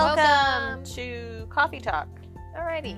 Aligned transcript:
Welcome, 0.00 0.24
Welcome. 0.24 0.84
to 0.94 1.46
Coffee 1.50 1.78
Talk. 1.78 2.08
Alrighty. 2.56 2.96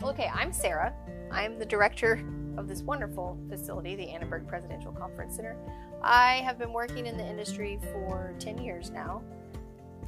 Okay, 0.00 0.30
I'm 0.32 0.52
Sarah. 0.52 0.94
I'm 1.32 1.58
the 1.58 1.66
director 1.66 2.24
of 2.56 2.68
this 2.68 2.82
wonderful 2.82 3.36
facility, 3.50 3.96
the 3.96 4.08
Annenberg 4.08 4.46
Presidential 4.46 4.92
Conference 4.92 5.34
Center. 5.34 5.56
I 6.02 6.36
have 6.44 6.56
been 6.56 6.72
working 6.72 7.06
in 7.06 7.16
the 7.16 7.26
industry 7.26 7.80
for 7.92 8.32
10 8.38 8.58
years 8.58 8.90
now. 8.90 9.22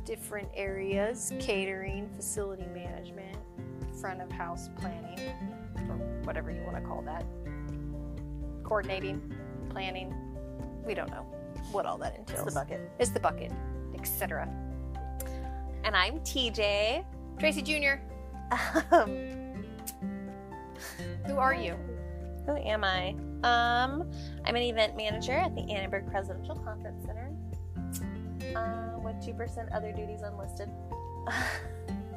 Different 0.05 0.49
areas 0.55 1.33
catering, 1.41 2.09
facility 2.15 2.67
management, 2.73 3.37
front 4.01 4.23
of 4.23 4.31
house 4.31 4.71
planning, 4.81 5.19
or 5.89 5.97
whatever 6.23 6.53
you 6.53 6.63
want 6.63 6.77
to 6.77 6.83
call 6.83 7.03
that. 7.03 7.25
Coordinating, 8.63 9.21
planning. 9.71 10.15
We 10.87 10.95
don't 10.95 11.11
know 11.11 11.27
what 11.73 11.85
all 11.85 11.99
that 11.99 12.17
entails. 12.17 12.47
It's 12.47 12.55
the 12.55 12.61
bucket. 12.61 12.91
It's 13.01 13.11
the 13.11 13.21
bucket, 13.21 13.51
etc. 13.99 14.49
And 15.85 15.97
I'm 15.97 16.19
TJ. 16.21 17.05
Tracy 17.39 17.63
Jr., 17.63 18.01
Um, 18.91 19.65
who 21.27 21.37
are 21.37 21.55
you? 21.55 21.77
who 22.47 22.57
am 22.57 22.83
I? 22.83 23.11
Um, 23.45 24.11
I'm 24.47 24.57
an 24.57 24.63
event 24.63 24.97
manager 24.97 25.33
at 25.33 25.55
the 25.55 25.61
Annenberg 25.71 26.11
Presidential 26.11 26.57
Conference 26.57 27.05
Center. 27.05 27.31
Uh, 28.57 28.99
with 29.01 29.23
two 29.25 29.35
percent 29.35 29.69
other 29.73 29.93
duties 29.93 30.23
unlisted. 30.23 30.71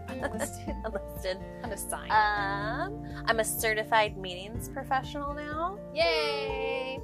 Unlisted. 0.10 0.76
unlisted. 0.86 1.38
Unassigned. 1.64 2.12
Um, 2.12 3.04
I'm 3.26 3.40
a 3.40 3.44
certified 3.46 4.18
meetings 4.18 4.68
professional 4.70 5.34
now. 5.34 5.78
Yay! 5.94 7.00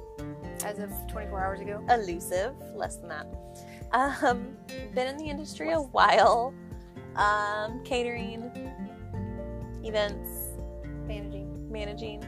As 0.64 0.78
of 0.78 0.90
24 1.08 1.42
hours 1.44 1.60
ago. 1.60 1.82
Elusive, 1.90 2.54
less 2.74 2.96
than 2.96 3.08
that. 3.08 3.26
Um, 3.92 4.56
been 4.94 5.06
in 5.08 5.16
the 5.16 5.24
industry 5.24 5.72
a 5.72 5.80
while. 5.80 6.52
Um, 7.16 7.82
catering, 7.84 8.44
events, 9.82 10.28
Managing. 11.06 11.72
managing, 11.72 12.24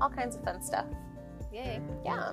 all 0.00 0.10
kinds 0.10 0.36
of 0.36 0.44
fun 0.44 0.60
stuff. 0.60 0.84
Yay. 1.52 1.80
Yeah, 2.04 2.32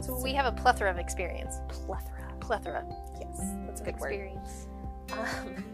So 0.00 0.20
we 0.22 0.32
have 0.34 0.46
a 0.46 0.52
plethora 0.52 0.90
of 0.90 0.98
experience. 0.98 1.56
plethora. 1.68 2.32
Plethora 2.40 2.86
Yes, 3.20 3.40
that's 3.66 3.80
a 3.80 3.84
good 3.84 3.98
word. 3.98 4.12
experience. 4.12 4.66
Um, 5.12 5.64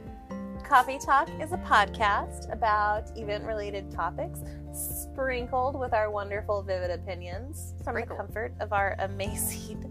Coffee 0.64 0.98
Talk 0.98 1.28
is 1.40 1.52
a 1.52 1.58
podcast 1.58 2.50
about 2.52 3.10
event 3.18 3.44
related 3.44 3.90
topics, 3.90 4.40
sprinkled 4.72 5.78
with 5.78 5.92
our 5.92 6.10
wonderful, 6.10 6.62
vivid 6.62 6.90
opinions 6.90 7.74
from 7.84 7.92
Sprinkled. 7.94 8.18
the 8.18 8.22
comfort 8.22 8.54
of 8.60 8.72
our 8.72 8.96
amazing 9.00 9.84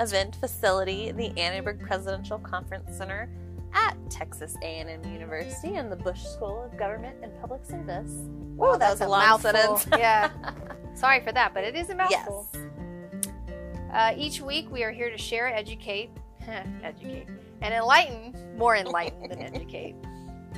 event 0.00 0.36
facility, 0.36 1.12
the 1.12 1.36
Annenberg 1.38 1.80
Presidential 1.80 2.38
Conference 2.38 2.96
Center 2.96 3.28
at 3.74 3.96
Texas 4.10 4.56
A&M 4.62 5.04
University 5.12 5.76
and 5.76 5.90
the 5.90 5.96
Bush 5.96 6.22
School 6.22 6.62
of 6.64 6.76
Government 6.78 7.16
and 7.22 7.38
Public 7.40 7.64
Service. 7.64 8.12
Wow, 8.56 8.76
that 8.76 8.90
was 8.90 9.00
a 9.00 9.06
a 9.06 9.08
long 9.08 9.20
mouthful. 9.20 9.52
sentence. 9.52 9.86
Yeah. 9.98 10.30
Sorry 10.94 11.20
for 11.20 11.32
that, 11.32 11.54
but 11.54 11.64
it 11.64 11.76
is 11.76 11.90
a 11.90 11.96
yes. 12.10 12.28
mouthful. 12.28 12.48
Uh, 13.92 14.14
each 14.16 14.40
week 14.40 14.70
we 14.70 14.82
are 14.82 14.90
here 14.90 15.10
to 15.10 15.18
share, 15.18 15.48
educate, 15.48 16.10
educate, 16.82 17.26
and 17.60 17.74
enlighten, 17.74 18.34
more 18.56 18.76
enlighten 18.76 19.28
than 19.28 19.40
educate, 19.40 19.94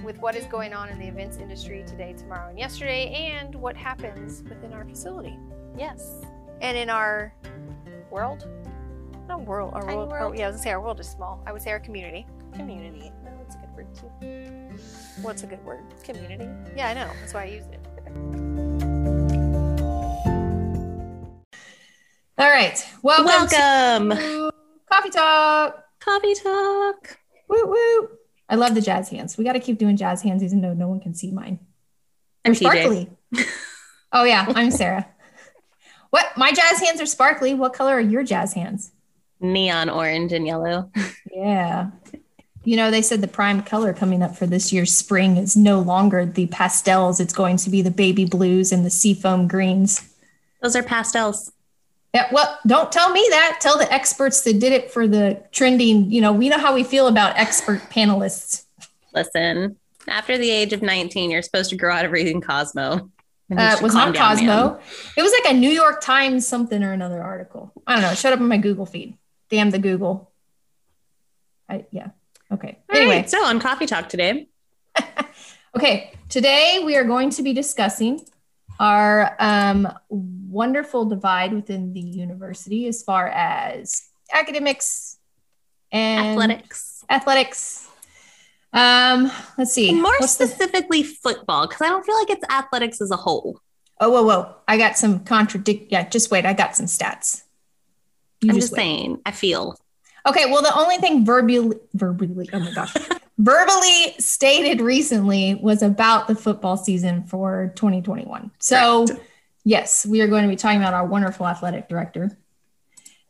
with 0.05 0.19
what 0.19 0.35
is 0.35 0.47
going 0.47 0.73
on 0.73 0.89
in 0.89 0.99
the 0.99 1.07
events 1.07 1.37
industry 1.37 1.85
today, 1.87 2.15
tomorrow, 2.17 2.49
and 2.49 2.59
yesterday, 2.59 3.13
and 3.13 3.55
what 3.55 3.77
happens 3.77 4.43
within 4.45 4.73
our 4.73 4.85
facility. 4.85 5.39
Yes. 5.77 6.25
And 6.61 6.77
in 6.77 6.91
our 6.91 7.35
World, 8.11 8.49
not 9.31 9.47
world, 9.47 9.73
our 9.75 9.83
Tiny 9.83 9.97
world, 9.97 10.11
world. 10.11 10.33
oh, 10.35 10.37
yeah, 10.37 10.45
I 10.45 10.49
was 10.49 10.57
gonna 10.57 10.63
say 10.65 10.71
our 10.73 10.81
world 10.81 10.99
is 10.99 11.09
small. 11.09 11.41
I 11.47 11.53
would 11.53 11.63
say 11.63 11.71
our 11.71 11.79
community. 11.79 12.27
community. 12.53 13.13
No, 13.25 13.31
that's 13.39 13.55
a 13.55 13.59
good 13.59 13.77
word 13.77 13.87
too. 13.95 15.23
What's 15.23 15.45
a 15.45 15.47
good 15.47 15.65
word? 15.65 15.85
Community. 16.03 16.49
Yeah, 16.77 16.89
I 16.89 16.95
know. 16.95 17.09
That's 17.21 17.33
why 17.33 17.43
I 17.43 17.45
used 17.45 17.69
it. 17.73 17.81
All 22.39 22.49
right. 22.51 22.85
Welcome, 23.03 23.27
Welcome. 23.27 24.11
to 24.19 24.53
Coffee 24.91 25.11
Talk. 25.11 25.85
Coffee 26.01 26.35
Talk. 26.35 27.19
Woo 27.49 27.67
woo. 27.67 28.09
I 28.49 28.57
love 28.57 28.75
the 28.75 28.81
jazz 28.81 29.11
hands. 29.11 29.39
We 29.39 29.45
got 29.45 29.53
to 29.53 29.61
keep 29.61 29.79
doing 29.79 29.97
jazz 29.97 30.23
hands 30.23 30.43
even 30.43 30.61
though 30.61 30.75
no 30.75 30.89
one 30.89 30.99
can 30.99 31.15
see 31.15 31.31
mine. 31.31 31.61
I'm 32.45 32.53
They're 32.55 32.73
sparkly. 32.73 33.11
oh, 34.13 34.25
yeah. 34.25 34.45
I'm 34.57 34.73
Sarah. 34.73 35.07
what? 36.11 36.37
My 36.37 36.51
jazz 36.51 36.81
hands 36.81 37.01
are 37.01 37.07
sparkly. 37.07 37.55
What 37.55 37.75
color 37.75 37.93
are 37.95 38.01
your 38.01 38.25
jazz 38.25 38.55
hands? 38.55 38.91
Neon 39.41 39.89
orange 39.89 40.33
and 40.33 40.47
yellow. 40.47 40.91
Yeah. 41.33 41.91
You 42.65 42.77
know, 42.77 42.91
they 42.91 43.03
said 43.03 43.21
the 43.21 43.29
prime 43.29 43.63
color 43.63 43.95
coming 43.95 44.23
up 44.23 44.37
for 44.37 44.47
this 44.47 44.73
year's 44.73 44.95
spring 44.95 45.37
is 45.37 45.57
no 45.57 45.81
longer 45.81 46.27
the 46.27 46.47
pastels. 46.49 47.19
It's 47.21 47.33
going 47.33 47.57
to 47.59 47.71
be 47.71 47.81
the 47.81 47.91
baby 47.91 48.25
blues 48.25 48.73
and 48.73 48.85
the 48.85 48.91
seafoam 48.91 49.49
greens. 49.49 50.13
Those 50.61 50.77
are 50.77 50.83
pastels. 50.83 51.53
Yeah, 52.15 52.29
well, 52.33 52.59
don't 52.67 52.91
tell 52.91 53.11
me 53.11 53.25
that. 53.31 53.59
Tell 53.61 53.79
the 53.79 53.91
experts 53.93 54.43
that 54.43 54.59
did 54.59 54.73
it 54.73 54.91
for 54.91 55.07
the 55.07 55.43
trending. 55.53 56.11
You 56.11 56.21
know, 56.21 56.33
we 56.33 56.49
know 56.49 56.59
how 56.59 56.75
we 56.75 56.83
feel 56.83 57.07
about 57.07 57.37
expert 57.37 57.81
panelists. 57.91 58.65
Listen, 59.15 59.77
after 60.09 60.37
the 60.37 60.51
age 60.51 60.73
of 60.73 60.83
19, 60.83 61.31
you're 61.31 61.43
supposed 61.43 61.71
to 61.71 61.77
grow 61.77 61.95
out 61.95 62.05
of 62.05 62.13
reading 62.13 62.41
Cosmo. 62.41 63.11
Uh, 63.57 63.77
it 63.77 63.83
was 63.83 63.95
not 63.95 64.15
Cosmo. 64.15 64.79
It 65.17 65.23
was 65.23 65.33
like 65.33 65.53
a 65.53 65.57
New 65.57 65.71
York 65.71 66.01
Times 66.01 66.47
something 66.47 66.83
or 66.83 66.93
another 66.93 67.23
article. 67.23 67.73
I 67.87 67.95
don't 67.95 68.03
know. 68.03 68.15
Showed 68.15 68.33
up 68.33 68.41
in 68.41 68.47
my 68.47 68.59
Google 68.59 68.87
feed. 68.87 69.17
Damn 69.51 69.71
the 69.71 69.79
Google. 69.79 70.31
I, 71.69 71.85
yeah. 71.91 72.09
Okay. 72.53 72.79
All 72.91 72.97
Anyway, 72.97 73.17
right, 73.17 73.31
so 73.31 73.45
on 73.45 73.61
Coffee 73.61 73.87
Talk 73.87 74.09
today, 74.09 74.49
okay. 75.77 76.13
Today 76.29 76.83
we 76.85 76.97
are 76.97 77.05
going 77.05 77.31
to 77.31 77.43
be 77.43 77.53
discussing 77.53 78.21
our 78.79 79.37
um, 79.39 79.89
wonderful 80.09 81.05
divide 81.05 81.53
within 81.53 81.93
the 81.93 82.01
university 82.01 82.87
as 82.87 83.03
far 83.03 83.29
as 83.29 84.03
academics 84.33 85.19
and 85.93 86.29
athletics. 86.29 87.05
Athletics. 87.11 87.89
Um, 88.73 89.31
let's 89.59 89.73
see. 89.73 89.91
And 89.91 90.01
more 90.03 90.13
What's 90.21 90.37
the- 90.37 90.47
specifically, 90.47 91.03
football, 91.03 91.67
because 91.67 91.83
I 91.83 91.89
don't 91.89 92.07
feel 92.07 92.17
like 92.17 92.31
it's 92.31 92.45
athletics 92.51 93.01
as 93.01 93.11
a 93.11 93.17
whole. 93.17 93.61
oh, 94.01 94.11
whoa, 94.11 94.23
whoa! 94.23 94.55
I 94.69 94.77
got 94.79 94.97
some 94.97 95.21
contradict. 95.25 95.91
Yeah, 95.93 96.09
just 96.09 96.31
wait. 96.31 96.47
I 96.47 96.53
got 96.53 96.75
some 96.77 96.87
stats. 96.87 97.43
You 98.43 98.51
I'm 98.51 98.57
just 98.57 98.73
wait. 98.73 98.79
saying, 98.79 99.21
I 99.27 99.33
feel. 99.33 99.77
Okay, 100.27 100.47
well, 100.47 100.63
the 100.63 100.77
only 100.79 100.97
thing 100.99 101.25
verbally, 101.25 101.79
verbally, 101.95 102.49
oh 102.53 102.59
my 102.61 102.73
gosh, 102.73 102.95
verbally 103.39 104.15
stated 104.19 104.81
recently 104.81 105.55
was 105.57 105.83
about 105.83 106.29
the 106.29 106.35
football 106.35 106.77
season 106.77 107.25
for 107.25 107.73
2021. 107.77 108.51
So, 108.59 109.07
Correct. 109.07 109.23
yes, 109.65 110.05
we 110.07 110.21
are 110.21 110.27
going 110.29 110.43
to 110.43 110.49
be 110.49 110.57
talking 110.57 110.79
about 110.79 110.93
our 110.95 111.07
wonderful 111.07 111.47
athletic 111.47 111.89
director. 111.89 112.37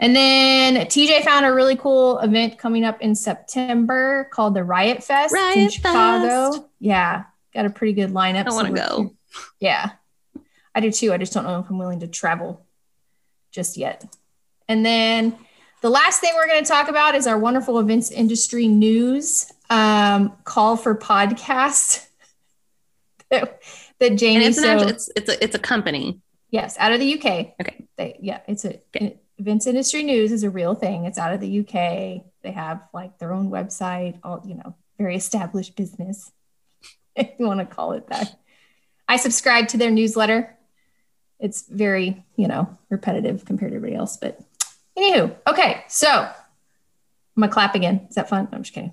And 0.00 0.16
then 0.16 0.86
TJ 0.86 1.22
found 1.24 1.44
a 1.44 1.52
really 1.52 1.76
cool 1.76 2.18
event 2.20 2.56
coming 2.58 2.84
up 2.84 3.02
in 3.02 3.14
September 3.14 4.28
called 4.32 4.54
the 4.54 4.64
Riot 4.64 5.04
Fest 5.04 5.34
in 5.54 5.68
Chicago. 5.68 6.52
Fest. 6.52 6.62
Yeah, 6.80 7.24
got 7.52 7.66
a 7.66 7.70
pretty 7.70 7.92
good 7.92 8.10
lineup. 8.10 8.46
I 8.46 8.52
want 8.52 8.66
to 8.68 8.72
we're- 8.72 8.86
go. 8.88 9.14
yeah, 9.60 9.90
I 10.74 10.80
do 10.80 10.90
too. 10.90 11.12
I 11.12 11.18
just 11.18 11.32
don't 11.34 11.44
know 11.44 11.58
if 11.60 11.68
I'm 11.68 11.78
willing 11.78 12.00
to 12.00 12.08
travel 12.08 12.64
just 13.52 13.76
yet. 13.76 14.04
And 14.70 14.86
then 14.86 15.36
the 15.82 15.90
last 15.90 16.20
thing 16.20 16.32
we're 16.36 16.46
going 16.46 16.62
to 16.62 16.68
talk 16.68 16.88
about 16.88 17.16
is 17.16 17.26
our 17.26 17.36
wonderful 17.38 17.80
events 17.80 18.10
industry 18.12 18.68
news 18.68 19.50
um, 19.68 20.32
call 20.44 20.76
for 20.76 20.94
podcasts 20.94 22.06
that, 23.30 23.60
that 23.98 24.10
And 24.10 24.18
Jamie. 24.18 24.44
it's, 24.44 24.58
an, 24.58 24.64
so, 24.64 24.70
act- 24.78 24.90
it's 24.90 25.10
it's 25.16 25.28
a 25.28 25.44
it's 25.44 25.54
a 25.56 25.58
company. 25.58 26.20
yes, 26.50 26.76
out 26.78 26.92
of 26.92 27.00
the 27.00 27.14
UK. 27.14 27.24
Okay. 27.60 27.84
They, 27.96 28.16
yeah, 28.22 28.40
it's 28.46 28.64
a 28.64 28.80
Okay. 28.94 29.18
events 29.38 29.66
industry 29.66 30.04
news 30.04 30.30
is 30.30 30.44
a 30.44 30.50
real 30.50 30.74
thing. 30.76 31.04
It's 31.04 31.18
out 31.18 31.32
of 31.34 31.40
the 31.40 31.60
UK. 31.60 32.24
They 32.42 32.52
have 32.52 32.82
like 32.94 33.18
their 33.18 33.32
own 33.32 33.50
website. 33.50 34.20
All 34.22 34.40
you 34.46 34.54
know, 34.54 34.76
very 34.98 35.16
established 35.16 35.74
business. 35.76 36.30
If 37.16 37.28
you 37.40 37.46
want 37.46 37.58
to 37.58 37.66
call 37.66 37.92
it 37.94 38.06
that. 38.06 38.38
I 39.08 39.16
subscribe 39.16 39.66
to 39.68 39.76
their 39.78 39.90
newsletter. 39.90 40.56
It's 41.40 41.62
very, 41.68 42.24
you 42.36 42.46
know, 42.46 42.78
repetitive 42.88 43.44
compared 43.44 43.72
to 43.72 43.76
everybody 43.76 43.96
else. 43.98 44.16
But 44.16 44.38
anywho, 44.96 45.34
okay. 45.46 45.84
So 45.88 46.08
I'm 46.10 46.32
gonna 47.38 47.52
clap 47.52 47.74
again. 47.74 48.06
Is 48.08 48.16
that 48.16 48.28
fun? 48.28 48.48
No, 48.50 48.56
I'm 48.56 48.62
just 48.62 48.74
kidding. 48.74 48.92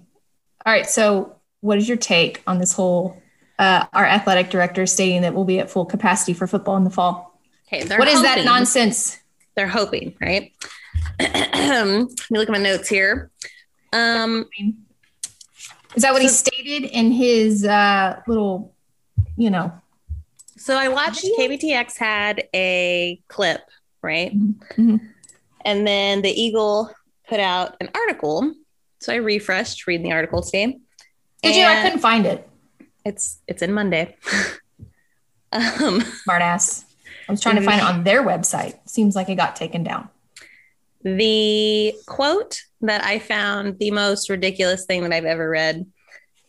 All 0.65 0.73
right. 0.73 0.87
So 0.87 1.35
what 1.61 1.77
is 1.77 1.87
your 1.87 1.97
take 1.97 2.41
on 2.47 2.59
this 2.59 2.73
whole 2.73 3.21
uh, 3.59 3.85
our 3.93 4.05
athletic 4.05 4.49
director 4.49 4.85
stating 4.85 5.21
that 5.23 5.33
we'll 5.33 5.45
be 5.45 5.59
at 5.59 5.69
full 5.69 5.85
capacity 5.85 6.33
for 6.33 6.47
football 6.47 6.77
in 6.77 6.83
the 6.83 6.89
fall? 6.89 7.39
Okay, 7.67 7.83
they're 7.83 7.99
what 7.99 8.07
is 8.07 8.21
that 8.21 8.45
nonsense? 8.45 9.19
They're 9.55 9.67
hoping, 9.67 10.15
right? 10.21 10.53
Let 11.19 11.85
me 11.87 12.07
look 12.31 12.47
at 12.47 12.53
my 12.53 12.59
notes 12.59 12.87
here. 12.87 13.31
Um, 13.91 14.45
Is 15.95 16.03
that 16.03 16.13
what 16.13 16.21
he 16.21 16.27
stated 16.27 16.83
in 16.91 17.11
his 17.11 17.65
uh, 17.65 18.21
little, 18.27 18.73
you 19.35 19.49
know? 19.49 19.71
so 20.57 20.75
I 20.75 20.89
watched 20.89 21.25
KBTX 21.39 21.97
had 21.97 22.47
a 22.53 23.21
clip, 23.29 23.61
right? 24.01 24.37
Mhm. 24.37 24.99
And 25.67 25.85
then 25.85 26.23
the 26.23 26.31
Eagle 26.31 26.91
put 27.27 27.39
out 27.39 27.75
an 27.79 27.89
article 27.93 28.55
so 28.99 29.13
I 29.13 29.17
refreshed 29.17 29.87
reading 29.87 30.07
the 30.07 30.13
article 30.13 30.41
today. 30.41 30.77
Did 31.43 31.55
you? 31.55 31.65
I 31.65 31.81
couldn't 31.83 31.99
find 31.99 32.25
it. 32.25 32.47
It's 33.05 33.39
it's 33.47 33.61
in 33.61 33.73
Monday. 33.73 34.15
um, 35.51 36.01
Smartass. 36.27 36.83
I 37.29 37.31
was 37.31 37.41
trying 37.41 37.57
to 37.57 37.61
find 37.61 37.79
it 37.79 37.85
on 37.85 38.03
their 38.03 38.23
website. 38.23 38.77
Seems 38.87 39.15
like 39.15 39.29
it 39.29 39.35
got 39.35 39.55
taken 39.55 39.83
down. 39.83 40.09
the 41.03 41.93
quote 42.05 42.61
that 42.81 43.03
I 43.03 43.19
found 43.19 43.79
the 43.79 43.91
most 43.91 44.29
ridiculous 44.29 44.85
thing 44.85 45.03
that 45.03 45.13
I've 45.13 45.25
ever 45.25 45.49
read 45.49 45.85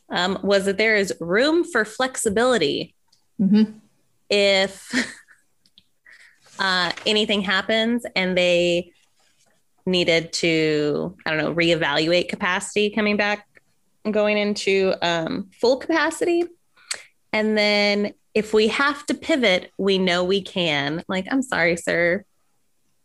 um, 0.08 0.38
was 0.42 0.64
that 0.64 0.78
there 0.78 0.96
is 0.96 1.14
room 1.20 1.64
for 1.64 1.84
flexibility 1.84 2.94
hmm 3.38 3.64
if 4.30 4.90
uh, 6.58 6.92
anything 7.06 7.40
happens 7.40 8.04
and 8.14 8.36
they 8.36 8.92
needed 9.88 10.32
to, 10.34 11.16
I 11.26 11.30
don't 11.30 11.38
know, 11.38 11.54
reevaluate 11.54 12.28
capacity 12.28 12.90
coming 12.90 13.16
back, 13.16 13.48
going 14.10 14.38
into 14.38 14.94
um, 15.02 15.50
full 15.60 15.78
capacity. 15.78 16.44
And 17.32 17.56
then 17.58 18.14
if 18.34 18.54
we 18.54 18.68
have 18.68 19.04
to 19.06 19.14
pivot, 19.14 19.72
we 19.78 19.98
know 19.98 20.24
we 20.24 20.42
can. 20.42 21.02
Like, 21.08 21.26
I'm 21.30 21.42
sorry, 21.42 21.76
sir. 21.76 22.24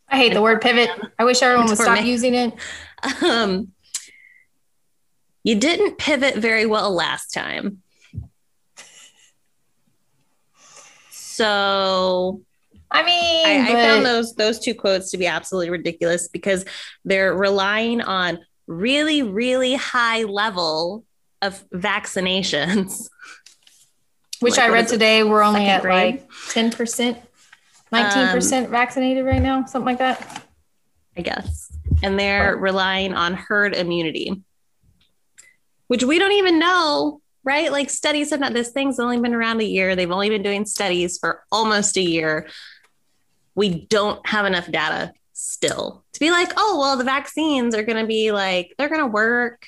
I 0.08 0.18
hate 0.18 0.34
the 0.34 0.42
word 0.42 0.62
pivot. 0.62 0.90
I 1.18 1.24
wish 1.24 1.42
everyone 1.42 1.68
would 1.68 1.78
stop 1.78 2.04
using 2.04 2.36
it. 2.36 2.54
Um, 3.22 3.74
you 5.44 5.56
didn't 5.56 5.98
pivot 5.98 6.38
very 6.38 6.66
well 6.66 6.94
last 6.94 7.34
time. 7.34 7.82
So 11.10 12.42
I 12.94 13.04
mean, 13.04 13.46
I, 13.46 13.72
I 13.72 13.74
found 13.74 14.06
those 14.06 14.36
those 14.36 14.60
two 14.60 14.76
quotes 14.76 15.12
to 15.12 15.18
be 15.18 15.26
absolutely 15.26 15.72
ridiculous 15.72 16.28
because 16.28 16.64
they're 17.04 17.34
relying 17.34 18.02
on 18.02 18.40
really, 18.68 19.24
really 19.24 19.74
high 19.74 20.24
level 20.24 21.04
of 21.42 21.68
vaccinations. 21.72 23.10
which 24.40 24.58
like, 24.58 24.70
I 24.70 24.74
read 24.74 24.88
today. 24.88 25.24
We're 25.24 25.42
only 25.42 25.66
at 25.66 25.82
grade? 25.82 26.16
like 26.16 26.30
ten 26.50 26.72
percent, 26.72 27.18
um, 27.18 27.24
nineteen 28.04 28.28
percent 28.28 28.70
vaccinated 28.70 29.26
right 29.26 29.42
now, 29.42 29.66
something 29.66 29.86
like 29.86 30.00
that. 30.00 30.44
I 31.18 31.22
guess. 31.22 31.72
And 32.04 32.20
they're 32.20 32.58
relying 32.58 33.14
on 33.14 33.34
herd 33.34 33.76
immunity, 33.76 34.44
which 35.88 36.04
we 36.04 36.20
don't 36.20 36.32
even 36.34 36.60
know, 36.60 37.22
right? 37.44 37.72
Like 37.72 37.90
studies 37.90 38.32
have 38.32 38.40
not, 38.40 38.54
this 38.54 38.72
thing's 38.72 39.00
only 39.00 39.20
been 39.20 39.34
around 39.34 39.62
a 39.62 39.66
year. 39.66 39.96
They've 39.96 40.10
only 40.12 40.30
been 40.30 40.44
doing 40.44 40.66
studies 40.66 41.18
for 41.18 41.44
almost 41.52 41.98
a 41.98 42.02
year. 42.02 42.48
We 43.56 43.86
don't 43.86 44.26
have 44.28 44.46
enough 44.46 44.72
data 44.72 45.14
still 45.34 46.04
to 46.14 46.20
be 46.20 46.32
like, 46.32 46.54
oh, 46.58 46.78
well, 46.80 46.98
the 46.98 47.04
vaccines 47.04 47.76
are 47.76 47.84
going 47.84 47.98
to 47.98 48.08
be 48.08 48.32
like, 48.32 48.74
they're 48.78 48.90
going 48.90 49.02
to 49.02 49.08
work 49.08 49.66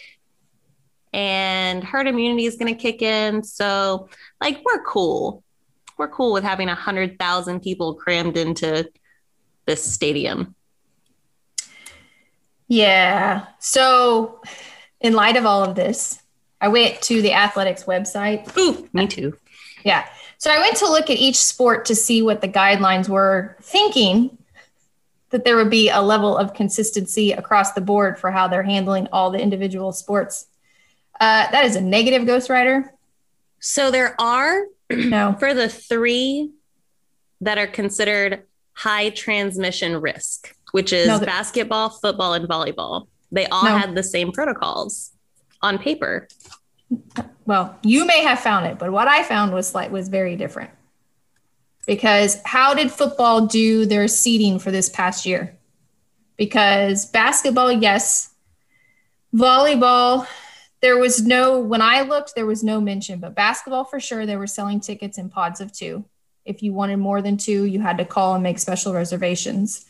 and 1.13 1.83
herd 1.83 2.07
immunity 2.07 2.45
is 2.45 2.57
going 2.57 2.73
to 2.73 2.79
kick 2.79 3.01
in. 3.01 3.41
So, 3.43 4.09
like, 4.41 4.61
we're 4.65 4.83
cool. 4.83 5.43
We're 5.97 6.09
cool 6.09 6.33
with 6.33 6.43
having 6.43 6.67
100,000 6.67 7.61
people 7.61 7.95
crammed 7.95 8.35
into 8.35 8.89
this 9.65 9.83
stadium. 9.83 10.55
Yeah. 12.67 13.45
So, 13.59 14.41
in 14.99 15.13
light 15.13 15.38
of 15.38 15.45
all 15.45 15.63
of 15.63 15.75
this, 15.75 16.21
I 16.59 16.67
went 16.67 17.01
to 17.03 17.21
the 17.21 17.33
athletics 17.33 17.85
website. 17.85 18.57
Ooh, 18.57 18.89
me 18.91 19.07
too. 19.07 19.38
Yeah. 19.83 20.05
So 20.37 20.51
I 20.51 20.59
went 20.59 20.75
to 20.77 20.85
look 20.89 21.09
at 21.09 21.17
each 21.17 21.37
sport 21.37 21.85
to 21.85 21.95
see 21.95 22.21
what 22.21 22.41
the 22.41 22.47
guidelines 22.47 23.07
were, 23.09 23.55
thinking 23.61 24.37
that 25.31 25.43
there 25.43 25.55
would 25.55 25.69
be 25.69 25.89
a 25.89 26.01
level 26.01 26.37
of 26.37 26.53
consistency 26.53 27.31
across 27.31 27.73
the 27.73 27.81
board 27.81 28.19
for 28.19 28.31
how 28.31 28.47
they're 28.47 28.63
handling 28.63 29.07
all 29.11 29.31
the 29.31 29.39
individual 29.39 29.91
sports. 29.91 30.47
Uh, 31.19 31.49
that 31.51 31.65
is 31.65 31.75
a 31.75 31.81
negative 31.81 32.23
ghostwriter. 32.23 32.89
So 33.59 33.89
there 33.91 34.19
are 34.21 34.65
No. 34.89 35.35
for 35.39 35.53
the 35.53 35.67
three 35.69 36.51
that 37.41 37.57
are 37.57 37.67
considered 37.67 38.43
high 38.73 39.09
transmission 39.09 39.99
risk, 39.99 40.55
which 40.71 40.93
is 40.93 41.07
No, 41.07 41.17
the- 41.17 41.25
basketball, 41.25 41.89
football, 41.89 42.33
and 42.33 42.47
volleyball. 42.47 43.07
They 43.31 43.47
all 43.47 43.63
No. 43.63 43.77
had 43.77 43.95
the 43.95 44.03
same 44.03 44.31
protocols 44.31 45.11
on 45.61 45.79
paper. 45.79 46.27
Well, 47.45 47.77
you 47.83 48.05
may 48.05 48.23
have 48.23 48.39
found 48.39 48.65
it, 48.65 48.79
but 48.79 48.91
what 48.91 49.07
I 49.07 49.23
found 49.23 49.53
was 49.53 49.75
like 49.75 49.91
was 49.91 50.09
very 50.09 50.35
different. 50.35 50.71
Because 51.85 52.41
how 52.43 52.73
did 52.73 52.91
football 52.91 53.45
do 53.45 53.85
their 53.85 54.07
seeding 54.07 54.57
for 54.57 54.71
this 54.71 54.89
past 54.89 55.25
year? 55.25 55.55
Because 56.37 57.05
basketball, 57.05 57.71
yes. 57.71 58.33
Volleyball, 59.33 60.27
there 60.81 60.97
was 60.97 61.23
no 61.23 61.59
when 61.59 61.81
I 61.81 62.01
looked, 62.01 62.35
there 62.35 62.45
was 62.45 62.63
no 62.63 62.81
mention, 62.81 63.19
but 63.19 63.35
basketball 63.35 63.83
for 63.83 63.99
sure, 63.99 64.25
they 64.25 64.38
were 64.38 64.47
selling 64.47 64.79
tickets 64.79 65.17
in 65.17 65.29
pods 65.29 65.61
of 65.61 65.71
two. 65.71 66.05
If 66.45 66.63
you 66.63 66.73
wanted 66.73 66.97
more 66.97 67.21
than 67.21 67.38
two, 67.38 67.65
you 67.65 67.79
had 67.79 67.97
to 67.97 68.05
call 68.05 68.33
and 68.33 68.43
make 68.43 68.59
special 68.59 68.93
reservations. 68.93 69.85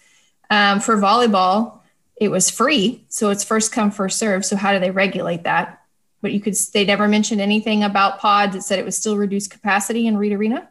Um, 0.50 0.80
for 0.80 0.98
volleyball, 0.98 1.80
it 2.16 2.30
was 2.30 2.50
free, 2.50 3.06
so 3.10 3.30
it's 3.30 3.44
first 3.44 3.72
come 3.72 3.92
first 3.92 4.20
serve. 4.20 4.46
So 4.46 4.56
how 4.56 4.74
do 4.74 4.80
they 4.80 4.92
regulate 4.92 5.44
that? 5.44 5.82
But 6.26 6.34
you 6.34 6.40
could 6.40 6.56
they 6.74 6.84
never 6.84 7.08
mentioned 7.08 7.40
anything 7.40 7.84
about 7.84 8.18
pods. 8.18 8.56
It 8.56 8.64
said 8.64 8.80
it 8.80 8.86
was 8.86 8.98
still 8.98 9.16
reduced 9.16 9.52
capacity 9.52 10.08
in 10.08 10.18
reed 10.18 10.32
arena. 10.32 10.68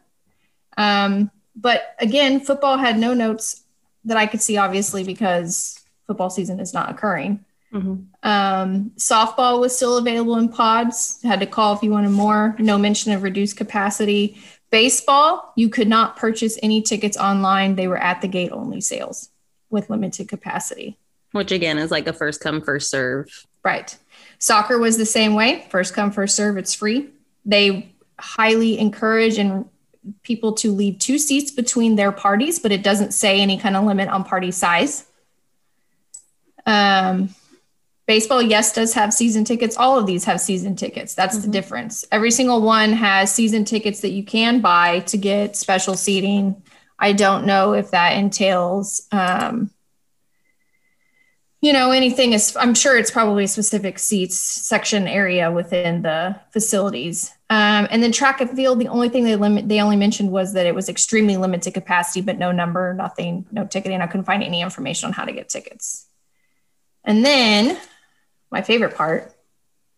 Um, 0.75 1.31
but 1.55 1.95
again 1.97 2.41
football 2.41 2.77
had 2.77 2.99
no 2.99 3.13
notes 3.13 3.63
that 4.03 4.17
i 4.17 4.25
could 4.25 4.41
see 4.41 4.57
obviously 4.57 5.05
because 5.05 5.79
football 6.05 6.29
season 6.29 6.59
is 6.59 6.73
not 6.73 6.89
occurring. 6.89 7.45
Um, 8.23 8.91
softball 8.97 9.61
was 9.61 9.73
still 9.73 9.97
available 9.97 10.35
in 10.35 10.49
pods. 10.49 11.21
Had 11.23 11.39
to 11.39 11.45
call 11.45 11.73
if 11.73 11.83
you 11.83 11.91
wanted 11.91 12.11
more. 12.11 12.53
No 12.59 12.77
mention 12.77 13.13
of 13.13 13.23
reduced 13.23 13.55
capacity. 13.55 14.37
Baseball 14.71 15.53
you 15.55 15.69
could 15.69 15.87
not 15.87 16.17
purchase 16.17 16.59
any 16.61 16.81
tickets 16.81 17.15
online. 17.15 17.75
They 17.75 17.87
were 17.87 17.97
at 17.97 18.19
the 18.19 18.27
gate 18.27 18.51
only 18.51 18.81
sales 18.81 19.29
with 19.69 19.89
limited 19.89 20.27
capacity. 20.27 20.97
Which 21.31 21.53
again 21.53 21.77
is 21.77 21.91
like 21.91 22.07
a 22.07 22.13
first 22.13 22.41
come, 22.41 22.61
first 22.61 22.89
serve. 22.89 23.45
Right. 23.63 23.97
Soccer 24.45 24.77
was 24.77 24.95
the 24.95 25.07
same 25.07 25.33
way. 25.33 25.65
First 25.71 25.95
come, 25.95 26.11
first 26.11 26.35
serve. 26.35 26.55
It's 26.57 26.71
free. 26.71 27.09
They 27.45 27.91
highly 28.19 28.77
encourage 28.77 29.39
and 29.39 29.65
people 30.21 30.53
to 30.53 30.71
leave 30.71 30.99
two 30.99 31.17
seats 31.17 31.49
between 31.49 31.95
their 31.95 32.11
parties, 32.11 32.59
but 32.59 32.71
it 32.71 32.83
doesn't 32.83 33.11
say 33.11 33.41
any 33.41 33.57
kind 33.57 33.75
of 33.75 33.85
limit 33.85 34.07
on 34.07 34.23
party 34.23 34.51
size. 34.51 35.05
Um, 36.67 37.33
baseball, 38.05 38.39
yes, 38.39 38.71
does 38.71 38.93
have 38.93 39.15
season 39.15 39.45
tickets. 39.45 39.77
All 39.77 39.97
of 39.97 40.05
these 40.05 40.25
have 40.25 40.39
season 40.39 40.75
tickets. 40.75 41.15
That's 41.15 41.39
the 41.39 41.47
Mhm. 41.47 41.51
difference. 41.51 42.05
Every 42.11 42.29
single 42.29 42.61
one 42.61 42.93
has 42.93 43.33
season 43.33 43.65
tickets 43.65 44.01
that 44.01 44.11
you 44.11 44.23
can 44.23 44.59
buy 44.61 44.99
to 45.07 45.17
get 45.17 45.55
special 45.55 45.95
seating. 45.95 46.61
I 46.99 47.13
don't 47.13 47.47
know 47.47 47.73
if 47.73 47.89
that 47.89 48.11
entails 48.11 49.07
um, 49.11 49.71
you 51.65 51.73
know 51.73 51.89
anything 51.89 52.33
is 52.33 52.55
i'm 52.57 52.75
sure 52.75 52.95
it's 52.95 53.09
probably 53.09 53.47
specific 53.47 53.97
seats 53.97 54.37
section 54.37 55.07
area 55.07 55.51
within 55.51 56.03
the 56.03 56.39
facilities. 56.51 57.31
Um, 57.47 57.87
and 57.91 58.01
then 58.01 58.11
track 58.11 58.41
and 58.41 58.49
field 58.49 58.79
the 58.79 58.87
only 58.87 59.09
thing 59.09 59.23
they 59.23 59.35
limit 59.35 59.67
they 59.67 59.81
only 59.81 59.95
mentioned 59.95 60.31
was 60.31 60.53
that 60.53 60.67
it 60.67 60.75
was 60.75 60.89
extremely 60.89 61.37
limited 61.37 61.73
capacity 61.73 62.21
but 62.21 62.37
no 62.37 62.51
number 62.51 62.93
nothing 62.93 63.47
no 63.51 63.65
ticketing 63.65 64.01
i 64.01 64.07
couldn't 64.07 64.25
find 64.25 64.43
any 64.43 64.61
information 64.61 65.07
on 65.07 65.13
how 65.13 65.25
to 65.25 65.31
get 65.31 65.49
tickets. 65.49 66.07
And 67.03 67.25
then 67.25 67.79
my 68.51 68.61
favorite 68.61 68.95
part 68.95 69.33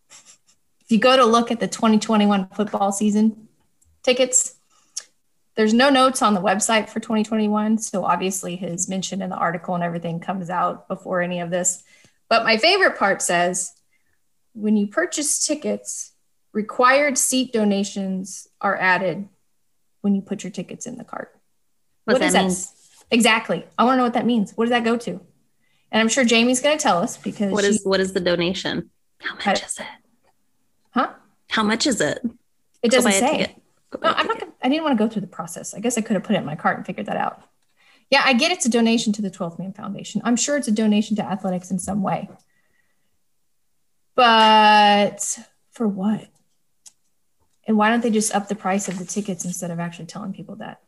if 0.09 0.87
you 0.89 0.99
go 0.99 1.17
to 1.17 1.25
look 1.25 1.51
at 1.51 1.59
the 1.59 1.67
2021 1.67 2.47
football 2.49 2.93
season 2.93 3.49
tickets 4.03 4.55
there's 5.57 5.73
no 5.73 5.89
notes 5.89 6.21
on 6.21 6.33
the 6.35 6.39
website 6.41 6.87
for 6.87 6.99
2021 7.01 7.77
so 7.79 8.05
obviously 8.05 8.55
his 8.55 8.87
mention 8.87 9.21
in 9.21 9.29
the 9.29 9.35
article 9.35 9.75
and 9.75 9.83
everything 9.83 10.19
comes 10.19 10.49
out 10.49 10.87
before 10.87 11.21
any 11.21 11.39
of 11.41 11.49
this 11.49 11.83
but 12.29 12.43
my 12.45 12.55
favorite 12.57 12.97
part 12.97 13.21
says 13.21 13.73
when 14.53 14.77
you 14.77 14.87
purchase 14.87 15.45
tickets 15.45 16.13
required 16.53 17.17
seat 17.17 17.51
donations 17.51 18.47
are 18.61 18.77
added 18.77 19.27
when 20.01 20.15
you 20.15 20.21
put 20.21 20.43
your 20.43 20.51
tickets 20.51 20.85
in 20.85 20.97
the 20.97 21.03
cart 21.03 21.35
What 22.05 22.19
does 22.21 22.33
that 22.33 22.45
mean? 22.45 22.55
exactly 23.11 23.65
i 23.77 23.83
want 23.83 23.93
to 23.95 23.97
know 23.97 24.03
what 24.03 24.13
that 24.13 24.25
means 24.25 24.51
what 24.55 24.65
does 24.65 24.71
that 24.71 24.83
go 24.83 24.95
to 24.97 25.11
and 25.91 26.01
i'm 26.01 26.09
sure 26.09 26.23
jamie's 26.23 26.61
going 26.61 26.77
to 26.77 26.81
tell 26.81 26.99
us 26.99 27.17
because 27.17 27.51
what 27.51 27.63
is 27.65 27.77
she, 27.77 27.81
what 27.83 27.99
is 27.99 28.13
the 28.13 28.19
donation? 28.19 28.89
How 29.19 29.33
much 29.35 29.47
I- 29.47 29.53
is 29.65 29.79
it? 29.79 29.85
huh 30.91 31.13
How 31.49 31.63
much 31.63 31.87
is 31.87 31.99
it? 32.01 32.19
it 32.83 32.91
doesn't 32.91 33.11
say 33.11 33.37
ticket. 33.37 33.61
No, 33.93 34.09
I'm 34.09 34.27
not. 34.27 34.39
Gonna, 34.39 34.51
I 34.61 34.69
didn't 34.69 34.83
want 34.83 34.97
to 34.97 35.03
go 35.03 35.09
through 35.09 35.21
the 35.21 35.27
process. 35.27 35.73
I 35.73 35.79
guess 35.79 35.97
I 35.97 36.01
could 36.01 36.15
have 36.15 36.23
put 36.23 36.35
it 36.35 36.39
in 36.39 36.45
my 36.45 36.55
cart 36.55 36.77
and 36.77 36.85
figured 36.85 37.05
that 37.05 37.17
out. 37.17 37.41
Yeah, 38.09 38.21
I 38.23 38.33
get 38.33 38.51
it's 38.51 38.65
a 38.65 38.69
donation 38.69 39.13
to 39.13 39.21
the 39.21 39.31
12th 39.31 39.59
Man 39.59 39.73
Foundation. 39.73 40.21
I'm 40.23 40.35
sure 40.35 40.57
it's 40.57 40.67
a 40.67 40.71
donation 40.71 41.15
to 41.17 41.23
athletics 41.23 41.71
in 41.71 41.79
some 41.79 42.01
way. 42.01 42.29
But 44.15 45.39
for 45.71 45.87
what? 45.87 46.27
And 47.65 47.77
why 47.77 47.89
don't 47.89 48.01
they 48.01 48.09
just 48.09 48.33
up 48.33 48.47
the 48.47 48.55
price 48.55 48.87
of 48.87 48.97
the 48.97 49.05
tickets 49.05 49.43
instead 49.43 49.71
of 49.71 49.79
actually 49.79 50.05
telling 50.05 50.33
people 50.33 50.55
that? 50.57 50.81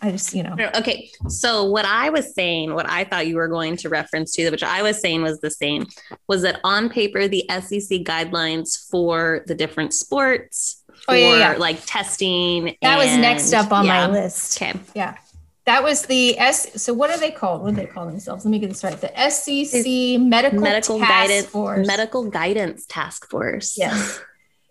I 0.00 0.10
think 0.10 0.22
that's 0.22 0.32
I 0.32 0.32
just, 0.32 0.34
you 0.34 0.42
know. 0.42 0.70
Okay. 0.76 1.10
So 1.28 1.64
what 1.64 1.84
I 1.84 2.10
was 2.10 2.34
saying, 2.34 2.74
what 2.74 2.88
I 2.88 3.04
thought 3.04 3.26
you 3.26 3.36
were 3.36 3.48
going 3.48 3.76
to 3.78 3.88
reference 3.88 4.32
to, 4.36 4.50
which 4.50 4.62
I 4.62 4.82
was 4.82 5.00
saying 5.00 5.22
was 5.22 5.40
the 5.40 5.50
same, 5.50 5.86
was 6.28 6.42
that 6.42 6.60
on 6.64 6.88
paper, 6.88 7.28
the 7.28 7.44
SEC 7.48 8.00
guidelines 8.02 8.88
for 8.90 9.44
the 9.46 9.54
different 9.54 9.94
sports, 9.94 10.82
Oh, 11.06 11.12
for 11.12 11.16
yeah, 11.16 11.52
yeah. 11.52 11.56
like 11.56 11.84
testing. 11.86 12.76
That 12.82 12.98
was 12.98 13.06
next 13.16 13.52
up 13.54 13.72
on 13.72 13.86
yeah. 13.86 14.08
my 14.08 14.12
list. 14.12 14.60
Okay. 14.60 14.78
Yeah. 14.94 15.16
That 15.64 15.82
was 15.82 16.06
the 16.06 16.38
S. 16.38 16.82
So 16.82 16.92
what 16.92 17.10
are 17.10 17.18
they 17.18 17.30
called? 17.30 17.62
What 17.62 17.70
do 17.70 17.76
they 17.76 17.86
call 17.86 18.06
themselves? 18.06 18.44
Let 18.44 18.50
me 18.50 18.58
get 18.58 18.68
this 18.68 18.82
right. 18.84 18.98
The 19.00 19.12
SEC 19.30 20.20
Medical, 20.20 20.60
Medical 20.60 20.98
Task 20.98 21.10
guidance 21.10 21.46
Force. 21.46 21.86
medical 21.86 22.30
guidance 22.30 22.86
task 22.86 23.28
force. 23.30 23.76
Yes. 23.78 24.20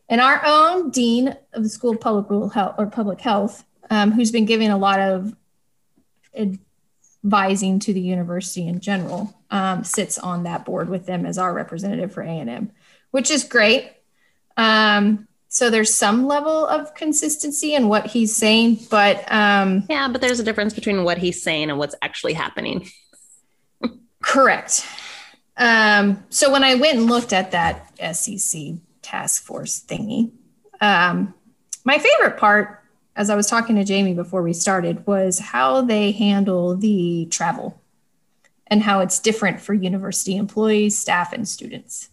And 0.10 0.22
our 0.22 0.42
own 0.46 0.90
dean 0.90 1.36
of 1.54 1.64
the 1.64 1.70
School 1.70 1.92
of 1.92 2.00
Public 2.02 2.54
Health 2.54 2.76
or 2.78 2.88
Public 2.88 3.20
Health, 3.22 3.64
um, 3.90 4.12
who's 4.12 4.32
been 4.32 4.46
giving 4.46 4.70
a 4.70 4.78
lot 4.78 5.00
of 5.00 5.36
advising 6.36 7.80
to 7.80 7.94
the 7.94 8.02
university 8.02 8.68
in 8.68 8.80
general, 8.80 9.34
um, 9.50 9.84
sits 9.84 10.18
on 10.18 10.44
that 10.44 10.66
board 10.66 10.90
with 10.90 11.06
them 11.06 11.26
as 11.26 11.38
our 11.38 11.54
representative 11.54 12.12
for 12.12 12.22
A&M, 12.22 12.72
which 13.12 13.32
is 13.32 13.44
great. 13.44 13.92
Um, 14.56 15.28
so 15.50 15.70
there's 15.70 15.94
some 15.94 16.28
level 16.28 16.68
of 16.68 16.94
consistency 16.94 17.74
in 17.74 17.88
what 17.88 18.08
he's 18.08 18.36
saying, 18.36 18.80
but 18.90 19.24
um, 19.32 19.84
Yeah, 19.90 20.08
but 20.10 20.22
there's 20.22 20.40
a 20.40 20.44
difference 20.44 20.74
between 20.74 21.04
what 21.04 21.18
he's 21.18 21.42
saying 21.42 21.70
and 21.70 21.80
what's 21.80 21.96
actually 22.02 22.34
happening. 22.34 22.90
Correct. 24.22 24.86
Um, 25.56 26.24
so 26.30 26.52
when 26.52 26.64
I 26.64 26.76
went 26.76 26.98
and 26.98 27.08
looked 27.08 27.34
at 27.34 27.52
that 27.52 28.16
SEC 28.16 28.74
task 29.02 29.44
force 29.44 29.84
thingy, 29.84 30.32
um, 30.82 31.34
my 31.86 31.98
favorite 31.98 32.38
part, 32.38 32.84
as 33.18 33.32
I 33.32 33.36
was 33.36 33.48
talking 33.48 33.76
to 33.76 33.84
Jamie 33.84 34.14
before 34.14 34.44
we 34.44 34.54
started, 34.54 35.06
was 35.08 35.40
how 35.40 35.82
they 35.82 36.12
handle 36.12 36.78
the 36.78 37.28
travel 37.32 37.82
and 38.68 38.84
how 38.84 39.00
it's 39.00 39.20
different 39.20 39.60
for 39.60 39.74
university 39.74 40.38
employees, 40.38 40.98
staff, 40.98 41.34
and 41.34 41.48
students. 41.48 42.10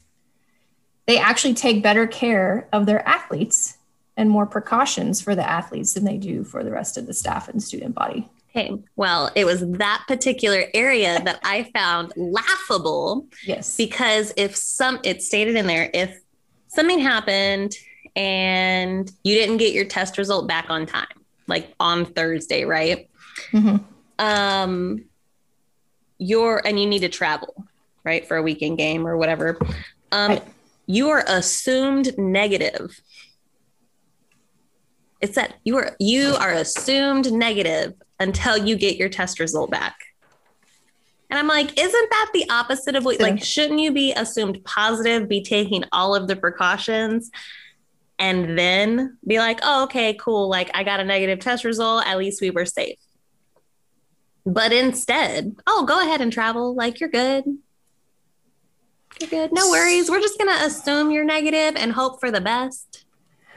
They 1.07 1.19
actually 1.19 1.55
take 1.55 1.83
better 1.83 2.07
care 2.07 2.69
of 2.73 2.87
their 2.87 3.07
athletes 3.07 3.77
and 4.17 4.31
more 4.31 4.47
precautions 4.47 5.21
for 5.21 5.35
the 5.35 5.47
athletes 5.49 5.93
than 5.93 6.05
they 6.05 6.17
do 6.17 6.43
for 6.43 6.65
the 6.65 6.71
rest 6.71 6.97
of 6.97 7.07
the 7.07 7.13
staff 7.13 7.49
and 7.49 7.63
student 7.63 7.95
body. 7.95 8.27
Okay. 8.51 8.73
Well, 8.97 9.31
it 9.35 9.45
was 9.45 9.61
that 9.73 10.05
particular 10.09 10.65
area 10.73 11.21
that 11.25 11.41
I 11.43 11.65
found 11.75 12.13
laughable 12.17 13.27
Yes. 13.45 13.77
because 13.77 14.33
if 14.37 14.57
some 14.57 15.01
it 15.03 15.23
stated 15.23 15.57
in 15.57 15.67
there 15.67 15.91
if 15.93 16.17
something 16.69 17.01
happened 17.01 17.77
and 18.17 19.11
you 19.25 19.35
didn't 19.35 19.57
get 19.57 19.73
your 19.75 19.85
test 19.85 20.19
result 20.19 20.47
back 20.47 20.67
on 20.71 20.87
time 20.87 21.07
like 21.47 21.75
on 21.81 22.05
thursday 22.05 22.65
right? 22.65 23.09
Mhm. 23.53 23.83
um 24.19 25.05
you're 26.19 26.63
and 26.65 26.79
you 26.79 26.87
need 26.87 27.01
to 27.01 27.09
travel 27.09 27.67
right 28.05 28.27
for 28.27 28.37
a 28.37 28.43
weekend 28.43 28.79
game 28.79 29.07
or 29.07 29.17
whatever. 29.17 29.59
Um 30.13 30.31
Right. 30.33 30.43
you 30.87 31.09
are 31.11 31.25
assumed 31.27 32.17
negative. 32.19 33.01
It's 35.21 35.35
that 35.35 35.55
you 35.65 35.77
are 35.79 35.97
you 35.99 36.35
are 36.39 36.53
assumed 36.53 37.33
negative 37.33 37.95
until 38.21 38.57
you 38.57 38.77
get 38.77 38.97
your 38.97 39.09
test 39.09 39.41
result 39.41 39.71
back. 39.71 39.97
And 41.31 41.39
i'm 41.39 41.49
like 41.49 41.77
isn't 41.79 42.11
that 42.11 42.31
the 42.33 42.49
opposite 42.51 42.95
of 42.95 43.05
what 43.05 43.19
like 43.21 43.43
shouldn't 43.43 43.81
you 43.81 43.91
be 43.91 44.13
assumed 44.13 44.63
positive 44.65 45.29
be 45.29 45.43
taking 45.43 45.83
all 45.91 46.15
of 46.15 46.29
the 46.29 46.37
precautions 46.37 47.31
and 48.19 48.59
then 48.59 49.19
be 49.27 49.39
like 49.39 49.61
oh 49.63 49.85
okay 49.85 50.15
cool. 50.15 50.49
Like 50.49 50.71
i 50.75 50.85
got 50.85 51.01
a 51.01 51.05
negative 51.05 51.41
test 51.41 51.65
result. 51.65 52.07
At 52.07 52.19
least 52.19 52.41
we 52.41 52.51
were 52.51 52.67
safe. 52.67 52.99
But 54.47 54.73
instead 54.73 55.57
oh 55.67 55.85
go 55.85 56.01
ahead 56.01 56.21
and 56.21 56.33
travel. 56.33 56.75
Like 56.75 57.01
you're 57.01 57.09
good. 57.09 57.45
You're 59.21 59.31
good. 59.31 59.53
No 59.53 59.71
worries. 59.71 60.11
We're 60.11 60.21
just 60.21 60.39
gonna 60.39 60.65
assume 60.65 61.11
you're 61.11 61.25
negative 61.25 61.75
and 61.77 61.93
hope 61.93 62.21
for 62.21 62.31
the 62.31 62.41
best. 62.41 63.05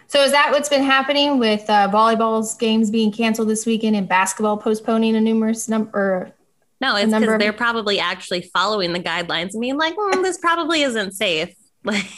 So 0.07 0.23
is 0.23 0.31
that 0.31 0.51
what's 0.51 0.69
been 0.69 0.83
happening 0.83 1.37
with 1.37 1.69
uh, 1.69 1.89
volleyball's 1.91 2.55
games 2.55 2.89
being 2.89 3.11
canceled 3.11 3.49
this 3.49 3.65
weekend 3.65 3.95
and 3.97 4.07
basketball 4.07 4.57
postponing 4.57 5.17
a 5.17 5.21
numerous 5.21 5.67
number? 5.67 6.31
No, 6.79 6.95
it's 6.95 7.11
because 7.11 7.39
they're 7.39 7.51
probably 7.51 7.99
actually 7.99 8.49
following 8.53 8.93
the 8.93 8.99
guidelines 8.99 9.51
and 9.53 9.61
being 9.61 9.77
like, 9.77 9.95
"Hmm, 9.97 10.21
this 10.21 10.37
probably 10.37 10.81
isn't 10.81 11.13
safe. 11.13 11.53
Like, 11.83 12.09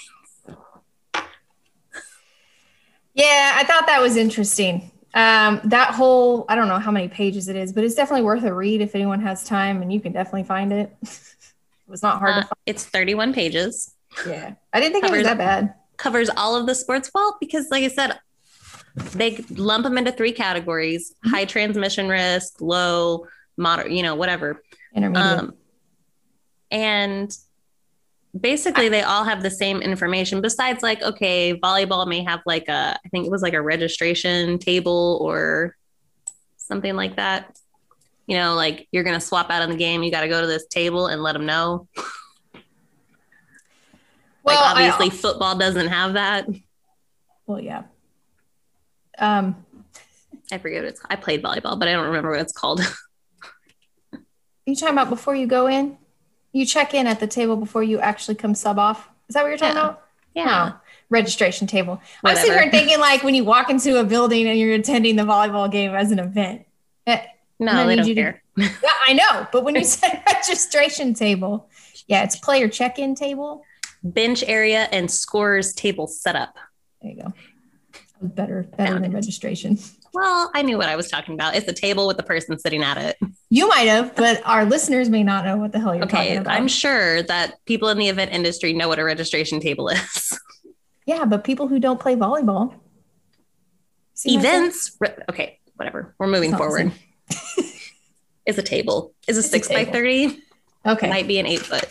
Yeah, 3.20 3.54
I 3.58 3.66
thought 3.66 3.86
that 3.88 4.02
was 4.02 4.16
interesting. 4.16 4.92
Um, 5.14 5.60
that 5.66 5.94
whole 5.94 6.46
I 6.48 6.56
don't 6.56 6.70
know 6.70 6.80
how 6.80 6.92
many 6.92 7.10
pages 7.10 7.50
it 7.50 7.56
is, 7.58 7.74
but 7.74 7.84
it's 7.84 7.96
definitely 7.96 8.22
worth 8.24 8.44
a 8.46 8.54
read 8.54 8.80
if 8.82 8.96
anyone 8.96 9.20
has 9.22 9.44
time, 9.44 9.82
and 9.82 9.92
you 9.92 10.00
can 10.00 10.14
definitely 10.14 10.44
find 10.44 10.72
it. 10.72 10.96
it 11.02 11.10
was 11.88 12.02
not 12.02 12.20
hard 12.20 12.32
uh, 12.32 12.36
to 12.42 12.48
find. 12.48 12.54
it's 12.66 12.86
31 12.86 13.34
pages, 13.34 13.94
Yeah, 14.26 14.54
I 14.72 14.80
didn't 14.80 14.94
think 14.94 15.06
it 15.06 15.12
was 15.12 15.24
that 15.24 15.38
bad. 15.38 15.74
covers 15.98 16.30
all 16.38 16.56
of 16.56 16.66
the 16.66 16.76
sports. 16.76 17.12
Well, 17.14 17.36
because 17.42 17.70
like 17.72 17.84
I 17.84 17.90
said, 17.90 18.20
they 19.16 19.44
lump 19.50 19.84
them 19.84 19.98
into 19.98 20.14
three 20.14 20.32
categories: 20.32 21.14
Mhm. 21.26 21.32
high 21.32 21.46
transmission 21.46 22.08
risk, 22.08 22.62
low, 22.62 23.28
moderate, 23.58 23.92
you 23.92 24.04
know, 24.04 24.16
whatever. 24.16 24.64
Intermediate. 24.96 25.40
Um, 25.40 25.54
and 26.72 27.36
basically, 28.38 28.90
they 28.90 29.02
all 29.02 29.24
have 29.24 29.42
the 29.42 29.52
same 29.52 29.82
information. 29.82 30.42
Besides, 30.42 30.84
like, 30.84 31.02
okay, 31.02 31.54
volleyball 31.58 32.08
may 32.08 32.24
have 32.24 32.42
like 32.46 32.68
a, 32.68 32.98
I 33.04 33.10
think 33.10 33.26
it 33.26 33.32
was 33.32 33.42
like 33.42 33.54
a 33.54 33.62
registration 33.62 34.58
table 34.60 35.18
or 35.22 35.76
something 36.58 36.96
like 36.96 37.16
that. 37.16 37.58
You 38.28 38.38
know, 38.38 38.56
like 38.56 38.88
you're 38.92 39.04
gonna 39.04 39.20
swap 39.22 39.50
out 39.50 39.62
on 39.64 39.70
the 39.70 39.76
game. 39.76 40.04
You 40.04 40.12
got 40.12 40.22
to 40.22 40.28
go 40.28 40.42
to 40.42 40.48
this 40.48 40.68
table 40.68 41.08
and 41.08 41.24
let 41.24 41.34
them 41.34 41.46
know. 41.46 41.88
well, 44.44 44.56
like, 44.56 44.58
I- 44.58 44.90
obviously, 44.90 45.10
football 45.10 45.58
doesn't 45.58 45.88
have 45.88 46.14
that. 46.14 46.48
well, 47.48 47.60
yeah. 47.60 47.84
Um, 49.18 49.66
I 50.52 50.58
forget 50.58 50.84
what 50.84 50.90
it's. 50.90 51.02
I 51.10 51.16
played 51.16 51.44
volleyball, 51.44 51.78
but 51.78 51.88
I 51.88 51.92
don't 51.92 52.08
remember 52.08 52.32
what 52.32 52.40
it's 52.40 52.54
called. 52.54 52.82
Are 52.82 54.20
you 54.66 54.76
talking 54.76 54.94
about 54.94 55.10
before 55.10 55.36
you 55.36 55.46
go 55.46 55.68
in? 55.68 55.98
You 56.52 56.66
check 56.66 56.94
in 56.94 57.08
at 57.08 57.20
the 57.20 57.28
table 57.28 57.56
before 57.56 57.84
you 57.84 58.00
actually 58.00 58.36
come 58.36 58.56
sub 58.56 58.80
off. 58.80 59.08
Is 59.28 59.34
that 59.36 59.44
what 59.44 59.50
you're 59.50 59.58
talking 59.58 59.76
Yeah. 59.76 59.84
about? 59.90 60.02
yeah. 60.34 60.72
Registration 61.10 61.66
table. 61.68 62.00
I'm 62.24 62.36
sitting 62.36 62.54
here 62.54 62.70
thinking 62.70 63.00
like 63.00 63.24
when 63.24 63.34
you 63.36 63.44
walk 63.44 63.70
into 63.70 64.00
a 64.00 64.04
building 64.04 64.48
and 64.48 64.60
you're 64.60 64.74
attending 64.76 65.16
the 65.16 65.24
volleyball 65.24 65.72
game 65.72 65.94
as 65.96 66.12
an 66.12 66.20
event. 66.20 66.66
Eh, 67.08 67.20
No, 67.60 67.88
they 67.88 67.96
don't 67.96 68.08
you 68.08 68.16
to- 68.16 68.34
Yeah, 68.58 68.70
I 69.08 69.14
know, 69.14 69.48
but 69.52 69.64
when 69.64 69.74
you 69.76 69.84
said 69.86 70.22
registration 70.28 71.14
table, 71.16 71.68
yeah, 72.08 72.24
it's 72.24 72.36
player 72.36 72.68
check-in 72.68 73.16
table. 73.16 73.64
Bench 74.04 74.44
area 74.48 74.88
and 74.92 75.10
scores 75.10 75.74
table 75.74 76.06
setup. 76.08 76.56
There 77.02 77.12
you 77.12 77.22
go. 77.24 77.34
Better, 78.22 78.64
better 78.64 78.92
Found 78.92 79.04
than 79.06 79.12
it. 79.12 79.16
registration. 79.16 79.78
Well, 80.12 80.50
I 80.56 80.64
knew 80.64 80.76
what 80.80 80.90
I 80.90 80.96
was 80.96 81.08
talking 81.08 81.36
about. 81.36 81.56
It's 81.56 81.68
a 81.68 81.72
table 81.72 82.08
with 82.08 82.18
the 82.18 82.24
person 82.24 82.58
sitting 82.58 82.82
at 82.82 82.98
it. 82.98 83.16
You 83.52 83.68
might 83.68 83.88
have, 83.88 84.16
but 84.16 84.42
our 84.44 84.66
listeners 84.66 85.08
may 85.08 85.22
not 85.22 85.46
know 85.46 85.56
what 85.58 85.72
the 85.72 85.80
hell 85.80 85.94
you're 85.94 86.06
Okay, 86.06 86.18
talking 86.18 86.38
about. 86.38 86.56
I'm 86.56 86.68
sure 86.68 87.22
that 87.22 87.64
people 87.68 87.90
in 87.90 88.00
the 88.00 88.08
event 88.08 88.32
industry 88.34 88.74
know 88.74 88.88
what 88.88 88.98
a 88.98 89.04
registration 89.04 89.60
table 89.60 89.88
is. 89.90 90.40
yeah, 91.06 91.26
but 91.26 91.44
people 91.44 91.68
who 91.68 91.78
don't 91.80 92.00
play 92.00 92.16
volleyball. 92.16 92.74
See 94.16 94.36
what 94.36 94.40
I'm 94.40 94.42
saying? 94.44 94.56
Events, 94.64 94.98
re- 95.00 95.16
okay, 95.30 95.60
whatever. 95.76 96.16
We're 96.18 96.26
moving 96.26 96.50
It's 96.50 96.58
forward. 96.58 96.92
Is 98.48 98.58
a 98.58 98.64
table. 98.64 99.14
Is 99.28 99.38
a 99.38 99.42
It's 99.42 99.48
a 99.48 99.52
six 99.52 99.68
by 99.68 99.86
30. 99.86 100.42
Okay. 100.88 101.08
Might 101.08 101.28
be 101.28 101.38
an 101.38 101.46
eight 101.46 101.62
foot. 101.62 101.88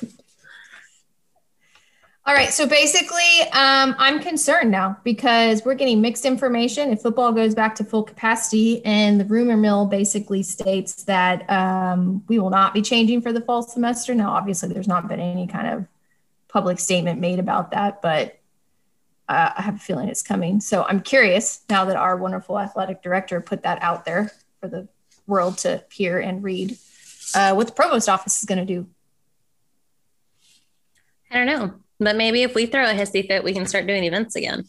All 2.28 2.34
right. 2.34 2.52
So 2.52 2.66
basically, 2.66 3.40
um, 3.54 3.96
I'm 3.96 4.20
concerned 4.20 4.70
now 4.70 4.98
because 5.02 5.64
we're 5.64 5.72
getting 5.72 6.02
mixed 6.02 6.26
information. 6.26 6.90
If 6.90 7.00
football 7.00 7.32
goes 7.32 7.54
back 7.54 7.74
to 7.76 7.84
full 7.84 8.02
capacity, 8.02 8.84
and 8.84 9.18
the 9.18 9.24
rumor 9.24 9.56
mill 9.56 9.86
basically 9.86 10.42
states 10.42 11.04
that 11.04 11.48
um, 11.48 12.22
we 12.28 12.38
will 12.38 12.50
not 12.50 12.74
be 12.74 12.82
changing 12.82 13.22
for 13.22 13.32
the 13.32 13.40
fall 13.40 13.62
semester. 13.62 14.14
Now, 14.14 14.32
obviously, 14.32 14.68
there's 14.68 14.86
not 14.86 15.08
been 15.08 15.20
any 15.20 15.46
kind 15.46 15.68
of 15.68 15.86
public 16.48 16.78
statement 16.80 17.18
made 17.18 17.38
about 17.38 17.70
that, 17.70 18.02
but 18.02 18.38
uh, 19.30 19.52
I 19.56 19.62
have 19.62 19.76
a 19.76 19.78
feeling 19.78 20.10
it's 20.10 20.22
coming. 20.22 20.60
So 20.60 20.82
I'm 20.82 21.00
curious 21.00 21.62
now 21.70 21.86
that 21.86 21.96
our 21.96 22.14
wonderful 22.14 22.58
athletic 22.58 23.02
director 23.02 23.40
put 23.40 23.62
that 23.62 23.82
out 23.82 24.04
there 24.04 24.32
for 24.60 24.68
the 24.68 24.86
world 25.26 25.56
to 25.58 25.82
hear 25.90 26.18
and 26.18 26.44
read 26.44 26.76
uh, 27.34 27.54
what 27.54 27.68
the 27.68 27.72
provost 27.72 28.06
office 28.06 28.38
is 28.38 28.44
going 28.44 28.58
to 28.58 28.66
do. 28.66 28.86
I 31.30 31.36
don't 31.36 31.46
know. 31.46 31.74
But 32.00 32.16
maybe 32.16 32.42
if 32.42 32.54
we 32.54 32.66
throw 32.66 32.84
a 32.84 32.94
hissy 32.94 33.26
fit, 33.26 33.42
we 33.42 33.52
can 33.52 33.66
start 33.66 33.86
doing 33.86 34.04
events 34.04 34.36
again. 34.36 34.64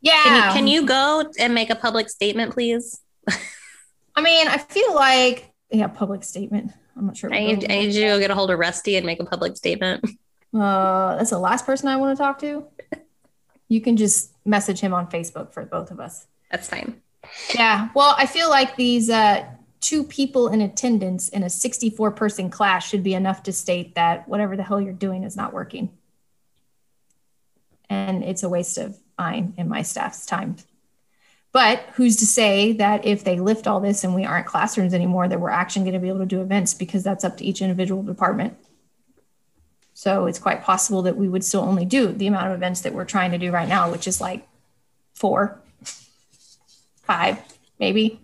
Yeah. 0.00 0.22
Can 0.22 0.36
you, 0.36 0.52
can 0.52 0.66
you 0.66 0.86
go 0.86 1.32
and 1.38 1.54
make 1.54 1.70
a 1.70 1.74
public 1.74 2.10
statement, 2.10 2.52
please? 2.52 3.00
I 4.16 4.20
mean, 4.20 4.46
I 4.46 4.58
feel 4.58 4.94
like 4.94 5.50
yeah, 5.70 5.88
public 5.88 6.22
statement. 6.22 6.72
I'm 6.96 7.06
not 7.06 7.16
sure. 7.16 7.32
I 7.32 7.40
need, 7.40 7.64
I 7.64 7.78
need 7.78 7.94
you 7.94 8.02
to 8.02 8.08
go 8.08 8.18
get 8.20 8.30
a 8.30 8.34
hold 8.34 8.50
of 8.50 8.58
Rusty 8.58 8.96
and 8.96 9.04
make 9.04 9.20
a 9.20 9.24
public 9.24 9.56
statement. 9.56 10.04
Uh, 10.54 11.16
that's 11.16 11.30
the 11.30 11.38
last 11.38 11.66
person 11.66 11.88
I 11.88 11.96
want 11.96 12.16
to 12.16 12.22
talk 12.22 12.38
to. 12.40 12.64
You 13.68 13.80
can 13.80 13.96
just 13.96 14.30
message 14.44 14.78
him 14.78 14.94
on 14.94 15.08
Facebook 15.08 15.52
for 15.52 15.64
both 15.64 15.90
of 15.90 15.98
us. 15.98 16.26
That's 16.50 16.68
fine. 16.68 17.02
Yeah. 17.54 17.88
Well, 17.94 18.14
I 18.16 18.26
feel 18.26 18.50
like 18.50 18.76
these 18.76 19.10
uh, 19.10 19.46
two 19.84 20.02
people 20.02 20.48
in 20.48 20.62
attendance 20.62 21.28
in 21.28 21.42
a 21.42 21.50
64 21.50 22.12
person 22.12 22.48
class 22.48 22.88
should 22.88 23.02
be 23.02 23.12
enough 23.12 23.42
to 23.42 23.52
state 23.52 23.94
that 23.96 24.26
whatever 24.26 24.56
the 24.56 24.62
hell 24.62 24.80
you're 24.80 24.94
doing 24.94 25.24
is 25.24 25.36
not 25.36 25.52
working. 25.52 25.90
And 27.90 28.24
it's 28.24 28.42
a 28.42 28.48
waste 28.48 28.78
of 28.78 28.96
mine 29.18 29.52
and 29.58 29.68
my 29.68 29.82
staff's 29.82 30.24
time. 30.24 30.56
But 31.52 31.86
who's 31.92 32.16
to 32.16 32.26
say 32.26 32.72
that 32.72 33.04
if 33.04 33.24
they 33.24 33.38
lift 33.38 33.66
all 33.66 33.78
this 33.78 34.04
and 34.04 34.14
we 34.14 34.24
aren't 34.24 34.46
classrooms 34.46 34.94
anymore, 34.94 35.28
that 35.28 35.38
we're 35.38 35.50
actually 35.50 35.82
going 35.82 35.92
to 35.92 36.00
be 36.00 36.08
able 36.08 36.20
to 36.20 36.26
do 36.26 36.40
events 36.40 36.72
because 36.72 37.04
that's 37.04 37.22
up 37.22 37.36
to 37.36 37.44
each 37.44 37.60
individual 37.60 38.02
department. 38.02 38.56
So 39.92 40.24
it's 40.24 40.38
quite 40.38 40.62
possible 40.62 41.02
that 41.02 41.18
we 41.18 41.28
would 41.28 41.44
still 41.44 41.60
only 41.60 41.84
do 41.84 42.08
the 42.08 42.26
amount 42.26 42.46
of 42.46 42.54
events 42.54 42.80
that 42.80 42.94
we're 42.94 43.04
trying 43.04 43.32
to 43.32 43.38
do 43.38 43.52
right 43.52 43.68
now, 43.68 43.92
which 43.92 44.08
is 44.08 44.18
like 44.18 44.48
four, 45.12 45.60
five, 47.02 47.38
maybe. 47.78 48.23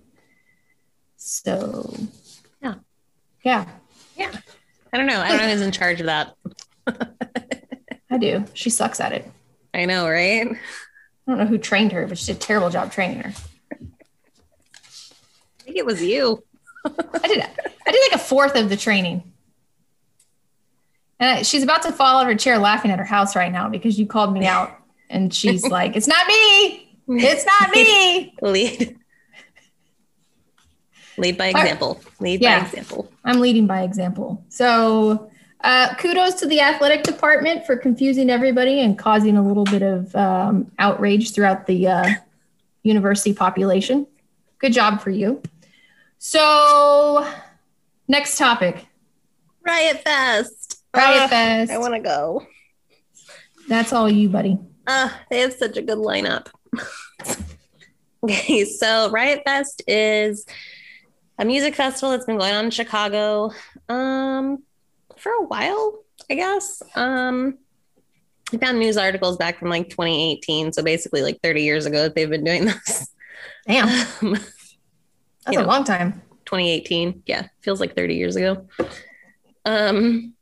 So, 1.23 1.95
Yeah. 2.63 2.77
Yeah, 3.45 3.67
Yeah. 4.17 4.33
I 4.93 4.97
don't 4.97 5.07
know. 5.07 5.21
I 5.21 5.29
don't 5.29 5.39
know 5.43 5.51
who's 5.51 5.61
in 5.61 5.71
charge 5.71 6.01
of 6.01 6.07
that. 6.07 6.35
I 8.11 8.17
do. 8.19 8.45
She 8.55 8.71
sucks 8.71 8.99
at 9.01 9.13
it. 9.13 9.31
I 9.75 9.85
know, 9.85 10.09
right? 10.09 10.49
I 10.49 10.57
don't 11.29 11.39
know 11.39 11.47
who 11.47 11.59
trained 11.59 11.93
her, 11.93 12.07
but 12.07 12.19
she 12.19 12.27
did 12.33 12.37
a 12.37 12.39
terrible 12.41 12.71
job 12.71 12.91
training 12.91 13.21
her. 13.21 13.33
I 13.73 13.77
think 15.63 15.77
it 15.77 15.87
was 15.87 16.03
you. 16.03 16.43
I 16.85 17.29
did. 17.29 17.43
I 17.87 17.91
did 17.93 18.11
like 18.11 18.15
a 18.15 18.19
fourth 18.19 18.57
of 18.57 18.69
the 18.71 18.77
training. 18.77 19.23
And 21.21 21.39
I- 21.39 21.43
she's 21.43 21.63
about 21.63 21.83
to 21.83 21.93
fall 21.93 22.17
out 22.19 22.23
of 22.23 22.29
her 22.29 22.35
chair 22.35 22.59
laughing 22.59 22.91
at 22.91 22.99
her 22.99 23.05
house 23.05 23.37
right 23.37 23.53
now 23.53 23.69
because 23.69 23.99
you 23.99 24.07
called 24.07 24.33
me 24.33 24.47
out. 24.47 24.77
And 25.11 25.33
she's 25.33 25.65
like, 25.69 25.95
"It's 25.97 26.07
not 26.09 26.27
me. 26.27 26.97
It's 27.09 27.45
not 27.47 27.71
me. 27.71 28.35
Lead. 28.43 28.97
Lead 31.21 31.37
by 31.39 31.49
example. 31.49 32.01
Lead 32.21 32.41
Yeah. 32.41 32.61
by 32.61 32.67
example. 32.67 33.11
I'm 33.25 33.41
leading 33.41 33.67
by 33.67 33.83
example." 33.83 34.43
So, 34.49 35.31
uh, 35.63 35.95
kudos 35.97 36.35
to 36.41 36.47
the 36.47 36.61
athletic 36.61 37.03
department 37.03 37.67
for 37.67 37.77
confusing 37.77 38.31
everybody 38.31 38.81
and 38.81 38.99
causing 38.99 39.37
a 39.37 39.43
little 39.47 39.65
bit 39.65 39.83
of 39.83 40.15
um, 40.17 40.71
outrage 40.79 41.35
throughout 41.35 41.67
the 41.67 41.87
uh, 41.87 42.09
university 42.83 43.35
population. 43.35 44.07
Good 44.59 44.73
job 44.73 45.01
for 45.01 45.11
you. 45.11 45.43
So, 46.19 47.27
next 48.09 48.37
topic. 48.39 48.87
Riot 49.67 50.01
Fest. 50.03 50.83
Riot 50.95 51.23
Ah, 51.23 51.29
Fest. 51.29 51.73
I 51.73 51.79
want 51.79 51.95
to 51.95 52.01
go. 52.01 52.47
That's 53.69 53.93
all 53.93 54.11
you, 54.11 54.29
buddy. 54.29 54.59
Uh, 54.87 55.11
they 55.31 55.41
have 55.41 55.53
such 55.53 55.77
a 55.77 55.83
good 55.83 55.99
lineup. 55.99 56.49
okay, 58.25 58.65
so 58.65 59.11
Riot 59.11 59.43
Fest 59.47 59.83
is 59.87 60.45
a 61.41 61.45
music 61.45 61.75
festival 61.75 62.11
that's 62.11 62.27
been 62.27 62.39
going 62.39 62.53
on 62.55 62.67
in 62.67 62.71
Chicago 62.71 63.51
um, 63.89 64.63
for 65.17 65.33
a 65.33 65.45
while, 65.45 66.01
I 66.31 66.35
guess. 66.35 66.83
Um, 66.95 67.59
I 68.53 68.59
found 68.59 68.79
news 68.79 68.97
articles 68.99 69.37
back 69.39 69.59
from 69.59 69.71
like 69.71 69.89
2018, 69.89 70.73
so 70.73 70.83
basically 70.83 71.23
like 71.23 71.41
30 71.43 71.63
years 71.63 71.87
ago 71.87 72.03
that 72.03 72.15
they've 72.15 72.29
been 72.29 72.45
doing 72.45 72.65
this. 72.87 73.09
Damn, 73.67 73.89
Um, 74.23 74.33
that's 75.47 75.57
a 75.57 75.63
know. 75.63 75.67
long 75.67 75.85
time. 75.85 76.21
2018. 76.45 77.23
Yeah, 77.27 77.47
feels 77.63 77.81
like 77.81 77.97
30 77.97 78.15
years 78.17 78.37
ago. 78.37 78.67
Um, 79.65 80.35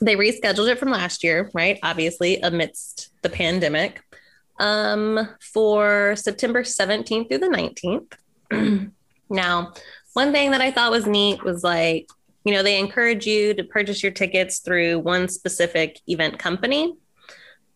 they 0.00 0.16
rescheduled 0.16 0.70
it 0.70 0.78
from 0.78 0.90
last 0.90 1.22
year, 1.22 1.50
right? 1.52 1.78
Obviously, 1.82 2.40
amidst 2.40 3.10
the 3.22 3.28
pandemic, 3.28 4.00
um, 4.58 5.28
for 5.40 6.14
September 6.16 6.62
17th 6.62 7.28
through 7.28 7.38
the 7.38 8.08
19th. 8.50 8.90
now, 9.30 9.72
one 10.12 10.32
thing 10.32 10.50
that 10.50 10.60
I 10.60 10.70
thought 10.70 10.90
was 10.90 11.06
neat 11.06 11.42
was 11.42 11.62
like, 11.62 12.08
you 12.44 12.52
know, 12.52 12.62
they 12.62 12.78
encourage 12.78 13.26
you 13.26 13.54
to 13.54 13.64
purchase 13.64 14.02
your 14.02 14.12
tickets 14.12 14.58
through 14.58 14.98
one 14.98 15.28
specific 15.28 16.00
event 16.06 16.38
company. 16.38 16.94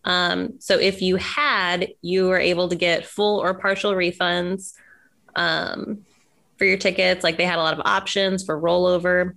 Um, 0.03 0.55
so 0.59 0.77
if 0.77 1.01
you 1.01 1.15
had, 1.15 1.89
you 2.01 2.27
were 2.27 2.39
able 2.39 2.69
to 2.69 2.75
get 2.75 3.05
full 3.05 3.39
or 3.39 3.53
partial 3.53 3.93
refunds. 3.93 4.73
Um, 5.35 6.05
for 6.57 6.65
your 6.65 6.77
tickets. 6.77 7.23
Like 7.23 7.37
they 7.37 7.45
had 7.45 7.59
a 7.59 7.63
lot 7.63 7.73
of 7.73 7.85
options 7.85 8.43
for 8.43 8.59
rollover 8.59 9.35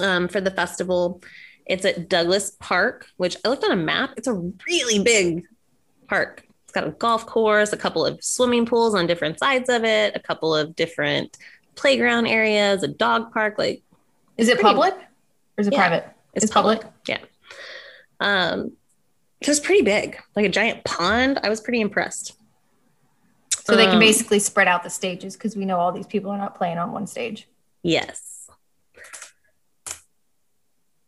um, 0.00 0.28
for 0.28 0.40
the 0.40 0.50
festival. 0.50 1.22
It's 1.66 1.84
at 1.84 2.08
Douglas 2.08 2.52
Park, 2.58 3.06
which 3.16 3.36
I 3.44 3.48
looked 3.48 3.64
on 3.64 3.72
a 3.72 3.76
map. 3.76 4.14
It's 4.16 4.26
a 4.26 4.34
really 4.34 5.02
big 5.02 5.44
park. 6.08 6.44
It's 6.70 6.74
got 6.76 6.86
a 6.86 6.92
golf 6.92 7.26
course, 7.26 7.72
a 7.72 7.76
couple 7.76 8.06
of 8.06 8.22
swimming 8.22 8.64
pools 8.64 8.94
on 8.94 9.08
different 9.08 9.40
sides 9.40 9.68
of 9.68 9.82
it, 9.82 10.14
a 10.14 10.20
couple 10.20 10.54
of 10.54 10.76
different 10.76 11.36
playground 11.74 12.28
areas, 12.28 12.84
a 12.84 12.88
dog 12.88 13.32
park. 13.32 13.58
Like 13.58 13.82
Is 14.36 14.48
it 14.48 14.60
public 14.60 14.94
or 14.94 15.00
is 15.58 15.66
it 15.66 15.72
Yeah. 15.72 15.88
private? 15.88 16.08
it's, 16.32 16.48
public. 16.48 16.82
Yeah. 17.08 17.18
Um, 18.20 18.76
it 19.40 19.48
was 19.48 19.58
pretty 19.58 19.82
big, 19.82 20.16
like 20.36 20.46
a 20.46 20.48
giant 20.48 20.84
pond. 20.84 21.40
I 21.42 21.48
was 21.48 21.60
pretty 21.60 21.80
impressed. 21.80 22.34
So 23.64 23.74
they 23.74 23.86
can 23.86 23.94
Um, 23.94 23.98
basically 23.98 24.38
spread 24.38 24.68
out 24.68 24.84
the 24.84 24.90
stages 24.90 25.34
because 25.34 25.56
we 25.56 25.64
know 25.64 25.80
all 25.80 25.90
these 25.90 26.06
people 26.06 26.30
are 26.30 26.38
not 26.38 26.54
playing 26.56 26.78
on 26.78 26.92
one 26.92 27.08
stage. 27.08 27.48
Yes. 27.82 28.48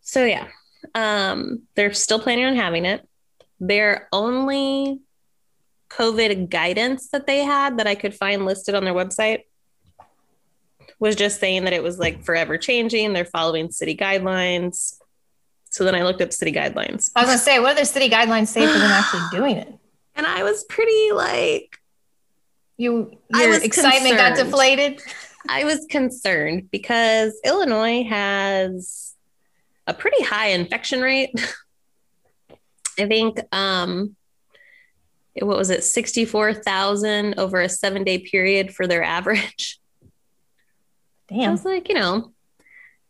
So 0.01 0.25
yeah, 0.25 0.49
um, 0.97 1.63
they're 1.77 1.95
still 1.95 2.19
planning 2.19 2.47
on 2.47 2.57
having 2.57 2.85
it. 2.85 3.09
Their 3.61 4.09
only 4.13 4.99
COVID 5.97 6.49
guidance 6.49 7.09
that 7.11 7.27
they 7.27 7.39
had 7.45 7.79
that 7.79 7.87
I 7.87 7.95
could 7.95 8.15
find 8.15 8.45
listed 8.45 8.75
on 8.75 8.85
their 8.85 8.95
website 8.95 9.41
was 10.99 11.17
just 11.17 11.41
saying 11.41 11.65
that 11.65 11.73
it 11.73 11.83
was 11.83 11.99
like 11.99 12.25
forever 12.25 12.57
changing. 12.57 13.13
They're 13.13 13.25
following 13.25 13.71
city 13.71 13.97
guidelines. 13.97 14.95
So 15.71 15.85
then 15.85 15.95
I 15.95 16.03
looked 16.03 16.21
up 16.23 16.33
city 16.33 16.53
guidelines, 16.53 17.11
I 17.17 17.21
was 17.23 17.29
gonna 17.29 17.39
say, 17.39 17.59
what 17.59 17.71
do 17.71 17.75
their 17.77 17.85
city 17.87 18.09
guidelines 18.11 18.49
say 18.49 18.67
for 18.67 18.79
them 18.79 18.91
actually 18.91 19.23
doing 19.33 19.57
it? 19.57 19.73
and 20.15 20.27
I 20.27 20.43
was 20.43 20.65
pretty 20.65 21.11
like 21.13 21.79
You 22.77 23.17
I 23.35 23.43
your 23.45 23.51
was 23.51 23.63
excitement 23.63 24.17
got 24.17 24.37
deflated. 24.37 25.01
I 25.49 25.65
was 25.65 25.87
concerned 25.89 26.71
because 26.71 27.33
Illinois 27.45 28.05
has 28.05 29.15
a 29.87 29.95
pretty 29.95 30.23
high 30.23 30.49
infection 30.49 31.01
rate. 31.01 31.33
I 32.99 33.07
think 33.07 33.41
um 33.53 34.15
what 35.41 35.57
was 35.57 35.71
it 35.71 35.83
64,000 35.85 37.39
over 37.39 37.61
a 37.63 37.67
7-day 37.67 38.19
period 38.19 38.75
for 38.75 38.87
their 38.87 39.03
average. 39.03 39.81
Damn. 41.29 41.49
I 41.49 41.53
was 41.53 41.65
like, 41.65 41.89
you 41.89 41.95
know, 41.95 42.33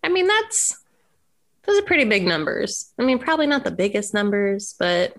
I 0.05 0.09
mean 0.09 0.29
that's 0.29 0.79
those 1.65 1.79
are 1.79 1.83
pretty 1.85 2.05
big 2.05 2.25
numbers. 2.25 2.93
I 2.99 3.03
mean, 3.03 3.19
probably 3.19 3.47
not 3.47 3.65
the 3.65 3.71
biggest 3.71 4.15
numbers, 4.15 4.75
but 4.79 5.17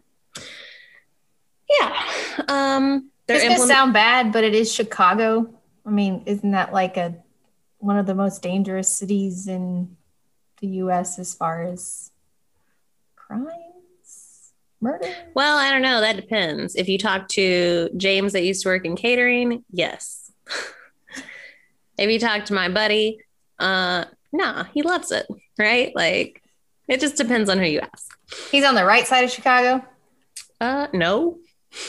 yeah. 1.79 2.01
Um 2.47 3.09
they're 3.27 3.37
It's 3.37 3.45
implement- 3.45 3.69
sound 3.69 3.93
bad, 3.93 4.31
but 4.31 4.43
it 4.43 4.53
is 4.53 4.73
Chicago. 4.73 5.49
I 5.85 5.89
mean, 5.89 6.23
isn't 6.25 6.51
that 6.51 6.71
like 6.71 6.95
a 6.97 7.15
one 7.79 7.97
of 7.97 8.05
the 8.05 8.15
most 8.15 8.41
dangerous 8.41 8.87
cities 8.87 9.47
in 9.47 9.97
the 10.61 10.67
US 10.67 11.19
as 11.19 11.33
far 11.33 11.63
as 11.63 12.11
crimes, 13.17 13.49
murder? 14.83 15.13
Well, 15.33 15.57
I 15.57 15.71
don't 15.71 15.81
know. 15.81 16.01
That 16.01 16.15
depends. 16.15 16.75
If 16.75 16.87
you 16.87 16.97
talk 16.97 17.27
to 17.29 17.89
James 17.97 18.33
that 18.33 18.43
used 18.43 18.63
to 18.63 18.69
work 18.69 18.85
in 18.85 18.95
catering, 18.95 19.63
yes. 19.71 20.31
if 21.97 22.09
you 22.09 22.19
talk 22.19 22.45
to 22.45 22.53
my 22.53 22.69
buddy, 22.69 23.19
uh, 23.59 24.05
nah, 24.31 24.65
he 24.65 24.81
loves 24.81 25.11
it, 25.11 25.25
right? 25.57 25.95
Like, 25.95 26.41
it 26.87 26.99
just 26.99 27.15
depends 27.15 27.49
on 27.49 27.57
who 27.57 27.65
you 27.65 27.79
ask. 27.79 28.17
He's 28.51 28.65
on 28.65 28.75
the 28.75 28.85
right 28.85 29.07
side 29.07 29.23
of 29.23 29.31
Chicago. 29.31 29.85
Uh, 30.59 30.87
no. 30.93 31.39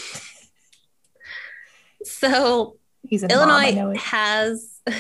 so 2.05 2.77
He's 3.07 3.23
a 3.23 3.29
mom, 3.29 3.63
Illinois 3.63 3.99
has 3.99 4.81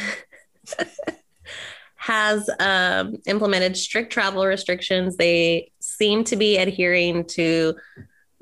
has 2.04 2.50
um, 2.60 3.16
implemented 3.24 3.78
strict 3.78 4.12
travel 4.12 4.44
restrictions. 4.44 5.16
They 5.16 5.72
seem 5.80 6.22
to 6.24 6.36
be 6.36 6.58
adhering 6.58 7.24
to, 7.28 7.76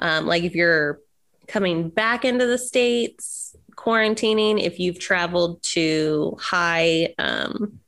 um, 0.01 0.27
like, 0.27 0.43
if 0.43 0.57
you're 0.57 0.99
coming 1.47 1.89
back 1.89 2.25
into 2.25 2.45
the 2.45 2.59
states, 2.59 3.55
quarantining. 3.77 4.61
If 4.61 4.81
you've 4.81 4.99
traveled 4.99 5.63
to 5.75 6.37
high, 6.41 7.15
um, 7.19 7.79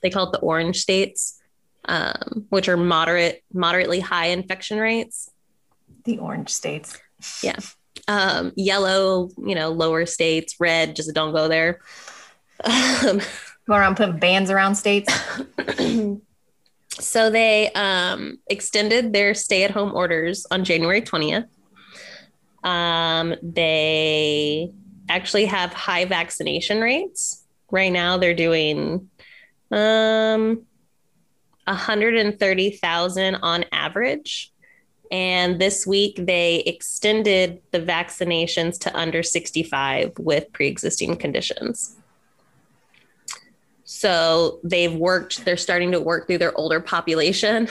they 0.00 0.08
call 0.08 0.28
it 0.28 0.32
the 0.32 0.38
orange 0.38 0.78
states, 0.78 1.42
um, 1.84 2.46
which 2.48 2.66
are 2.66 2.78
moderate, 2.78 3.44
moderately 3.52 4.00
high 4.00 4.28
infection 4.28 4.78
rates 4.78 5.30
The 6.04 6.16
orange 6.16 6.48
states. 6.48 6.98
Yeah. 7.42 7.58
Um, 8.08 8.52
yellow, 8.56 9.28
you 9.36 9.54
know, 9.54 9.68
lower 9.68 10.06
states, 10.06 10.56
red, 10.58 10.96
just 10.96 11.14
don't 11.14 11.34
go 11.34 11.48
there. 11.48 11.80
Um, 13.68 13.74
Go 13.74 13.74
around 13.74 13.96
putting 13.96 14.18
bans 14.18 14.50
around 14.50 14.74
states. 14.74 15.12
so 16.90 17.30
they 17.30 17.70
um, 17.72 18.38
extended 18.48 19.12
their 19.12 19.34
stay 19.34 19.64
at 19.64 19.70
home 19.70 19.94
orders 19.94 20.46
on 20.50 20.64
January 20.64 21.02
20th. 21.02 21.48
Um, 22.64 23.34
they 23.42 24.70
actually 25.08 25.46
have 25.46 25.72
high 25.72 26.04
vaccination 26.04 26.80
rates. 26.80 27.44
Right 27.70 27.92
now, 27.92 28.18
they're 28.18 28.34
doing 28.34 29.08
um, 29.70 30.62
130,000 31.64 33.34
on 33.36 33.64
average. 33.72 34.52
And 35.10 35.60
this 35.60 35.86
week, 35.86 36.16
they 36.18 36.60
extended 36.60 37.60
the 37.70 37.80
vaccinations 37.80 38.78
to 38.80 38.96
under 38.96 39.22
65 39.22 40.12
with 40.18 40.50
pre 40.52 40.68
existing 40.68 41.16
conditions. 41.16 41.96
So 44.02 44.58
they've 44.64 44.92
worked, 44.92 45.44
they're 45.44 45.56
starting 45.56 45.92
to 45.92 46.00
work 46.00 46.26
through 46.26 46.38
their 46.38 46.52
older 46.58 46.80
population. 46.80 47.68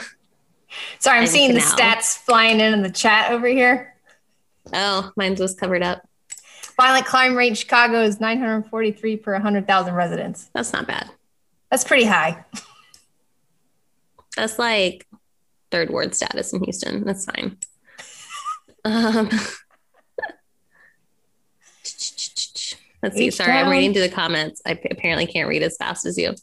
Sorry, 0.98 1.18
I'm 1.18 1.26
seeing 1.26 1.52
the 1.52 1.60
stats 1.60 2.16
flying 2.16 2.58
in 2.58 2.72
in 2.72 2.82
the 2.82 2.90
chat 2.90 3.32
over 3.32 3.46
here. 3.46 3.94
Oh, 4.72 5.12
mine 5.14 5.34
was 5.34 5.54
covered 5.54 5.82
up. 5.82 6.08
Violent 6.80 7.04
crime 7.04 7.36
rate 7.36 7.48
in 7.48 7.54
Chicago 7.54 8.02
is 8.02 8.18
943 8.18 9.18
per 9.18 9.32
100,000 9.34 9.94
residents. 9.94 10.48
That's 10.54 10.72
not 10.72 10.86
bad. 10.86 11.10
That's 11.70 11.84
pretty 11.84 12.06
high. 12.06 12.42
That's 14.34 14.58
like 14.58 15.06
third 15.70 15.90
ward 15.90 16.14
status 16.14 16.54
in 16.54 16.64
Houston. 16.64 17.04
That's 17.04 17.26
fine. 17.26 17.58
Um, 18.86 19.28
let's 23.02 23.16
see. 23.16 23.30
Sorry, 23.30 23.52
I'm 23.52 23.70
reading 23.70 23.92
through 23.92 24.02
the 24.02 24.14
comments. 24.14 24.62
I 24.66 24.74
p- 24.74 24.88
apparently 24.90 25.26
can't 25.26 25.48
read 25.48 25.62
as 25.62 25.76
fast 25.76 26.06
as 26.06 26.16
you. 26.18 26.34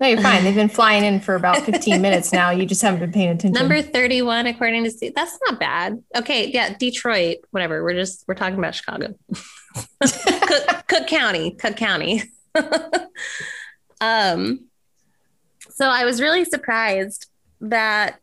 No, 0.00 0.08
you're 0.08 0.20
fine. 0.20 0.42
They've 0.44 0.54
been 0.54 0.68
flying 0.80 1.04
in 1.04 1.20
for 1.20 1.34
about 1.34 1.62
15 1.62 2.02
minutes 2.02 2.32
now. 2.32 2.50
You 2.50 2.66
just 2.66 2.82
haven't 2.82 3.00
been 3.00 3.12
paying 3.12 3.30
attention. 3.30 3.52
Number 3.52 3.80
31, 3.80 4.46
according 4.46 4.84
to 4.84 4.90
Steve. 4.90 5.14
That's 5.14 5.38
not 5.46 5.60
bad. 5.60 6.02
Okay. 6.16 6.50
Yeah. 6.50 6.76
Detroit, 6.76 7.38
whatever. 7.50 7.82
We're 7.82 7.94
just, 7.94 8.24
we're 8.26 8.34
talking 8.34 8.58
about 8.58 8.74
Chicago. 8.74 9.14
Cook, 10.00 10.86
Cook 10.88 11.06
County, 11.06 11.52
Cook 11.52 11.76
County. 11.76 12.22
um, 14.00 14.66
so 15.70 15.88
I 15.88 16.04
was 16.04 16.20
really 16.20 16.44
surprised 16.44 17.28
that 17.60 18.18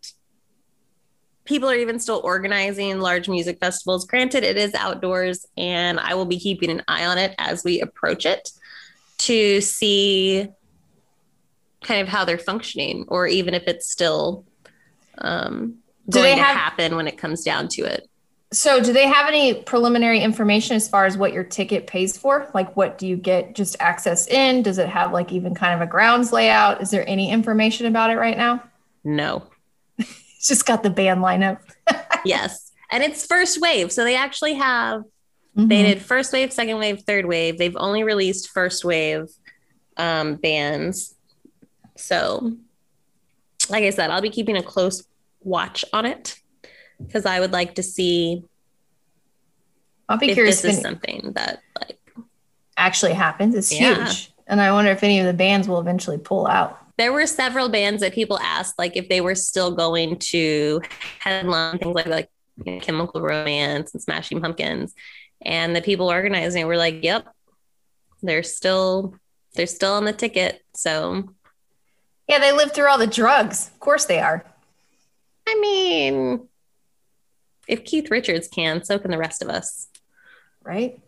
people 1.51 1.69
are 1.69 1.75
even 1.75 1.99
still 1.99 2.21
organizing 2.23 3.01
large 3.01 3.27
music 3.27 3.59
festivals. 3.59 4.05
Granted, 4.05 4.45
it 4.45 4.55
is 4.55 4.73
outdoors, 4.73 5.45
and 5.57 5.99
I 5.99 6.13
will 6.13 6.25
be 6.25 6.39
keeping 6.39 6.71
an 6.71 6.81
eye 6.87 7.05
on 7.05 7.17
it 7.17 7.35
as 7.37 7.65
we 7.65 7.81
approach 7.81 8.25
it 8.25 8.51
to 9.17 9.59
see 9.59 10.47
kind 11.83 11.99
of 11.99 12.07
how 12.07 12.23
they're 12.23 12.37
functioning, 12.37 13.03
or 13.09 13.27
even 13.27 13.53
if 13.53 13.63
it's 13.67 13.91
still 13.91 14.45
um, 15.17 15.75
Do 16.07 16.19
going 16.21 16.23
they 16.23 16.35
to 16.35 16.41
have- 16.41 16.55
happen 16.55 16.95
when 16.95 17.05
it 17.05 17.17
comes 17.17 17.43
down 17.43 17.67
to 17.69 17.81
it. 17.81 18.07
So, 18.53 18.81
do 18.81 18.93
they 18.93 19.07
have 19.07 19.27
any 19.27 19.53
preliminary 19.53 20.21
information 20.21 20.77
as 20.77 20.87
far 20.87 21.05
as 21.05 21.17
what 21.17 21.33
your 21.33 21.43
ticket 21.43 21.85
pays 21.85 22.17
for? 22.17 22.49
Like, 22.53 22.75
what 22.77 22.97
do 22.97 23.07
you 23.07 23.17
get 23.17 23.55
just 23.55 23.75
access 23.81 24.27
in? 24.27 24.61
Does 24.63 24.77
it 24.77 24.87
have 24.87 25.11
like 25.11 25.31
even 25.33 25.53
kind 25.53 25.73
of 25.73 25.81
a 25.85 25.89
grounds 25.89 26.31
layout? 26.31 26.81
Is 26.81 26.91
there 26.91 27.07
any 27.09 27.29
information 27.29 27.87
about 27.87 28.09
it 28.09 28.15
right 28.15 28.37
now? 28.37 28.63
No. 29.03 29.43
It's 30.41 30.47
just 30.47 30.65
got 30.65 30.81
the 30.81 30.89
band 30.89 31.21
lineup. 31.21 31.59
yes. 32.25 32.71
And 32.89 33.03
it's 33.03 33.27
first 33.27 33.61
wave. 33.61 33.91
So 33.91 34.03
they 34.03 34.15
actually 34.15 34.55
have 34.55 35.03
Mhm. 35.55 35.67
They 35.69 35.83
did 35.83 36.01
first 36.01 36.33
wave, 36.33 36.51
second 36.51 36.79
wave, 36.79 37.01
third 37.01 37.25
wave. 37.27 37.57
They've 37.59 37.75
only 37.77 38.03
released 38.03 38.49
first 38.49 38.83
wave 38.85 39.25
um, 39.97 40.35
bands. 40.37 41.13
So, 41.97 42.53
like 43.69 43.83
I 43.83 43.89
said, 43.91 44.09
I'll 44.09 44.21
be 44.21 44.29
keeping 44.29 44.55
a 44.57 44.63
close 44.63 45.03
watch 45.43 45.83
on 45.93 46.05
it 46.07 46.39
because 46.97 47.25
I 47.25 47.39
would 47.41 47.51
like 47.51 47.75
to 47.75 47.83
see 47.83 48.43
I'll 50.09 50.17
be 50.17 50.29
if 50.29 50.35
curious 50.35 50.61
this 50.61 50.71
if 50.71 50.77
is 50.77 50.81
something 50.81 51.33
that 51.35 51.59
like 51.79 51.99
actually 52.77 53.13
happens. 53.13 53.53
It's 53.53 53.71
Yeah. 53.71 54.05
huge. 54.05 54.31
And 54.47 54.59
I 54.61 54.71
wonder 54.71 54.89
if 54.89 55.03
any 55.03 55.19
of 55.19 55.25
the 55.27 55.33
bands 55.33 55.67
will 55.67 55.81
eventually 55.81 56.17
pull 56.17 56.47
out. 56.47 56.80
There 56.97 57.13
were 57.13 57.25
several 57.25 57.69
bands 57.69 58.01
that 58.01 58.13
people 58.13 58.39
asked 58.39 58.77
like 58.77 58.95
if 58.97 59.09
they 59.09 59.21
were 59.21 59.35
still 59.35 59.71
going 59.71 60.17
to 60.17 60.81
headline 61.19 61.77
things 61.77 61.95
like 61.95 62.07
like 62.07 62.29
you 62.63 62.73
know, 62.73 62.79
Chemical 62.79 63.21
Romance 63.21 63.93
and 63.93 64.01
Smashing 64.01 64.41
Pumpkins, 64.41 64.93
and 65.41 65.75
the 65.75 65.81
people 65.81 66.09
organizing 66.09 66.67
were 66.67 66.77
like, 66.77 67.03
"Yep, 67.03 67.27
they're 68.21 68.43
still 68.43 69.15
they're 69.55 69.67
still 69.67 69.93
on 69.93 70.05
the 70.05 70.13
ticket." 70.13 70.61
So 70.75 71.29
Yeah, 72.27 72.39
they 72.39 72.51
lived 72.51 72.73
through 72.73 72.87
all 72.87 72.97
the 72.97 73.07
drugs. 73.07 73.67
Of 73.67 73.79
course 73.79 74.05
they 74.05 74.19
are. 74.19 74.45
I 75.47 75.59
mean, 75.59 76.47
if 77.67 77.83
Keith 77.83 78.11
Richards 78.11 78.47
can, 78.47 78.83
so 78.83 78.99
can 78.99 79.11
the 79.11 79.17
rest 79.17 79.41
of 79.41 79.49
us. 79.49 79.87
right? 80.63 80.99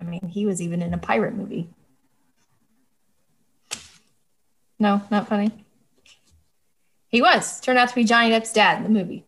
I 0.00 0.04
mean, 0.04 0.28
he 0.28 0.46
was 0.46 0.60
even 0.62 0.82
in 0.82 0.94
a 0.94 0.98
pirate 0.98 1.34
movie. 1.34 1.68
No, 4.80 5.02
not 5.10 5.28
funny. 5.28 5.50
He 7.08 7.22
was. 7.22 7.60
Turned 7.60 7.78
out 7.78 7.88
to 7.90 7.94
be 7.94 8.02
Johnny 8.04 8.30
Depp's 8.30 8.52
dad 8.52 8.78
in 8.78 8.82
the 8.84 8.88
movie. 8.88 9.24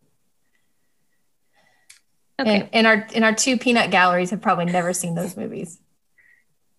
Okay, 2.41 2.61
And, 2.63 2.69
and 2.73 2.87
our 2.87 3.07
and 3.15 3.25
our 3.25 3.35
two 3.35 3.59
peanut 3.59 3.91
galleries 3.91 4.31
have 4.31 4.41
probably 4.41 4.65
never 4.65 4.93
seen 4.93 5.15
those 5.15 5.37
movies. 5.37 5.79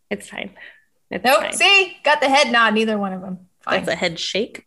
it's 0.10 0.28
fine. 0.30 0.52
It's 1.12 1.24
Nope. 1.24 1.42
fine. 1.42 1.54
See, 1.54 1.98
got 2.04 2.20
the 2.22 2.28
head 2.30 2.52
nod. 2.52 2.74
Neither 2.74 2.98
one 2.98 3.14
of 3.14 3.22
them. 3.22 3.48
Fine. 3.62 3.86
That's 3.86 3.90
a 3.90 3.96
head 3.96 4.20
shake. 4.20 4.66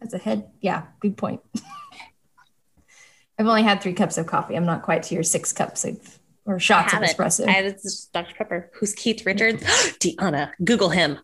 That's 0.00 0.12
a 0.12 0.18
head. 0.18 0.48
Yeah, 0.60 0.84
good 1.00 1.16
point. 1.16 1.40
I've 3.38 3.46
only 3.46 3.62
had 3.62 3.80
three 3.82 3.92
cups 3.94 4.18
of 4.18 4.26
coffee. 4.26 4.54
I'm 4.56 4.66
not 4.66 4.82
quite 4.82 5.02
to 5.04 5.14
your 5.14 5.22
six 5.24 5.52
cups 5.52 5.84
of 5.84 6.18
or 6.44 6.58
shots 6.60 6.92
of 6.92 7.00
espresso. 7.00 7.46
I 7.48 7.52
had 7.52 7.76
Dr. 8.12 8.34
Pepper. 8.36 8.70
Who's 8.74 8.92
Keith 8.94 9.24
Richards? 9.26 9.62
Deanna. 10.00 10.52
Google 10.62 10.90
him. 10.90 11.18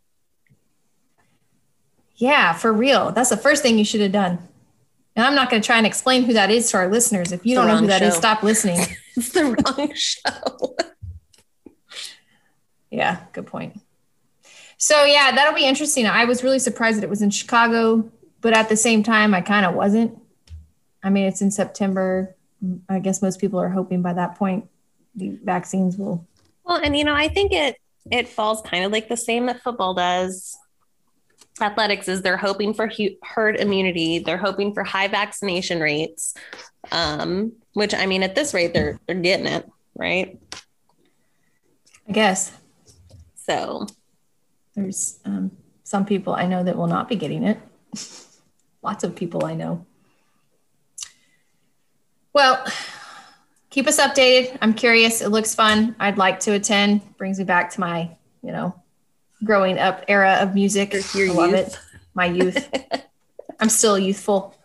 Yeah, 2.16 2.52
for 2.52 2.72
real. 2.72 3.12
That's 3.12 3.30
the 3.30 3.36
first 3.36 3.62
thing 3.62 3.78
you 3.78 3.84
should 3.84 4.00
have 4.00 4.12
done. 4.12 4.38
And 5.14 5.26
I'm 5.26 5.34
not 5.34 5.50
going 5.50 5.60
to 5.60 5.66
try 5.66 5.76
and 5.76 5.86
explain 5.86 6.24
who 6.24 6.32
that 6.32 6.50
is 6.50 6.70
to 6.70 6.78
our 6.78 6.88
listeners. 6.88 7.32
If 7.32 7.44
you 7.44 7.54
don't 7.54 7.66
know 7.66 7.76
who 7.76 7.86
that 7.88 8.02
is, 8.02 8.14
show. 8.14 8.20
stop 8.20 8.42
listening. 8.42 8.80
It's 9.14 9.28
the 9.32 9.44
wrong 9.44 9.92
show. 9.94 10.74
yeah, 12.90 13.18
good 13.34 13.46
point. 13.46 13.78
So, 14.78 15.04
yeah, 15.04 15.32
that'll 15.32 15.54
be 15.54 15.66
interesting. 15.66 16.06
I 16.06 16.24
was 16.24 16.42
really 16.42 16.58
surprised 16.58 16.96
that 16.96 17.04
it 17.04 17.10
was 17.10 17.20
in 17.20 17.28
Chicago, 17.28 18.10
but 18.40 18.54
at 18.54 18.70
the 18.70 18.76
same 18.76 19.02
time, 19.02 19.34
I 19.34 19.42
kind 19.42 19.66
of 19.66 19.74
wasn't. 19.74 20.18
I 21.02 21.10
mean, 21.10 21.26
it's 21.26 21.42
in 21.42 21.50
September. 21.50 22.34
I 22.88 23.00
guess 23.00 23.20
most 23.20 23.38
people 23.38 23.60
are 23.60 23.68
hoping 23.68 24.00
by 24.00 24.14
that 24.14 24.36
point 24.36 24.66
the 25.14 25.38
vaccines 25.44 25.96
will. 25.96 26.26
Well, 26.64 26.78
and 26.82 26.96
you 26.96 27.04
know, 27.04 27.14
I 27.14 27.28
think 27.28 27.52
it 27.52 27.76
it 28.10 28.28
falls 28.28 28.62
kind 28.62 28.84
of 28.84 28.92
like 28.92 29.08
the 29.08 29.16
same 29.16 29.46
that 29.46 29.60
football 29.60 29.94
does. 29.94 30.56
Athletics 31.60 32.08
is 32.08 32.22
they're 32.22 32.36
hoping 32.36 32.72
for 32.72 32.90
herd 33.22 33.56
immunity. 33.56 34.18
They're 34.20 34.38
hoping 34.38 34.72
for 34.72 34.84
high 34.84 35.08
vaccination 35.08 35.80
rates, 35.80 36.34
um, 36.90 37.52
which 37.74 37.94
I 37.94 38.06
mean, 38.06 38.22
at 38.22 38.34
this 38.34 38.54
rate, 38.54 38.72
they're 38.72 38.98
they're 39.06 39.16
getting 39.16 39.46
it 39.46 39.68
right. 39.94 40.38
I 42.08 42.12
guess 42.12 42.52
So 43.36 43.86
there's 44.74 45.20
um, 45.24 45.52
some 45.84 46.04
people 46.04 46.34
I 46.34 46.46
know 46.46 46.64
that 46.64 46.76
will 46.76 46.86
not 46.86 47.08
be 47.08 47.16
getting 47.16 47.44
it. 47.44 47.60
Lots 48.82 49.04
of 49.04 49.14
people 49.14 49.44
I 49.44 49.54
know. 49.54 49.86
Well, 52.32 52.64
keep 53.70 53.86
us 53.86 54.00
updated. 54.00 54.56
I'm 54.62 54.74
curious. 54.74 55.20
It 55.20 55.28
looks 55.28 55.54
fun. 55.54 55.94
I'd 56.00 56.18
like 56.18 56.40
to 56.40 56.52
attend. 56.52 57.16
Brings 57.18 57.38
me 57.38 57.44
back 57.44 57.70
to 57.72 57.80
my, 57.80 58.16
you 58.42 58.52
know, 58.52 58.81
growing 59.44 59.78
up 59.78 60.04
era 60.08 60.38
of 60.40 60.54
music. 60.54 60.92
Your- 61.14 61.30
I 61.30 61.32
love 61.32 61.50
youth. 61.50 61.68
it. 61.68 61.78
My 62.14 62.26
youth. 62.26 62.68
I'm 63.60 63.68
still 63.68 63.98
youthful. 63.98 64.56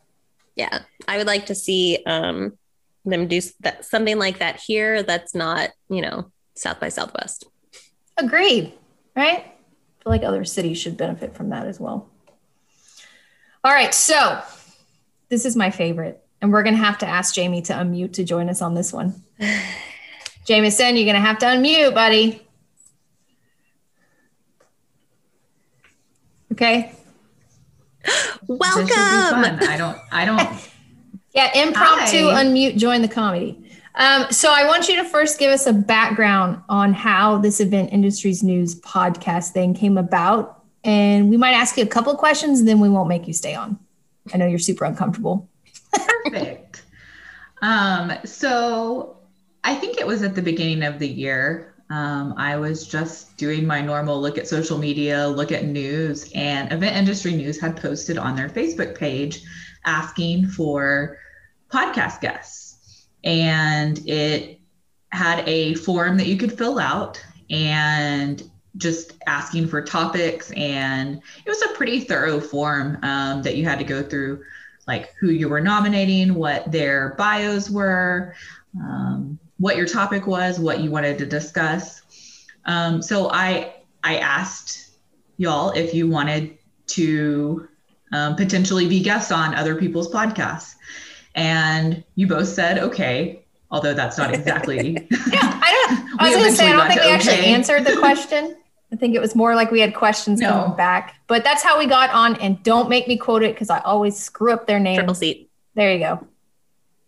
yeah, 0.56 0.80
I 1.08 1.18
would 1.18 1.28
like 1.28 1.46
to 1.48 1.56
see 1.56 2.00
um, 2.06 2.58
them 3.06 3.28
do 3.28 3.42
that 3.62 3.86
something 3.86 4.18
like 4.18 4.40
that 4.40 4.60
here. 4.60 5.04
That's 5.04 5.36
not 5.36 5.70
you 5.90 6.02
know 6.02 6.32
South 6.56 6.80
by 6.80 6.90
Southwest. 6.90 7.46
Agreed. 8.18 8.74
Right? 9.16 9.40
I 9.40 10.04
feel 10.04 10.12
like 10.12 10.24
other 10.24 10.46
cities 10.46 10.78
should 10.80 10.98
benefit 10.98 11.36
from 11.36 11.50
that 11.50 11.68
as 11.68 11.80
well. 11.80 12.10
All 13.64 13.74
right. 13.74 13.94
So 13.94 14.42
this 15.30 15.46
is 15.46 15.56
my 15.56 15.72
favorite. 15.72 16.24
And 16.42 16.52
we're 16.52 16.64
going 16.64 16.76
to 16.76 16.84
have 16.84 17.00
to 17.00 17.08
ask 17.08 17.34
Jamie 17.34 17.62
to 17.64 17.74
unmute 17.74 18.14
to 18.14 18.24
join 18.24 18.50
us 18.50 18.62
on 18.62 18.76
this 18.76 18.94
one. 18.94 19.24
Jameson, 20.46 20.96
you're 20.96 21.06
going 21.06 21.16
to 21.16 21.28
have 21.28 21.40
to 21.40 21.46
unmute, 21.48 21.94
buddy. 21.94 22.47
Okay. 26.58 26.92
This 28.04 28.34
should 28.34 28.48
be 28.48 28.54
Welcome. 28.56 29.60
I 29.62 29.76
don't. 29.78 29.98
I 30.12 30.26
don't. 30.26 30.70
Yeah, 31.34 31.56
impromptu 31.56 32.32
Hi. 32.32 32.44
unmute, 32.44 32.78
join 32.78 33.04
the 33.04 33.08
comedy. 33.08 33.64
Um, 33.94 34.26
so 34.32 34.52
I 34.52 34.66
want 34.66 34.90
you 34.90 34.96
to 34.96 35.04
first 35.04 35.38
give 35.38 35.52
us 35.52 35.68
a 35.68 35.74
background 35.74 36.60
on 36.68 36.94
how 36.94 37.38
this 37.38 37.60
Event 37.60 37.94
Industries 37.94 38.42
News 38.42 38.82
podcast 38.82 39.52
thing 39.52 39.76
came 39.76 40.00
about. 40.00 40.64
And 40.84 41.30
we 41.30 41.38
might 41.38 41.52
ask 41.52 41.78
you 41.78 41.84
a 41.84 41.88
couple 41.88 42.12
of 42.12 42.18
questions, 42.18 42.58
and 42.58 42.68
then 42.68 42.80
we 42.80 42.90
won't 42.90 43.08
make 43.08 43.28
you 43.28 43.34
stay 43.34 43.54
on. 43.54 43.78
I 44.34 44.38
know 44.38 44.48
you're 44.48 44.58
super 44.58 44.86
uncomfortable. 44.86 45.48
Perfect. 45.94 46.82
Um, 47.62 48.14
so 48.26 49.18
I 49.64 49.76
think 49.76 50.00
it 50.00 50.08
was 50.08 50.24
at 50.24 50.34
the 50.34 50.42
beginning 50.42 50.82
of 50.82 50.98
the 50.98 51.08
year. 51.08 51.76
Um, 51.90 52.34
I 52.38 52.58
was 52.58 52.86
just 52.86 53.38
doing 53.38 53.66
my 53.66 53.82
normal 53.82 54.20
look 54.20 54.38
at 54.38 54.48
social 54.48 54.78
media, 54.78 55.28
look 55.28 55.52
at 55.52 55.66
news, 55.66 56.30
and 56.36 56.72
Event 56.72 56.98
Industry 56.98 57.34
News 57.34 57.60
had 57.60 57.78
posted 57.78 58.18
on 58.18 58.36
their 58.36 58.50
Facebook 58.50 58.98
page 58.98 59.42
asking 59.86 60.48
for 60.48 61.18
podcast 61.72 62.20
guests. 62.22 63.08
And 63.24 64.00
it 64.08 64.60
had 65.12 65.48
a 65.48 65.76
form 65.76 66.18
that 66.18 66.28
you 66.28 66.38
could 66.38 66.58
fill 66.58 66.80
out 66.80 67.24
and 67.50 68.44
just 68.76 69.14
asking 69.26 69.68
for 69.68 69.82
topics. 69.82 70.52
And 70.52 71.22
it 71.46 71.50
was 71.50 71.62
a 71.62 71.74
pretty 71.74 72.02
thorough 72.02 72.40
form 72.40 73.00
um, 73.04 73.42
that 73.44 73.56
you 73.56 73.64
had 73.64 73.80
to 73.80 73.86
go 73.86 74.04
through, 74.04 74.44
like 74.88 75.14
who 75.20 75.30
you 75.30 75.48
were 75.48 75.62
nominating, 75.62 76.36
what 76.36 76.70
their 76.72 77.16
bios 77.18 77.70
were. 77.70 78.36
Um, 78.78 79.40
what 79.60 79.78
your 79.78 79.86
topic 79.86 80.28
was, 80.28 80.60
what 80.60 80.80
you 80.80 80.92
wanted 80.92 81.18
to 81.20 81.26
discuss. 81.26 82.02
Um, 82.66 83.02
so 83.02 83.30
I 83.32 83.74
I 84.04 84.18
asked 84.18 84.92
y'all 85.38 85.72
if 85.72 85.94
you 85.94 86.08
wanted 86.08 86.58
to 86.88 87.68
um, 88.12 88.36
potentially 88.36 88.88
be 88.88 89.02
guests 89.02 89.32
on 89.32 89.56
other 89.56 89.76
people's 89.76 90.12
podcasts, 90.12 90.76
and 91.36 92.04
you 92.16 92.28
both 92.28 92.48
said 92.48 92.80
okay. 92.80 93.44
Although 93.70 93.94
that's 93.94 94.18
not 94.18 94.34
exactly. 94.34 94.94
yeah, 95.12 95.60
I 95.62 95.88
don't. 95.90 96.20
I 96.20 96.30
was 96.30 96.38
going 96.38 96.52
to 96.52 96.56
say 96.56 96.70
I 96.70 96.74
don't 96.74 96.88
think 96.88 97.02
we 97.02 97.12
actually 97.12 97.46
answered 97.48 97.86
the 97.86 97.98
question. 97.98 98.56
I 98.94 98.96
think 98.96 99.14
it 99.14 99.20
was 99.20 99.36
more 99.36 99.54
like 99.56 99.70
we 99.70 99.82
had 99.82 99.94
questions 99.94 100.40
no. 100.40 100.50
coming 100.50 100.78
back, 100.78 101.16
but 101.28 101.44
that's 101.44 101.62
how 101.62 101.78
we 101.78 101.86
got 101.86 102.10
on. 102.12 102.38
And 102.38 102.64
don't 102.64 102.88
make 102.88 103.10
me 103.10 103.18
quote 103.18 103.44
it 103.44 103.54
because 103.54 103.70
I 103.70 103.80
always 103.80 104.18
screw 104.18 104.54
up 104.54 104.68
their 104.68 104.80
name. 104.80 104.96
Tripleseat. 104.96 105.50
There 105.76 105.92
you 105.92 106.00
go. 106.00 106.26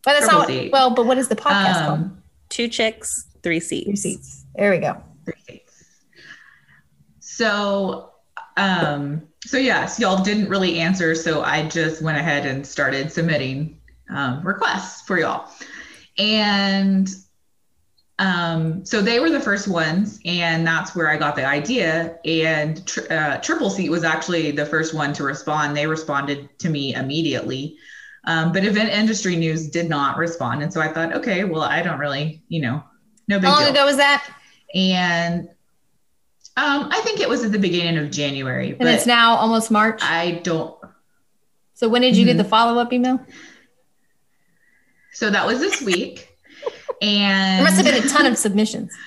But 0.03 0.13
that's 0.13 0.25
Triple 0.25 0.39
not 0.39 0.47
seat. 0.47 0.71
well. 0.73 0.89
But 0.89 1.05
what 1.05 1.17
is 1.17 1.29
the 1.29 1.37
podcast 1.37 1.75
um, 1.75 1.85
called? 1.85 2.11
Two 2.49 2.67
chicks, 2.67 3.27
three 3.43 3.59
seats. 3.59 3.85
Three 3.85 3.95
seats. 3.95 4.45
There 4.55 4.71
we 4.71 4.79
go. 4.79 5.01
Three 5.25 5.33
seats. 5.47 5.85
So, 7.19 8.11
um, 8.57 9.27
so 9.45 9.57
yes, 9.57 9.99
y'all 9.99 10.23
didn't 10.23 10.49
really 10.49 10.79
answer. 10.79 11.15
So 11.15 11.41
I 11.41 11.67
just 11.67 12.01
went 12.01 12.17
ahead 12.17 12.45
and 12.45 12.65
started 12.65 13.11
submitting 13.11 13.79
um, 14.09 14.45
requests 14.45 15.01
for 15.03 15.19
y'all. 15.19 15.49
And 16.17 17.07
um, 18.19 18.83
so 18.83 19.01
they 19.01 19.21
were 19.21 19.29
the 19.29 19.39
first 19.39 19.69
ones, 19.69 20.19
and 20.25 20.67
that's 20.67 20.93
where 20.93 21.09
I 21.09 21.15
got 21.15 21.37
the 21.37 21.45
idea. 21.45 22.19
And 22.25 22.85
tr- 22.85 23.09
uh, 23.09 23.37
Tripleseat 23.37 23.89
was 23.89 24.03
actually 24.03 24.51
the 24.51 24.65
first 24.65 24.93
one 24.93 25.13
to 25.13 25.23
respond. 25.23 25.77
They 25.77 25.87
responded 25.87 26.49
to 26.59 26.69
me 26.69 26.93
immediately. 26.93 27.77
Um, 28.29 28.51
but 28.51 28.63
event 28.63 28.91
industry 28.91 29.35
news 29.35 29.67
did 29.67 29.89
not 29.89 30.15
respond. 30.19 30.61
And 30.61 30.71
so 30.71 30.79
I 30.79 30.87
thought, 30.87 31.15
okay, 31.15 31.45
well, 31.45 31.63
I 31.63 31.81
don't 31.81 31.97
really, 31.97 32.43
you 32.47 32.61
know, 32.61 32.83
no 33.27 33.39
big 33.39 33.45
How 33.45 33.55
long 33.55 33.63
deal. 33.63 33.71
ago 33.71 33.85
was 33.85 33.97
that? 33.97 34.23
And 34.75 35.49
um, 36.55 36.89
I 36.91 37.01
think 37.03 37.21
it 37.21 37.27
was 37.27 37.43
at 37.43 37.51
the 37.51 37.57
beginning 37.57 37.97
of 37.97 38.11
January. 38.11 38.77
And 38.79 38.87
it's 38.87 39.07
now 39.07 39.33
almost 39.33 39.71
March. 39.71 39.99
I 40.03 40.41
don't. 40.43 40.77
So 41.73 41.89
when 41.89 42.03
did 42.03 42.15
you 42.15 42.23
mm-hmm. 42.23 42.37
get 42.37 42.43
the 42.43 42.47
follow 42.47 42.79
up 42.79 42.93
email? 42.93 43.19
So 45.13 45.31
that 45.31 45.47
was 45.47 45.57
this 45.59 45.81
week. 45.81 46.29
and 47.01 47.57
there 47.57 47.63
must 47.63 47.77
have 47.77 47.85
been 47.85 48.05
a 48.05 48.09
ton 48.09 48.27
of 48.27 48.37
submissions. 48.37 48.95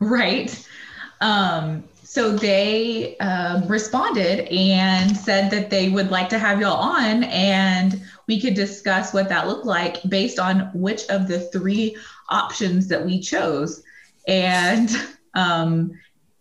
Right. 0.00 0.66
Um, 1.20 1.84
so 2.12 2.30
they 2.30 3.16
um, 3.20 3.66
responded 3.66 4.46
and 4.52 5.16
said 5.16 5.50
that 5.50 5.70
they 5.70 5.88
would 5.88 6.10
like 6.10 6.28
to 6.28 6.38
have 6.38 6.60
y'all 6.60 6.76
on 6.76 7.24
and 7.24 8.02
we 8.28 8.38
could 8.38 8.52
discuss 8.52 9.14
what 9.14 9.30
that 9.30 9.48
looked 9.48 9.64
like 9.64 9.96
based 10.10 10.38
on 10.38 10.70
which 10.74 11.08
of 11.08 11.26
the 11.26 11.40
three 11.40 11.96
options 12.28 12.86
that 12.88 13.02
we 13.02 13.18
chose. 13.18 13.82
And 14.28 14.90
um, 15.32 15.92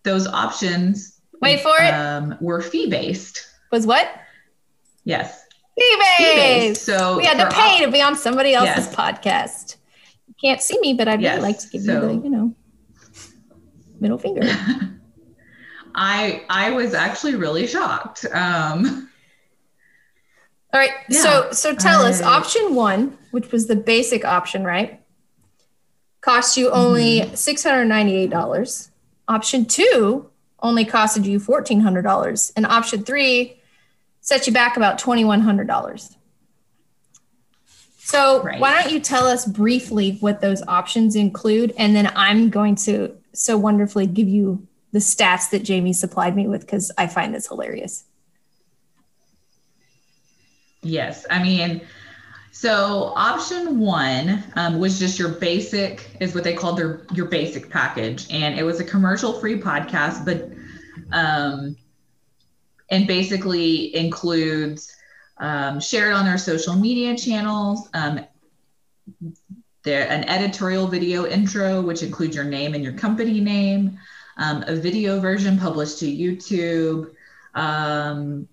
those 0.04 0.28
options 0.28 1.22
wait 1.42 1.62
for 1.62 1.76
it 1.80 1.94
um, 1.94 2.36
were 2.42 2.60
fee 2.60 2.90
based. 2.90 3.48
Was 3.72 3.88
what? 3.88 4.14
Yes. 5.06 5.46
Fee 5.80 5.96
based. 6.36 6.84
So 6.84 7.16
we 7.16 7.24
had 7.24 7.38
to 7.38 7.56
pay 7.56 7.78
op- 7.78 7.86
to 7.86 7.92
be 7.92 8.02
on 8.02 8.18
somebody 8.18 8.54
else's 8.54 8.88
yes. 8.88 8.94
podcast. 8.94 9.78
You 10.28 10.34
can't 10.42 10.62
see 10.62 10.78
me, 10.82 10.96
but 10.96 11.08
I'd 11.08 11.22
yes. 11.22 11.38
really 11.38 11.48
like 11.48 11.60
to 11.60 11.70
give 11.70 11.82
so, 11.84 11.94
you 11.94 12.20
the, 12.20 12.24
you 12.26 12.30
know, 12.30 12.56
middle 14.02 14.18
finger. 14.18 14.42
I 15.96 16.44
I 16.50 16.72
was 16.72 16.94
actually 16.94 17.36
really 17.36 17.68
shocked. 17.68 18.26
Um, 18.26 19.10
All 20.74 20.80
right, 20.80 20.92
yeah, 21.10 21.22
so 21.22 21.52
so 21.52 21.76
tell 21.76 22.02
us 22.02 22.22
option 22.22 22.76
one, 22.76 23.18
which 23.32 23.52
was 23.52 23.68
the 23.68 23.76
basic 23.76 24.24
option, 24.24 24.64
right? 24.64 25.02
Cost 26.22 26.56
you 26.56 26.70
only 26.72 27.22
mm-hmm. 27.22 27.36
six 27.36 27.64
hundred 27.64 27.86
ninety 27.86 28.16
eight 28.16 28.30
dollars. 28.30 28.90
Option 29.28 29.66
two 29.66 30.30
only 30.62 30.86
costed 30.86 31.26
you 31.26 31.40
fourteen 31.40 31.82
hundred 31.82 32.04
dollars, 32.04 32.54
and 32.56 32.66
option 32.66 33.04
three 33.04 33.60
set 34.22 34.48
you 34.48 34.54
back 34.54 34.78
about 34.78 34.98
twenty 34.98 35.26
one 35.26 35.42
hundred 35.42 35.68
dollars. 35.68 36.16
So 37.98 38.44
right. 38.44 38.60
why 38.60 38.82
don't 38.82 38.92
you 38.92 39.00
tell 39.00 39.26
us 39.26 39.46
briefly 39.46 40.18
what 40.20 40.42
those 40.42 40.62
options 40.68 41.16
include, 41.16 41.74
and 41.78 41.96
then 41.96 42.12
I'm 42.16 42.50
going 42.50 42.76
to 42.76 43.18
so 43.34 43.58
wonderfully 43.58 44.06
give 44.06 44.28
you 44.28 44.68
the 44.92 45.00
stats 45.00 45.50
that 45.52 45.64
Jamie 45.64 45.94
supplied 45.94 46.36
me 46.36 46.48
with 46.48 46.62
because 46.62 46.92
I 46.98 47.08
find 47.08 47.34
this 47.34 47.48
hilarious. 47.48 48.04
Yes. 50.82 51.26
I 51.30 51.42
mean, 51.42 51.82
so 52.52 53.14
option 53.16 53.80
one 53.80 54.44
um, 54.56 54.80
was 54.80 55.00
just 55.00 55.18
your 55.18 55.30
basic, 55.30 56.18
is 56.20 56.36
what 56.36 56.44
they 56.44 56.54
called 56.54 56.78
their 56.78 57.06
your 57.14 57.28
basic 57.28 57.70
package, 57.70 58.28
and 58.32 58.60
it 58.60 58.64
was 58.64 58.80
a 58.80 58.84
commercial 58.84 59.40
free 59.40 59.60
podcast, 59.60 60.26
but 60.26 60.50
um, 61.12 61.78
and 62.90 63.08
basically 63.08 63.96
includes 63.96 64.94
um, 65.38 65.80
shared 65.80 66.14
on 66.14 66.26
their 66.26 66.38
social 66.38 66.76
media 66.76 67.18
channels. 67.18 67.90
Um, 67.94 68.26
there 69.84 70.08
an 70.10 70.28
editorial 70.30 70.88
video 70.88 71.26
intro, 71.26 71.82
which 71.82 72.04
includes 72.04 72.36
your 72.36 72.46
name 72.46 72.74
and 72.74 72.84
your 72.84 72.94
company 72.94 73.40
name 73.40 73.98
um, 74.42 74.64
a 74.66 74.76
video 74.76 75.20
version 75.20 75.58
published 75.60 76.00
to 76.00 76.06
YouTube. 76.06 77.14
Um, 77.54 78.48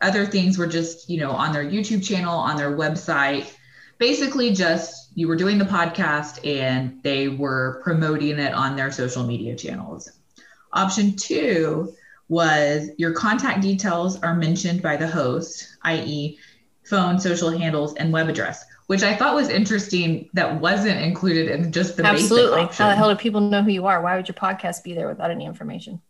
other 0.00 0.24
things 0.24 0.56
were 0.56 0.66
just, 0.66 1.10
you 1.10 1.20
know, 1.20 1.30
on 1.30 1.52
their 1.52 1.64
YouTube 1.64 2.02
channel, 2.02 2.34
on 2.34 2.56
their 2.56 2.74
website. 2.74 3.52
Basically, 3.98 4.52
just 4.52 5.10
you 5.14 5.28
were 5.28 5.36
doing 5.36 5.58
the 5.58 5.66
podcast 5.66 6.44
and 6.46 7.02
they 7.02 7.28
were 7.28 7.80
promoting 7.84 8.38
it 8.38 8.54
on 8.54 8.74
their 8.74 8.90
social 8.90 9.24
media 9.24 9.54
channels. 9.54 10.10
Option 10.72 11.16
two 11.16 11.92
was 12.28 12.88
your 12.96 13.12
contact 13.12 13.60
details 13.60 14.20
are 14.22 14.34
mentioned 14.34 14.80
by 14.80 14.96
the 14.96 15.06
host, 15.06 15.76
i.e., 15.82 16.38
phone, 16.82 17.20
social 17.20 17.50
handles, 17.50 17.94
and 17.96 18.10
web 18.10 18.30
address 18.30 18.64
which 18.86 19.02
I 19.02 19.14
thought 19.14 19.34
was 19.34 19.48
interesting 19.48 20.28
that 20.34 20.60
wasn't 20.60 21.00
included 21.00 21.48
in 21.48 21.72
just 21.72 21.96
the 21.96 22.02
basic. 22.02 22.22
Absolutely. 22.24 22.62
How 22.64 22.88
the 22.88 22.96
hell 22.96 23.10
do 23.10 23.16
people 23.16 23.40
know 23.40 23.62
who 23.62 23.70
you 23.70 23.86
are? 23.86 24.02
Why 24.02 24.16
would 24.16 24.28
your 24.28 24.34
podcast 24.34 24.82
be 24.82 24.94
there 24.94 25.08
without 25.08 25.30
any 25.30 25.46
information? 25.46 26.00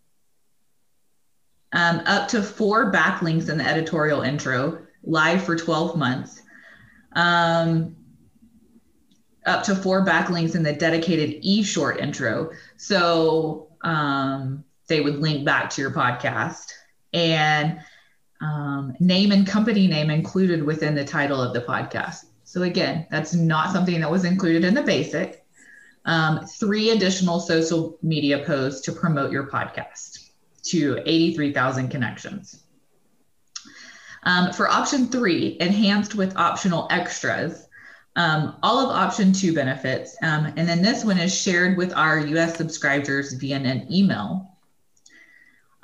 Um, 1.72 2.02
up 2.06 2.28
to 2.28 2.42
four 2.42 2.92
backlinks 2.92 3.48
in 3.48 3.58
the 3.58 3.66
editorial 3.66 4.22
intro, 4.22 4.82
live 5.04 5.42
for 5.42 5.56
12 5.56 5.96
months. 5.96 6.42
Um, 7.14 7.96
up 9.46 9.64
to 9.64 9.74
four 9.74 10.04
backlinks 10.04 10.54
in 10.54 10.62
the 10.62 10.72
dedicated 10.72 11.42
eShot 11.42 12.00
intro. 12.00 12.50
So 12.76 13.68
um, 13.82 14.64
they 14.86 15.00
would 15.00 15.16
link 15.16 15.44
back 15.44 15.70
to 15.70 15.80
your 15.80 15.90
podcast 15.90 16.72
and 17.12 17.80
um, 18.40 18.94
name 19.00 19.32
and 19.32 19.46
company 19.46 19.86
name 19.86 20.10
included 20.10 20.62
within 20.62 20.94
the 20.94 21.04
title 21.04 21.40
of 21.40 21.54
the 21.54 21.60
podcast. 21.60 22.24
So 22.52 22.64
again, 22.64 23.06
that's 23.10 23.32
not 23.32 23.72
something 23.72 23.98
that 23.98 24.10
was 24.10 24.26
included 24.26 24.62
in 24.62 24.74
the 24.74 24.82
basic. 24.82 25.42
Um, 26.04 26.44
three 26.44 26.90
additional 26.90 27.40
social 27.40 27.96
media 28.02 28.44
posts 28.44 28.82
to 28.82 28.92
promote 28.92 29.32
your 29.32 29.46
podcast 29.46 30.28
to 30.64 31.00
83,000 31.06 31.88
connections. 31.88 32.62
Um, 34.24 34.52
for 34.52 34.68
option 34.68 35.08
three, 35.08 35.56
enhanced 35.60 36.14
with 36.14 36.36
optional 36.36 36.88
extras, 36.90 37.68
um, 38.16 38.56
all 38.62 38.80
of 38.80 38.94
option 38.94 39.32
two 39.32 39.54
benefits. 39.54 40.14
Um, 40.20 40.52
and 40.58 40.68
then 40.68 40.82
this 40.82 41.06
one 41.06 41.16
is 41.16 41.34
shared 41.34 41.78
with 41.78 41.94
our 41.94 42.18
US 42.18 42.58
subscribers 42.58 43.32
via 43.32 43.56
an 43.56 43.90
email. 43.90 44.58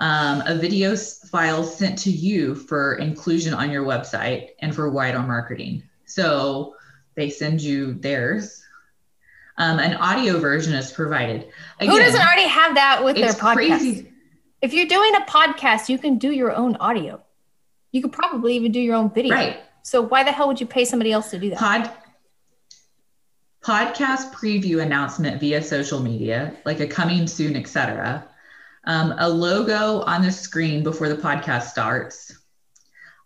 Um, 0.01 0.43
a 0.45 0.55
video 0.55 0.95
file 0.95 1.65
sent 1.65 1.97
to 2.01 2.11
you 2.11 2.55
for 2.55 2.97
inclusion 2.97 3.55
on 3.55 3.71
your 3.71 3.87
website 3.87 4.51
and 4.61 4.75
for 4.75 4.91
wider 4.91 5.21
marketing. 5.21 5.85
So 6.09 6.75
they 7.15 7.31
send 7.31 7.61
you 7.61 7.95
theirs. 7.95 8.65
Um, 9.57 9.79
an 9.79 9.95
audio 9.95 10.39
version 10.39 10.75
is 10.75 10.93
provided. 10.93 11.49
Again, 11.81 11.95
Who 11.95 11.99
doesn't 11.99 12.21
already 12.21 12.47
have 12.47 12.75
that 12.77 13.05
with 13.05 13.17
their 13.17 13.33
podcast? 13.33 13.55
Crazy. 13.55 14.13
If 14.63 14.73
you're 14.73 14.87
doing 14.87 15.15
a 15.17 15.21
podcast, 15.21 15.89
you 15.89 15.99
can 15.99 16.19
do 16.19 16.33
your 16.33 16.53
own 16.53 16.77
audio. 16.77 17.21
You 17.93 18.03
could 18.03 18.13
probably 18.13 18.55
even 18.57 18.73
do 18.73 18.81
your 18.81 18.97
own 18.97 19.11
video. 19.11 19.35
Right. 19.35 19.61
So 19.83 20.03
why 20.03 20.23
the 20.23 20.33
hell 20.33 20.49
would 20.49 20.61
you 20.61 20.67
pay 20.67 20.85
somebody 20.85 21.13
else 21.13 21.31
to 21.31 21.39
do 21.39 21.51
that? 21.51 21.59
Pod 21.59 21.91
podcast 23.65 24.33
preview 24.33 24.83
announcement 24.83 25.41
via 25.41 25.63
social 25.63 26.01
media, 26.01 26.57
like 26.65 26.81
a 26.81 26.87
coming 26.87 27.27
soon, 27.27 27.57
etc. 27.57 28.27
Um, 28.85 29.15
a 29.19 29.29
logo 29.29 30.03
on 30.03 30.23
the 30.23 30.31
screen 30.31 30.83
before 30.83 31.09
the 31.09 31.17
podcast 31.17 31.65
starts, 31.65 32.38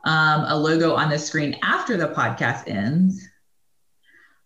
um, 0.05 0.45
a 0.49 0.57
logo 0.57 0.95
on 0.95 1.11
the 1.11 1.19
screen 1.19 1.57
after 1.63 1.97
the 1.97 2.09
podcast 2.09 2.69
ends, 2.69 3.29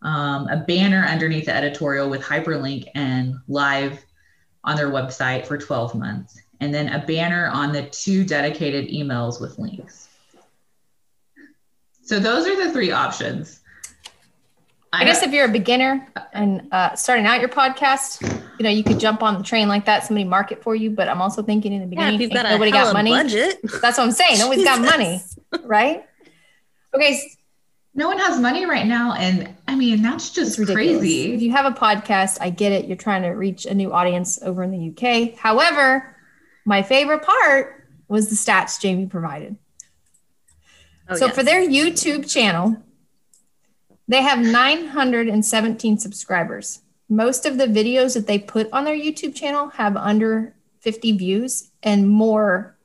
um, 0.03 0.49
a 0.49 0.59
banner 0.59 1.05
underneath 1.05 1.47
the 1.47 1.55
editorial 1.55 2.09
with 2.09 2.23
hyperlink 2.23 2.87
and 2.95 3.37
live 3.49 4.05
on 4.64 4.77
their 4.77 4.90
website 4.90 5.47
for 5.47 5.57
12 5.57 5.95
months, 5.95 6.40
and 6.61 6.75
then 6.75 6.88
a 6.88 7.07
banner 7.07 7.49
on 7.49 7.73
the 7.73 7.85
two 7.85 8.25
dedicated 8.25 8.88
emails 8.88 9.40
with 9.40 9.59
links. 9.59 10.09
So 12.03 12.21
those 12.21 12.47
are 12.47 12.64
the 12.64 12.73
three 12.73 12.92
options. 12.92 13.61
I 14.92 15.05
guess 15.05 15.22
if 15.22 15.33
you're 15.33 15.46
a 15.46 15.53
beginner 15.53 16.07
and 16.33 16.68
uh, 16.72 16.94
starting 16.94 17.27
out 17.27 17.40
your 17.40 17.49
podcast, 17.49 18.22
you 18.59 18.64
know, 18.64 18.70
you 18.70 18.83
could 18.83 18.99
jump 18.99 19.22
on 19.22 19.37
the 19.37 19.44
train 19.44 19.68
like 19.68 19.85
that. 19.87 20.05
Somebody 20.05 20.25
market 20.25 20.62
for 20.62 20.75
you. 20.75 20.90
But 20.90 21.09
I'm 21.09 21.20
also 21.20 21.42
thinking 21.42 21.72
in 21.72 21.81
the 21.81 21.87
beginning, 21.87 22.14
if 22.14 22.20
you've 22.20 22.33
got 22.33 22.46
a 22.46 22.51
nobody 22.51 22.70
got 22.70 22.92
money. 22.92 23.11
budget. 23.11 23.61
That's 23.62 23.99
what 23.99 24.01
I'm 24.01 24.12
saying. 24.12 24.38
Nobody's 24.38 24.64
got 24.64 24.81
money, 24.81 25.22
right? 25.64 26.05
Okay, 26.94 27.20
no 27.94 28.09
one 28.09 28.18
has 28.18 28.38
money 28.38 28.66
right 28.66 28.87
now, 28.87 29.14
and 29.14 29.55
I 29.66 29.75
mean 29.75 30.03
that's 30.03 30.37
it's 30.37 30.57
just 30.57 30.72
crazy. 30.72 31.35
If 31.35 31.42
you 31.42 31.51
have 31.53 31.66
a 31.66 31.77
podcast, 31.77 32.38
I 32.40 32.51
get 32.51 32.72
it. 32.72 32.87
You're 32.87 32.96
trying 32.96 33.22
to 33.22 33.31
reach 33.31 33.66
a 33.66 33.75
new 33.75 33.92
audience 33.92 34.38
over 34.42 34.62
in 34.62 34.70
the 34.70 34.90
UK. 34.90 35.38
However, 35.38 36.16
my 36.64 36.83
favorite 36.83 37.22
part 37.22 37.88
was 38.09 38.29
the 38.29 38.37
stats 38.37 38.81
Jamie 38.81 39.07
provided. 39.07 39.57
Oh, 41.09 41.16
so 41.16 41.27
yes. 41.27 41.35
for 41.35 41.42
their 41.42 41.66
YouTube 41.66 42.31
channel, 42.31 42.83
they 44.09 44.23
have 44.23 44.38
917 44.38 45.99
subscribers. 45.99 46.81
Most 47.09 47.47
of 47.47 47.59
the 47.59 47.66
videos 47.66 48.14
that 48.14 48.27
they 48.27 48.38
put 48.38 48.69
on 48.73 48.85
their 48.85 48.97
YouTube 48.97 49.35
channel 49.35 49.69
have 49.69 49.97
under 49.97 50.55
50 50.81 51.12
views 51.12 51.71
and 51.83 52.09
more, 52.09 52.77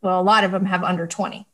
well, 0.00 0.20
a 0.20 0.22
lot 0.22 0.44
of 0.44 0.52
them 0.52 0.66
have 0.66 0.82
under 0.82 1.06
20. 1.06 1.46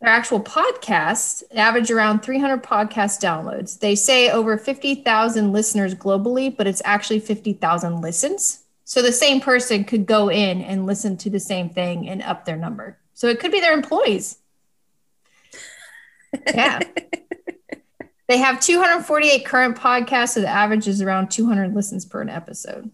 Their 0.00 0.10
actual 0.10 0.40
podcasts 0.40 1.42
average 1.54 1.90
around 1.90 2.20
300 2.20 2.62
podcast 2.62 3.20
downloads. 3.20 3.78
They 3.78 3.94
say 3.94 4.30
over 4.30 4.56
50,000 4.56 5.52
listeners 5.52 5.94
globally, 5.94 6.54
but 6.54 6.66
it's 6.66 6.82
actually 6.84 7.20
50,000 7.20 8.00
listens. 8.00 8.64
So 8.84 9.02
the 9.02 9.12
same 9.12 9.40
person 9.40 9.84
could 9.84 10.06
go 10.06 10.30
in 10.30 10.62
and 10.62 10.86
listen 10.86 11.16
to 11.18 11.30
the 11.30 11.40
same 11.40 11.70
thing 11.70 12.08
and 12.08 12.22
up 12.22 12.44
their 12.44 12.56
number. 12.56 12.98
So 13.14 13.28
it 13.28 13.40
could 13.40 13.52
be 13.52 13.60
their 13.60 13.74
employees. 13.74 14.38
Yeah. 16.46 16.80
they 18.28 18.38
have 18.38 18.60
248 18.60 19.44
current 19.44 19.76
podcasts, 19.76 20.30
so 20.30 20.40
the 20.40 20.48
average 20.48 20.88
is 20.88 21.02
around 21.02 21.30
200 21.30 21.74
listens 21.74 22.04
per 22.04 22.20
an 22.20 22.28
episode. 22.28 22.90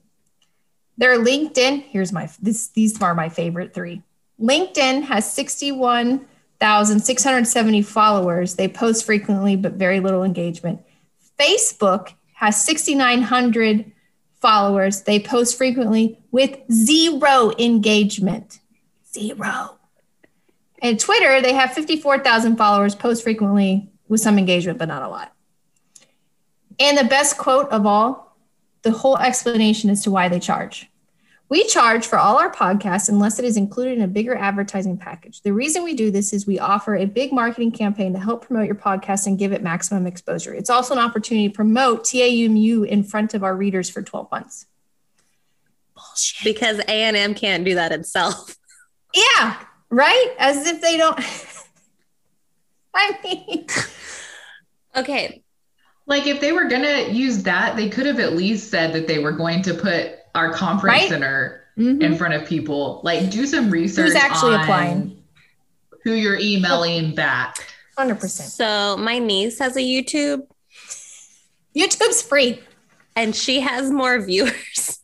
Their 0.98 1.18
LinkedIn, 1.18 1.82
here's 1.82 2.12
my 2.12 2.30
this 2.40 2.68
these 2.68 3.02
are 3.02 3.14
my 3.14 3.28
favorite 3.28 3.74
three. 3.74 4.00
LinkedIn 4.40 5.02
has 5.04 5.30
61,670 5.32 7.82
followers. 7.82 8.54
They 8.54 8.68
post 8.68 9.04
frequently 9.04 9.56
but 9.56 9.74
very 9.74 10.00
little 10.00 10.24
engagement. 10.24 10.80
Facebook 11.38 12.14
has 12.34 12.64
6,900 12.64 13.92
followers. 14.40 15.02
They 15.02 15.20
post 15.20 15.56
frequently 15.56 16.18
with 16.30 16.58
zero 16.70 17.52
engagement. 17.58 18.60
Zero. 19.12 19.75
And 20.82 21.00
Twitter, 21.00 21.40
they 21.40 21.54
have 21.54 21.72
54,000 21.72 22.56
followers, 22.56 22.94
post 22.94 23.22
frequently 23.22 23.90
with 24.08 24.20
some 24.20 24.38
engagement, 24.38 24.78
but 24.78 24.88
not 24.88 25.02
a 25.02 25.08
lot. 25.08 25.32
And 26.78 26.98
the 26.98 27.04
best 27.04 27.38
quote 27.38 27.68
of 27.70 27.86
all, 27.86 28.36
the 28.82 28.90
whole 28.90 29.16
explanation 29.18 29.90
as 29.90 30.02
to 30.04 30.10
why 30.10 30.28
they 30.28 30.38
charge. 30.38 30.90
We 31.48 31.64
charge 31.66 32.06
for 32.06 32.18
all 32.18 32.38
our 32.38 32.52
podcasts 32.52 33.08
unless 33.08 33.38
it 33.38 33.44
is 33.44 33.56
included 33.56 33.98
in 33.98 34.02
a 34.02 34.08
bigger 34.08 34.34
advertising 34.34 34.98
package. 34.98 35.42
The 35.42 35.52
reason 35.52 35.84
we 35.84 35.94
do 35.94 36.10
this 36.10 36.32
is 36.32 36.44
we 36.44 36.58
offer 36.58 36.96
a 36.96 37.04
big 37.04 37.32
marketing 37.32 37.70
campaign 37.70 38.12
to 38.14 38.18
help 38.18 38.46
promote 38.46 38.66
your 38.66 38.74
podcast 38.74 39.26
and 39.28 39.38
give 39.38 39.52
it 39.52 39.62
maximum 39.62 40.08
exposure. 40.08 40.52
It's 40.52 40.70
also 40.70 40.94
an 40.94 40.98
opportunity 40.98 41.48
to 41.48 41.54
promote 41.54 42.04
TAMU 42.04 42.82
in 42.86 43.04
front 43.04 43.32
of 43.34 43.44
our 43.44 43.56
readers 43.56 43.88
for 43.88 44.02
12 44.02 44.30
months. 44.32 44.66
Bullshit. 45.94 46.44
because 46.44 46.78
A 46.80 46.90
and 46.90 47.16
M 47.16 47.34
can't 47.34 47.64
do 47.64 47.76
that 47.76 47.92
itself. 47.92 48.56
Yeah, 49.14 49.56
right? 49.96 50.34
As 50.38 50.66
if 50.66 50.80
they 50.82 50.96
don't. 50.98 51.18
I 52.94 53.18
mean, 53.24 53.66
Okay, 54.94 55.42
Like 56.06 56.26
if 56.26 56.40
they 56.40 56.52
were 56.52 56.64
gonna 56.68 57.08
use 57.10 57.42
that, 57.42 57.76
they 57.76 57.88
could 57.90 58.06
have 58.06 58.18
at 58.20 58.34
least 58.34 58.70
said 58.70 58.92
that 58.94 59.06
they 59.08 59.18
were 59.18 59.32
going 59.32 59.60
to 59.62 59.74
put 59.74 60.12
our 60.34 60.52
conference 60.52 61.00
Right? 61.00 61.08
center 61.08 61.64
mhm. 61.78 62.00
in 62.02 62.16
front 62.16 62.34
of 62.34 62.46
people. 62.46 63.00
Like 63.04 63.30
do 63.30 63.46
some 63.46 63.70
research. 63.70 64.06
Who's 64.06 64.14
actually 64.14 64.54
on 64.54 64.60
applying? 64.60 65.22
Who 66.04 66.12
you're 66.12 66.38
emailing 66.38 67.14
back. 67.14 67.56
100%. 67.98 68.28
so 68.28 68.96
my 68.98 69.18
niece 69.18 69.58
has 69.58 69.76
a 69.76 69.80
YouTube 69.80 70.42
YouTube's 71.74 72.22
free. 72.22 72.60
and 73.14 73.34
she 73.34 73.60
has 73.60 73.90
more 73.90 74.20
viewers 74.20 75.00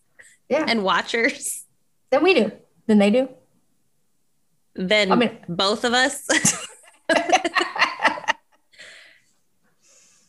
Yeah. 0.49 0.65
and 0.69 0.83
watchers 0.85 1.65
than 2.11 2.23
we 2.23 2.33
do. 2.35 2.53
Than 2.87 2.99
they 2.99 3.11
do. 3.11 3.29
Than 4.75 5.13
I 5.13 5.17
mean- 5.17 5.39
both 5.49 5.85
of 5.85 5.93
us. 5.93 6.27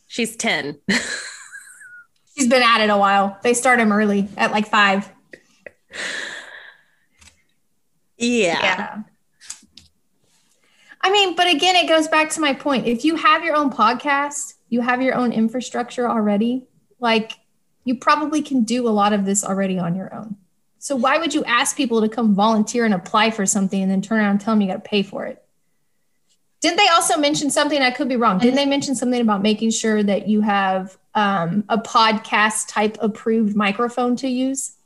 She's 0.08 0.36
10. 0.36 0.78
She's 2.36 2.48
been 2.48 2.62
at 2.62 2.80
it 2.80 2.90
a 2.90 2.96
while. 2.96 3.38
They 3.42 3.52
start 3.54 3.80
him 3.80 3.90
early 3.90 4.28
at 4.36 4.52
like 4.52 4.68
five. 4.68 5.10
Yeah. 8.16 9.02
I 11.00 11.10
mean, 11.10 11.34
but 11.34 11.52
again, 11.52 11.76
it 11.76 11.88
goes 11.88 12.08
back 12.08 12.30
to 12.30 12.40
my 12.40 12.54
point. 12.54 12.86
If 12.86 13.04
you 13.04 13.16
have 13.16 13.44
your 13.44 13.56
own 13.56 13.70
podcast, 13.70 14.54
you 14.68 14.80
have 14.80 15.02
your 15.02 15.14
own 15.14 15.32
infrastructure 15.32 16.08
already, 16.08 16.66
like 16.98 17.32
you 17.84 17.96
probably 17.96 18.40
can 18.40 18.64
do 18.64 18.88
a 18.88 18.90
lot 18.90 19.12
of 19.12 19.24
this 19.26 19.44
already 19.44 19.78
on 19.78 19.94
your 19.94 20.14
own. 20.14 20.36
So 20.84 20.96
why 20.96 21.16
would 21.16 21.32
you 21.32 21.42
ask 21.44 21.78
people 21.78 22.02
to 22.02 22.10
come 22.10 22.34
volunteer 22.34 22.84
and 22.84 22.92
apply 22.92 23.30
for 23.30 23.46
something 23.46 23.80
and 23.80 23.90
then 23.90 24.02
turn 24.02 24.18
around 24.18 24.32
and 24.32 24.40
tell 24.42 24.52
them 24.52 24.60
you 24.60 24.66
got 24.66 24.84
to 24.84 24.90
pay 24.90 25.02
for 25.02 25.24
it? 25.24 25.42
Didn't 26.60 26.76
they 26.76 26.88
also 26.88 27.16
mention 27.16 27.48
something? 27.48 27.80
I 27.80 27.90
could 27.90 28.06
be 28.06 28.16
wrong. 28.16 28.36
Didn't 28.36 28.56
they 28.56 28.66
mention 28.66 28.94
something 28.94 29.22
about 29.22 29.40
making 29.40 29.70
sure 29.70 30.02
that 30.02 30.28
you 30.28 30.42
have 30.42 30.98
um, 31.14 31.64
a 31.70 31.78
podcast 31.78 32.68
type 32.68 32.98
approved 33.00 33.56
microphone 33.56 34.14
to 34.16 34.28
use? 34.28 34.76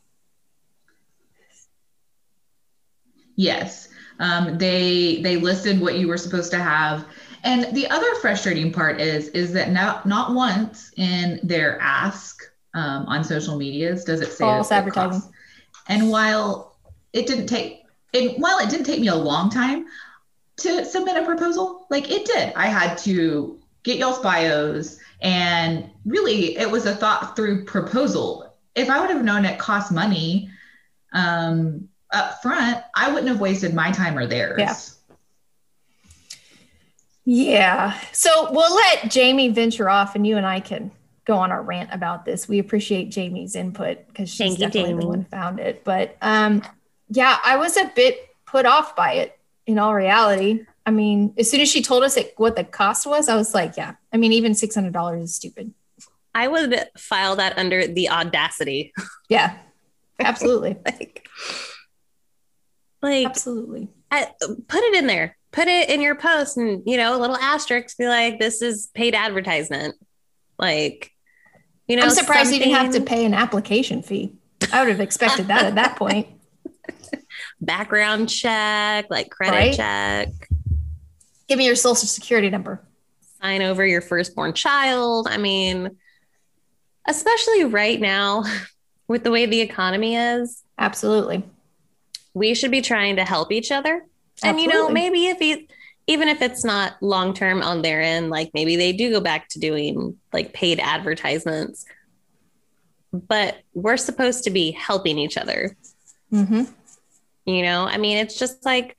Yes. 3.35 3.89
Um, 4.21 4.57
they 4.57 5.21
they 5.23 5.35
listed 5.35 5.81
what 5.81 5.99
you 5.99 6.07
were 6.07 6.17
supposed 6.17 6.53
to 6.53 6.61
have. 6.61 7.07
And 7.43 7.75
the 7.75 7.89
other 7.91 8.15
frustrating 8.21 8.73
part 8.73 9.01
is 9.01 9.31
is 9.31 9.53
that 9.55 9.73
not 9.73 10.07
not 10.07 10.33
once 10.33 10.93
in 10.97 11.41
their 11.43 11.77
ask 11.81 12.41
um, 12.75 13.05
on 13.07 13.25
social 13.25 13.57
medias 13.57 14.05
does 14.05 14.21
it 14.21 14.31
say 14.31 14.45
False 14.45 14.71
it 14.71 14.75
advertising. 14.75 15.23
costs. 15.23 15.33
And 15.89 16.11
while 16.11 16.77
it 17.13 17.27
didn't 17.27 17.47
take 17.47 17.85
while 18.13 18.59
it 18.59 18.71
didn't 18.71 18.87
take 18.87 19.01
me 19.01 19.09
a 19.09 19.15
long 19.15 19.51
time 19.51 19.87
to 20.59 20.85
submit 20.85 21.17
a 21.17 21.25
proposal, 21.25 21.87
like 21.91 22.11
it 22.11 22.25
did. 22.25 22.53
I 22.55 22.67
had 22.67 22.97
to 22.99 23.59
get 23.83 23.99
y'all's 23.99 24.19
bios 24.21 24.99
and 25.21 25.91
really 26.05 26.57
it 26.57 26.71
was 26.71 26.87
a 26.87 26.95
thought 26.95 27.37
through 27.37 27.65
proposal. 27.65 28.55
If 28.75 28.91
I 28.91 29.01
would 29.01 29.11
have 29.11 29.25
known 29.25 29.45
it 29.45 29.59
cost 29.59 29.93
money, 29.93 30.51
um, 31.13 31.89
up 32.13 32.41
front, 32.43 32.83
I 32.95 33.11
wouldn't 33.11 33.29
have 33.29 33.41
wasted 33.41 33.75
my 33.75 33.93
time 33.93 34.17
or 34.17 34.27
theirs. 34.27 34.59
Yeah. 34.59 34.75
Yeah. 37.25 38.01
So 38.13 38.51
we'll 38.53 38.75
let 38.75 39.11
Jamie 39.11 39.51
venture 39.51 39.91
off 39.91 40.15
and 40.15 40.27
you 40.27 40.39
and 40.39 40.47
I 40.47 40.61
can 40.61 40.91
go 41.29 41.37
on 41.37 41.53
our 41.53 41.63
rant 41.63 41.91
about 41.93 42.25
this. 42.25 42.49
We 42.49 42.59
appreciate 42.59 43.11
Jamie's 43.11 43.55
input 43.55 44.09
because 44.09 44.31
she's 44.31 44.57
Thank 44.57 44.73
definitely 44.73 44.99
the 44.99 45.07
one 45.07 45.21
who 45.21 45.29
found 45.29 45.61
it. 45.61 45.85
But 45.85 46.17
um, 46.23 46.63
yeah, 47.11 47.39
I 47.45 47.59
was 47.59 47.77
a 47.77 47.93
bit 47.95 48.35
put 48.47 48.65
off 48.65 48.97
by 48.97 49.13
it 49.13 49.39
in 49.67 49.79
all 49.79 49.95
reality. 49.95 50.65
I 50.87 50.91
mean, 50.91 51.35
as 51.37 51.51
soon 51.51 51.61
as 51.61 51.69
she 51.69 51.83
told 51.83 52.03
us 52.03 52.17
it, 52.17 52.33
what 52.39 52.57
the 52.57 52.65
cost 52.65 53.07
was, 53.07 53.29
I 53.29 53.37
was 53.37 53.53
like, 53.53 53.77
yeah. 53.77 53.95
I 54.11 54.17
mean, 54.17 54.33
even 54.33 54.53
$600 54.53 55.23
is 55.23 55.35
stupid. 55.35 55.75
I 56.35 56.49
would 56.49 56.83
file 56.97 57.37
that 57.37 57.59
under 57.59 57.87
the 57.87 58.09
audacity. 58.11 58.93
Yeah, 59.31 59.59
absolutely. 60.19 60.79
like, 60.87 61.29
like 63.03 63.27
absolutely. 63.27 63.89
I, 64.11 64.29
put 64.67 64.83
it 64.83 64.95
in 64.95 65.07
there. 65.07 65.37
Put 65.53 65.69
it 65.69 65.91
in 65.91 66.01
your 66.01 66.15
post 66.15 66.57
and, 66.57 66.83
you 66.87 66.97
know, 66.97 67.15
a 67.15 67.21
little 67.21 67.37
asterisk 67.37 67.99
be 67.99 68.09
like, 68.09 68.39
this 68.39 68.63
is 68.63 68.89
paid 68.95 69.15
advertisement. 69.15 69.97
Like, 70.59 71.13
you 71.89 71.97
know, 71.97 72.03
I'm 72.03 72.11
surprised 72.11 72.53
you 72.53 72.59
didn't 72.59 72.75
have 72.75 72.93
to 72.95 73.01
pay 73.01 73.25
an 73.25 73.35
application 73.35 74.03
fee. 74.03 74.33
I 74.73 74.81
would 74.81 74.91
have 74.91 75.01
expected 75.01 75.49
that 75.49 75.65
at 75.65 75.75
that 75.77 75.97
point. 75.97 76.29
background 77.61 78.29
check, 78.29 79.07
like 79.11 79.31
credit 79.31 79.57
Right? 79.57 79.75
check. 79.75 80.29
Give 81.49 81.59
me 81.59 81.67
your 81.67 81.77
social 81.77 82.07
security 82.07 82.51
number. 82.51 82.83
sign 83.41 83.63
over 83.63 83.87
your 83.87 84.01
firstborn 84.01 84.53
child. 84.53 85.29
I 85.31 85.39
mean, 85.39 85.97
especially 87.07 87.65
right 87.65 88.01
now 88.01 88.45
with 89.09 89.25
the 89.25 89.31
way 89.31 89.47
the 89.47 89.61
economy 89.61 90.17
is, 90.17 90.63
Absolutely. 90.79 91.43
we 92.35 92.55
should 92.55 92.71
be 92.71 92.81
trying 92.83 93.17
to 93.17 93.25
help 93.25 93.51
each 93.53 93.73
other. 93.73 94.05
And 94.43 94.61
you 94.61 94.69
know, 94.69 94.89
maybe 94.89 95.27
if 95.27 95.39
he, 95.39 95.69
even 96.09 96.29
if 96.29 96.41
it's 96.41 96.65
not 96.65 97.01
long 97.03 97.35
term 97.35 97.63
on 97.63 97.83
their 97.83 98.01
end, 98.01 98.31
like 98.31 98.51
maybe 98.55 98.77
they 98.77 98.93
do 98.93 99.11
go 99.11 99.21
back 99.21 99.47
to 99.51 99.61
doing 99.61 100.17
like 100.33 100.55
paid 100.55 100.81
advertisements. 100.81 101.85
But 103.13 103.59
we're 103.75 103.99
supposed 103.99 104.45
to 104.45 104.51
be 104.51 104.71
helping 104.73 105.19
each 105.19 105.37
other. 105.37 105.77
hmm 106.31 106.65
You 107.45 107.63
know, 107.63 107.85
I 107.85 107.99
mean, 107.99 108.17
it's 108.17 108.39
just 108.39 108.65
like 108.65 108.97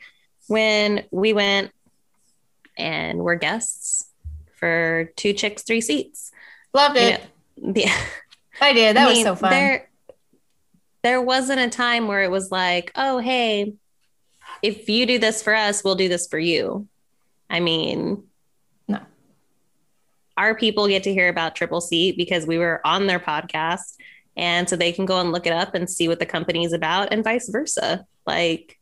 when 0.48 1.04
we 1.12 1.34
went 1.34 1.72
and 2.78 3.20
were 3.20 3.36
guests 3.36 4.08
for 4.58 5.12
two 5.16 5.34
chicks, 5.34 5.64
three 5.64 5.82
seats. 5.82 6.32
Loved 6.76 6.96
You 6.96 7.02
it. 7.08 7.22
know, 7.58 7.72
the, 7.74 7.86
I 8.62 8.74
did. 8.74 8.96
That 8.96 9.08
I 9.08 9.10
was 9.10 9.24
so 9.24 9.36
fun. 9.36 9.50
There, 9.50 9.90
there 11.02 11.22
wasn't 11.22 11.60
a 11.60 11.70
time 11.70 12.08
where 12.08 12.22
it 12.22 12.30
was 12.30 12.52
like, 12.52 12.92
oh, 12.96 13.18
hey, 13.18 13.74
if 14.62 14.90
you 14.90 15.08
do 15.08 15.18
this 15.18 15.42
for 15.42 15.56
us, 15.56 15.84
we'll 15.84 15.96
do 15.96 16.08
this 16.10 16.28
for 16.28 16.38
you. 16.38 16.88
I 17.50 17.60
mean, 17.60 18.24
No. 18.88 19.00
Our 20.38 20.56
people 20.56 20.88
get 20.88 21.04
to 21.04 21.14
hear 21.14 21.30
about 21.30 21.56
Tripleseat 21.56 22.18
because 22.18 22.46
we 22.46 22.58
were 22.58 22.82
on 22.86 23.08
their 23.08 23.20
podcast. 23.20 23.96
And 24.38 24.70
so 24.70 24.76
they 24.76 24.92
can 24.92 25.06
go 25.06 25.20
and 25.20 25.32
look 25.32 25.46
it 25.46 25.54
up 25.54 25.76
and 25.76 25.90
see 25.90 26.08
what 26.08 26.20
the 26.20 26.26
company 26.26 26.64
is 26.64 26.72
about 26.74 27.12
and 27.12 27.24
vice 27.24 27.50
versa. 27.50 28.06
Like, 28.26 28.80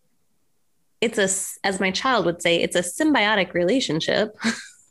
it's 1.02 1.18
a, 1.18 1.66
as 1.66 1.80
my 1.80 1.92
child 1.92 2.26
would 2.26 2.42
say, 2.42 2.62
it's 2.62 2.76
a 2.76 2.82
symbiotic 2.82 3.54
relationship. 3.54 4.38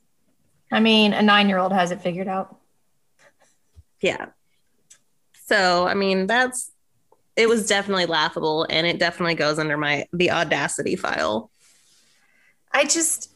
I 0.72 0.80
mean, 0.80 1.12
a 1.12 1.22
nine 1.22 1.48
year 1.48 1.58
old 1.58 1.72
has 1.72 1.90
it 1.92 2.00
figured 2.00 2.28
out. 2.28 2.56
Yeah. 4.00 4.26
So, 5.46 5.86
I 5.86 5.94
mean, 5.94 6.26
that's 6.26 6.72
it 7.36 7.48
was 7.48 7.68
definitely 7.68 8.06
laughable 8.06 8.66
and 8.68 8.86
it 8.86 8.98
definitely 8.98 9.34
goes 9.34 9.58
under 9.58 9.76
my 9.76 10.06
the 10.12 10.30
audacity 10.30 10.96
file. 10.96 11.50
I 12.72 12.84
just, 12.84 13.30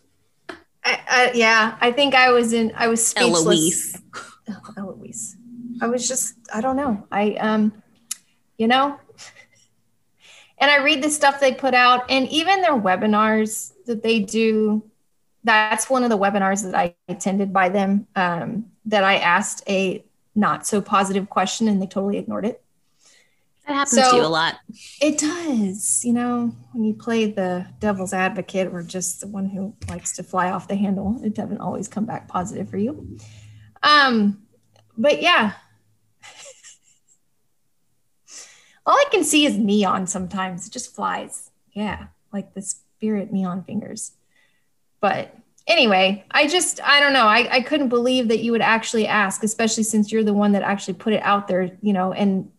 I, 0.84 1.00
I, 1.08 1.32
yeah, 1.34 1.76
I 1.80 1.92
think 1.92 2.14
I 2.14 2.30
was 2.32 2.52
in, 2.52 2.72
I 2.76 2.88
was 2.88 3.06
speechless. 3.06 3.44
Eloise. 3.44 4.02
Oh, 4.48 4.72
Eloise. 4.76 5.36
I 5.82 5.86
was 5.86 6.08
just, 6.08 6.34
I 6.52 6.60
don't 6.60 6.76
know. 6.76 7.06
I, 7.10 7.34
um, 7.34 7.82
you 8.58 8.66
know, 8.66 8.98
and 10.58 10.70
I 10.70 10.82
read 10.82 11.02
the 11.02 11.10
stuff 11.10 11.40
they 11.40 11.52
put 11.52 11.74
out 11.74 12.10
and 12.10 12.28
even 12.28 12.60
their 12.60 12.78
webinars 12.78 13.72
that 13.86 14.02
they 14.02 14.20
do. 14.20 14.84
That's 15.42 15.88
one 15.88 16.04
of 16.04 16.10
the 16.10 16.18
webinars 16.18 16.64
that 16.64 16.74
I 16.74 16.94
attended 17.08 17.52
by 17.52 17.70
them 17.70 18.06
um, 18.14 18.66
that 18.84 19.04
I 19.04 19.16
asked 19.16 19.62
a 19.68 20.04
not 20.34 20.66
so 20.66 20.82
positive 20.82 21.30
question 21.30 21.66
and 21.66 21.80
they 21.80 21.86
totally 21.86 22.18
ignored 22.18 22.44
it. 22.44 22.62
That 23.70 23.76
happens 23.76 24.02
So- 24.02 24.10
to 24.10 24.16
you 24.16 24.24
a 24.24 24.26
lot. 24.26 24.58
It 25.00 25.16
does, 25.16 26.04
you 26.04 26.12
know, 26.12 26.52
when 26.72 26.82
you 26.82 26.92
play 26.92 27.30
the 27.30 27.68
devil's 27.78 28.12
advocate 28.12 28.66
or 28.66 28.82
just 28.82 29.20
the 29.20 29.28
one 29.28 29.46
who 29.46 29.76
likes 29.88 30.16
to 30.16 30.24
fly 30.24 30.50
off 30.50 30.66
the 30.66 30.74
handle, 30.74 31.20
it 31.22 31.36
doesn't 31.36 31.60
always 31.60 31.86
come 31.86 32.04
back 32.04 32.26
positive 32.26 32.68
for 32.68 32.78
you. 32.78 33.16
Um, 33.84 34.42
but 34.98 35.22
yeah. 35.22 35.52
All 38.86 38.96
I 38.96 39.04
can 39.12 39.22
see 39.22 39.46
is 39.46 39.56
neon 39.56 40.08
sometimes. 40.08 40.66
It 40.66 40.72
just 40.72 40.92
flies. 40.92 41.52
Yeah, 41.72 42.06
like 42.32 42.54
the 42.54 42.62
spirit 42.62 43.32
neon 43.32 43.62
fingers. 43.62 44.14
But 45.00 45.32
anyway, 45.68 46.24
I 46.32 46.48
just 46.48 46.82
I 46.82 46.98
don't 46.98 47.12
know. 47.12 47.26
I, 47.26 47.48
I 47.48 47.60
couldn't 47.60 47.88
believe 47.88 48.26
that 48.26 48.40
you 48.40 48.50
would 48.50 48.62
actually 48.62 49.06
ask, 49.06 49.44
especially 49.44 49.84
since 49.84 50.10
you're 50.10 50.24
the 50.24 50.34
one 50.34 50.50
that 50.52 50.62
actually 50.62 50.94
put 50.94 51.12
it 51.12 51.22
out 51.22 51.46
there, 51.46 51.78
you 51.80 51.92
know, 51.92 52.12
and 52.12 52.50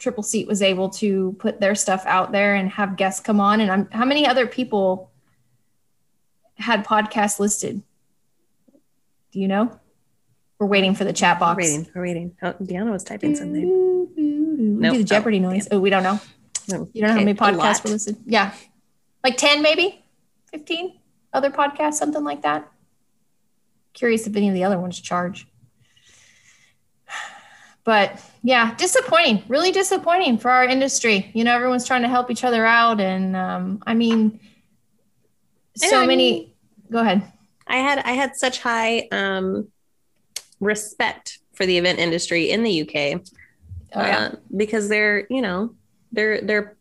Tripleseat 0.00 0.48
was 0.48 0.62
able 0.62 0.88
to 0.90 1.36
put 1.38 1.60
their 1.60 1.74
stuff 1.74 2.04
out 2.06 2.32
there 2.32 2.54
and 2.54 2.70
have 2.70 2.96
guests 2.96 3.20
come 3.20 3.38
on. 3.38 3.60
And 3.60 3.70
I'm, 3.70 3.88
how 3.92 4.04
many 4.06 4.26
other 4.26 4.46
people 4.46 5.10
had 6.56 6.84
podcasts 6.84 7.38
listed? 7.38 7.82
Do 9.30 9.38
you 9.40 9.46
know? 9.46 9.78
We're 10.58 10.66
waiting 10.66 10.94
for 10.94 11.04
the 11.04 11.12
chat 11.12 11.36
We're 11.36 11.40
box. 11.40 11.56
waiting. 11.58 11.86
We're 11.94 12.02
waiting. 12.02 12.36
Oh, 12.42 12.54
Deanna 12.54 12.90
was 12.90 13.04
typing 13.04 13.36
something. 13.36 13.62
We 14.16 14.62
Nope. 14.62 14.92
do 14.94 14.98
the 14.98 15.04
Jeopardy 15.04 15.38
Oh, 15.38 15.50
noise. 15.50 15.68
Oh, 15.70 15.78
we 15.78 15.90
don't 15.90 16.02
know. 16.02 16.18
No. 16.68 16.88
You 16.92 17.02
don't 17.02 17.10
know 17.10 17.18
how 17.18 17.24
many 17.24 17.34
podcasts 17.34 17.84
were 17.84 17.90
listed? 17.90 18.16
Yeah. 18.26 18.52
Like 19.22 19.36
10, 19.36 19.62
maybe 19.62 20.04
15 20.50 20.98
other 21.32 21.50
podcasts, 21.50 21.94
something 21.94 22.24
like 22.24 22.42
that. 22.42 22.70
Curious 23.92 24.26
if 24.26 24.34
any 24.36 24.48
of 24.48 24.54
the 24.54 24.64
other 24.64 24.78
ones 24.78 24.98
charge. 25.00 25.46
But 27.84 28.22
yeah, 28.42 28.74
disappointing, 28.74 29.42
really 29.48 29.72
disappointing 29.72 30.38
for 30.38 30.50
our 30.50 30.64
industry. 30.64 31.30
You 31.34 31.44
know, 31.44 31.54
everyone's 31.54 31.86
trying 31.86 32.02
to 32.02 32.08
help 32.08 32.30
each 32.30 32.44
other 32.44 32.64
out. 32.66 33.00
And 33.00 33.34
um, 33.34 33.82
I 33.86 33.94
mean, 33.94 34.38
so 35.76 36.00
I 36.00 36.06
many. 36.06 36.32
mean- 36.32 36.52
go 36.90 36.98
ahead. 36.98 37.22
I 37.66 37.76
had 37.76 37.98
I 38.00 38.12
had 38.12 38.36
such 38.36 38.60
high 38.60 39.08
um 39.12 39.68
respect 40.58 41.38
for 41.54 41.64
the 41.66 41.78
event 41.78 41.98
industry 42.00 42.50
in 42.50 42.62
the 42.64 42.82
UK. 42.82 43.22
Oh, 43.92 44.06
yeah. 44.06 44.18
uh, 44.18 44.36
because 44.56 44.88
they're 44.88 45.26
you 45.30 45.40
know 45.42 45.74
they're 46.12 46.40
they're 46.40 46.76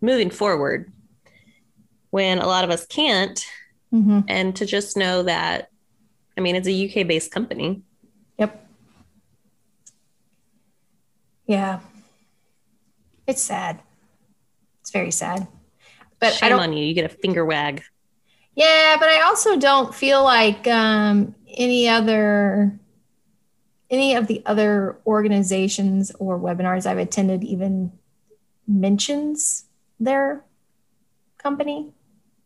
moving 0.00 0.30
forward 0.30 0.92
when 2.10 2.38
a 2.38 2.46
lot 2.46 2.64
of 2.64 2.70
us 2.70 2.86
can't 2.86 3.44
hmm 3.90 4.20
and 4.28 4.56
to 4.56 4.66
just 4.66 4.96
know 4.96 5.22
that 5.22 5.68
i 6.36 6.40
mean 6.40 6.56
it's 6.56 6.66
a 6.68 6.86
uk 6.86 7.06
based 7.06 7.30
company 7.30 7.82
Yeah. 11.46 11.80
It's 13.26 13.42
sad. 13.42 13.80
It's 14.80 14.90
very 14.90 15.10
sad. 15.10 15.46
But 16.20 16.28
I 16.28 16.30
shame 16.36 16.50
don't 16.50 16.60
on 16.60 16.72
you 16.72 16.84
you 16.84 16.94
get 16.94 17.04
a 17.04 17.08
finger 17.08 17.44
wag 17.44 17.82
Yeah, 18.54 18.96
but 18.98 19.08
I 19.08 19.22
also 19.22 19.56
don't 19.56 19.94
feel 19.94 20.22
like 20.22 20.66
um, 20.68 21.34
any 21.56 21.88
other 21.88 22.78
any 23.90 24.14
of 24.14 24.26
the 24.26 24.42
other 24.46 24.98
organizations 25.06 26.10
or 26.18 26.38
webinars 26.38 26.86
I've 26.86 26.98
attended 26.98 27.44
even 27.44 27.92
mentions 28.66 29.66
their 30.00 30.42
company. 31.38 31.92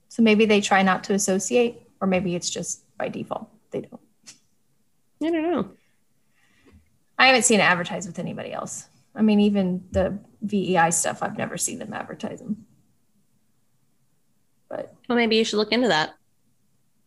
So 0.08 0.22
maybe 0.22 0.44
they 0.44 0.60
try 0.60 0.82
not 0.82 1.04
to 1.04 1.14
associate, 1.14 1.80
or 2.00 2.08
maybe 2.08 2.34
it's 2.34 2.50
just 2.50 2.82
by 2.98 3.08
default 3.08 3.48
they 3.70 3.82
don't. 3.82 4.00
i 5.22 5.30
don't 5.30 5.50
know 5.50 5.70
I 7.18 7.26
haven't 7.26 7.44
seen 7.44 7.60
it 7.60 7.64
advertised 7.64 8.06
with 8.06 8.18
anybody 8.18 8.52
else. 8.52 8.86
I 9.14 9.22
mean, 9.22 9.40
even 9.40 9.84
the 9.90 10.18
VEI 10.42 10.90
stuff, 10.90 11.22
I've 11.22 11.36
never 11.36 11.56
seen 11.58 11.78
them 11.78 11.92
advertise 11.92 12.38
them. 12.40 12.64
But 14.68 14.94
well 15.08 15.16
maybe 15.16 15.36
you 15.36 15.44
should 15.44 15.56
look 15.56 15.72
into 15.72 15.88
that 15.88 16.14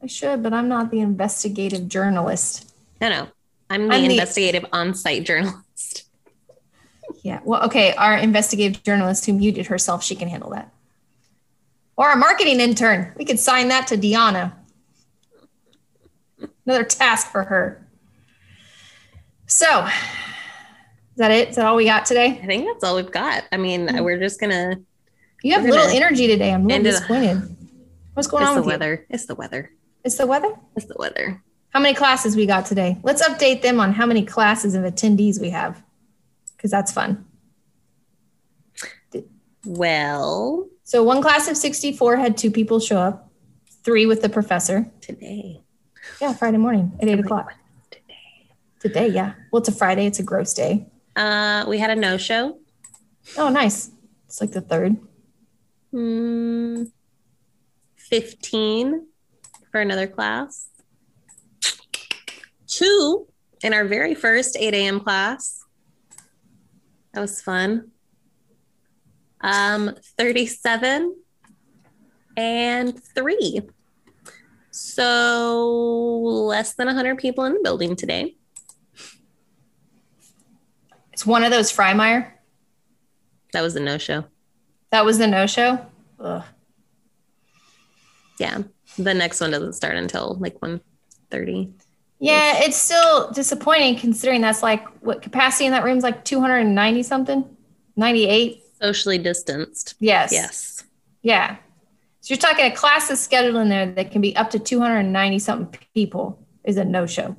I 0.04 0.08
should, 0.08 0.42
but 0.42 0.52
I'm 0.54 0.68
not 0.68 0.90
the 0.90 1.00
investigative 1.00 1.88
journalist. 1.88 2.74
no 3.00 3.10
no 3.10 3.28
i'm 3.70 3.88
the 3.88 3.94
I'm 3.94 4.02
the- 4.08 4.16
investigative 4.16 4.66
on-site 4.74 5.26
journalist 5.26 6.06
Yeah. 7.24 7.40
Well, 7.44 7.64
okay. 7.66 7.94
Our 7.94 8.18
investigative 8.18 8.82
journalist 8.84 9.26
who 9.26 9.34
muted 9.34 9.68
herself, 9.68 10.02
she 10.04 10.16
can 10.16 10.28
handle 10.28 10.50
that. 10.52 10.74
Or 11.98 12.10
a 12.12 12.16
marketing 12.16 12.60
intern. 12.60 13.14
We 13.16 13.26
could 13.26 13.38
sign 13.40 13.68
that 13.68 13.86
to 13.88 13.98
Deanna. 13.98 14.54
Another 16.66 16.84
task 16.84 17.28
for 17.32 17.44
her. 17.44 17.86
So, 19.54 19.86
is 19.86 19.92
that 21.18 21.30
it? 21.32 21.50
Is 21.50 21.56
that 21.58 21.66
all 21.66 21.76
we 21.76 21.84
got 21.84 22.06
today? 22.06 22.40
i 22.42 22.46
think 22.46 22.66
that's 22.66 22.86
all 22.86 22.96
we've 22.96 23.12
got 23.12 23.44
i 23.52 23.58
mean 23.58 23.86
Hmm. 23.88 24.02
we're 24.04 24.18
just 24.18 24.40
gonna 24.40 24.80
You 25.44 25.54
have 25.56 25.64
little 25.66 25.88
energy 25.90 26.26
today. 26.28 26.54
I'm 26.54 26.64
a 26.64 26.68
little 26.68 26.84
disappointed. 26.84 27.58
What's 28.14 28.28
going 28.30 28.46
on 28.46 28.56
the 28.56 28.62
with 28.62 28.68
you? 28.68 28.72
weather 28.72 29.06
it's 29.10 29.26
the 29.26 29.36
weather 29.36 29.70
It's 30.06 30.16
the 30.18 30.26
weather? 30.26 30.54
it's 30.78 30.86
the 30.86 30.96
weather 30.98 31.44
How 31.72 31.82
many 31.82 31.94
classes 31.94 32.36
we 32.38 32.46
got 32.46 32.66
today? 32.66 32.98
Let's 33.04 33.22
update 33.28 33.62
them 33.62 33.82
on 33.82 33.92
how 33.94 34.06
many 34.06 34.24
classes 34.24 34.74
of 34.74 34.84
attendees 34.84 35.40
we 35.42 35.50
have. 35.50 35.84
Because 36.56 36.72
that's 36.72 36.92
fun. 36.94 37.26
well 39.66 40.68
So 40.84 41.04
one 41.04 41.22
class 41.22 41.48
of 41.50 41.58
64 41.58 42.16
had 42.18 42.38
two 42.38 42.52
people 42.52 42.80
show 42.80 42.98
up, 43.00 43.30
three 43.84 44.06
with 44.06 44.22
the 44.22 44.30
professor. 44.30 44.90
today 45.02 45.62
Yeah, 46.22 46.34
Friday 46.34 46.58
morning 46.58 46.94
at 47.02 47.10
eight 47.10 47.20
o'clock. 47.20 47.54
Today 48.82 49.08
yeah. 49.08 49.34
Well, 49.52 49.62
it's 49.62 49.70
a 49.70 49.72
Friday. 49.72 50.06
It's 50.08 50.20
a 50.20 50.24
gross 50.24 50.54
day. 50.54 50.88
uh 51.16 51.66
we 51.68 51.78
had 51.78 51.92
a 51.92 51.96
no-show 51.96 52.58
Oh, 53.38 53.50
nice. 53.50 53.92
It's 54.26 54.42
like 54.42 54.52
the 54.52 54.62
third. 54.62 54.98
Hmm, 55.92 56.84
15 57.96 59.08
for 59.72 59.82
another 59.82 60.08
class. 60.08 60.70
Two 62.68 63.28
in 63.64 63.74
our 63.74 63.86
very 63.86 64.16
first 64.16 64.58
8 64.58 64.74
a.m. 64.74 65.00
class. 65.02 65.64
That 67.14 67.22
was 67.22 67.42
fun. 67.42 67.92
Um, 69.42 69.96
37 70.18 71.16
and 72.38 73.04
three 73.16 73.62
So 74.72 76.20
less 76.48 76.74
than 76.76 76.88
100 76.88 77.18
people 77.18 77.44
in 77.46 77.54
the 77.56 77.60
building 77.62 77.96
today. 77.96 78.36
It's 81.22 81.26
one 81.28 81.44
of 81.44 81.52
those 81.52 81.72
Freimeyer. 81.72 82.32
That 83.54 83.62
was 83.62 83.76
the 83.76 83.80
no 83.80 84.00
show. 84.00 84.26
That 84.90 85.06
was 85.06 85.20
the 85.20 85.28
no 85.28 85.46
show. 85.46 85.78
Ugh. 86.20 86.44
Yeah. 88.40 88.64
The 88.98 89.14
next 89.14 89.40
one 89.40 89.52
doesn't 89.52 89.74
start 89.74 89.98
until 89.98 90.38
like 90.40 90.60
1.30. 90.62 91.74
Yeah, 92.18 92.64
it's 92.64 92.76
still 92.76 93.30
disappointing 93.34 93.98
considering 93.98 94.42
that's 94.42 94.64
like 94.64 94.84
what 95.04 95.22
capacity 95.22 95.68
in 95.68 95.74
that 95.74 95.84
room 95.84 95.96
is 95.96 96.04
like 96.04 96.26
290 96.26 97.04
something, 97.04 97.56
98. 97.98 98.64
Socially 98.82 99.20
distanced. 99.20 99.94
Yes. 100.00 100.32
Yes. 100.32 100.84
Yeah. 101.22 101.58
So 102.22 102.34
you're 102.34 102.40
talking 102.40 102.66
a 102.66 102.76
class 102.76 103.12
is 103.12 103.20
scheduled 103.20 103.58
in 103.58 103.70
there 103.70 103.92
that 103.92 104.10
can 104.10 104.22
be 104.22 104.36
up 104.36 104.50
to 104.50 104.58
290 104.58 105.38
something 105.38 105.80
people 105.94 106.44
is 106.64 106.78
a 106.78 106.84
no 106.84 107.06
show. 107.06 107.36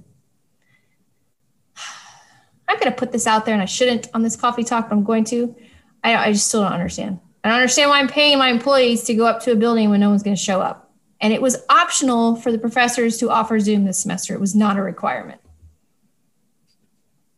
I'm 2.72 2.78
going 2.78 2.90
to 2.90 2.98
put 2.98 3.12
this 3.12 3.26
out 3.26 3.44
there 3.44 3.52
and 3.52 3.62
I 3.62 3.66
shouldn't 3.66 4.08
on 4.14 4.22
this 4.22 4.34
coffee 4.34 4.64
talk, 4.64 4.88
but 4.88 4.96
I'm 4.96 5.04
going 5.04 5.24
to. 5.24 5.54
I, 6.02 6.16
I 6.16 6.32
just 6.32 6.46
still 6.46 6.62
don't 6.62 6.72
understand. 6.72 7.20
I 7.44 7.50
don't 7.50 7.58
understand 7.58 7.90
why 7.90 7.98
I'm 7.98 8.08
paying 8.08 8.38
my 8.38 8.48
employees 8.48 9.04
to 9.04 9.14
go 9.14 9.26
up 9.26 9.42
to 9.42 9.52
a 9.52 9.56
building 9.56 9.90
when 9.90 10.00
no 10.00 10.08
one's 10.08 10.22
going 10.22 10.36
to 10.36 10.42
show 10.42 10.62
up. 10.62 10.90
And 11.20 11.34
it 11.34 11.42
was 11.42 11.62
optional 11.68 12.36
for 12.36 12.50
the 12.50 12.58
professors 12.58 13.18
to 13.18 13.28
offer 13.28 13.60
Zoom 13.60 13.84
this 13.84 13.98
semester. 13.98 14.32
It 14.32 14.40
was 14.40 14.54
not 14.54 14.78
a 14.78 14.82
requirement. 14.82 15.40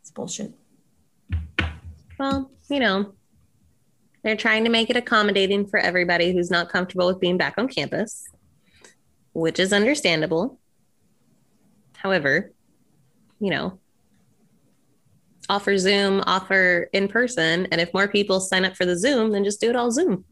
It's 0.03 0.13
bullshit. 0.13 0.53
Well, 2.17 2.53
you 2.71 2.79
know, 2.79 3.13
they're 4.23 4.37
trying 4.37 4.63
to 4.65 4.71
make 4.71 4.89
it 4.89 4.97
accommodating 4.97 5.67
for 5.67 5.81
everybody 5.81 6.33
who's 6.33 6.51
not 6.51 6.69
comfortable 6.69 7.09
with 7.09 7.19
being 7.19 7.39
back 7.39 7.55
on 7.59 7.67
campus, 7.67 8.29
which 9.33 9.59
is 9.59 9.73
understandable. 9.73 10.61
However, 11.97 12.53
you 13.41 13.51
know, 13.51 13.81
offer 15.49 15.77
Zoom, 15.79 16.23
offer 16.27 16.89
in 16.93 17.09
person. 17.09 17.67
And 17.71 17.81
if 17.81 17.93
more 17.93 18.09
people 18.09 18.41
sign 18.41 18.65
up 18.65 18.77
for 18.77 18.87
the 18.87 18.97
Zoom, 18.97 19.33
then 19.33 19.45
just 19.45 19.61
do 19.61 19.71
it 19.71 19.77
all 19.77 19.91
Zoom. 19.91 20.25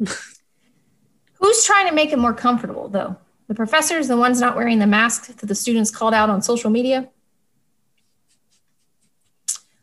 Who's 1.34 1.64
trying 1.64 1.88
to 1.88 1.94
make 1.94 2.12
it 2.12 2.18
more 2.18 2.34
comfortable, 2.34 2.88
though? 2.88 3.16
The 3.48 3.54
professors, 3.54 4.08
the 4.08 4.16
ones 4.16 4.40
not 4.40 4.56
wearing 4.56 4.78
the 4.78 4.86
mask 4.86 5.26
that 5.26 5.46
the 5.46 5.54
students 5.54 5.90
called 5.90 6.14
out 6.14 6.30
on 6.30 6.40
social 6.40 6.70
media? 6.70 7.10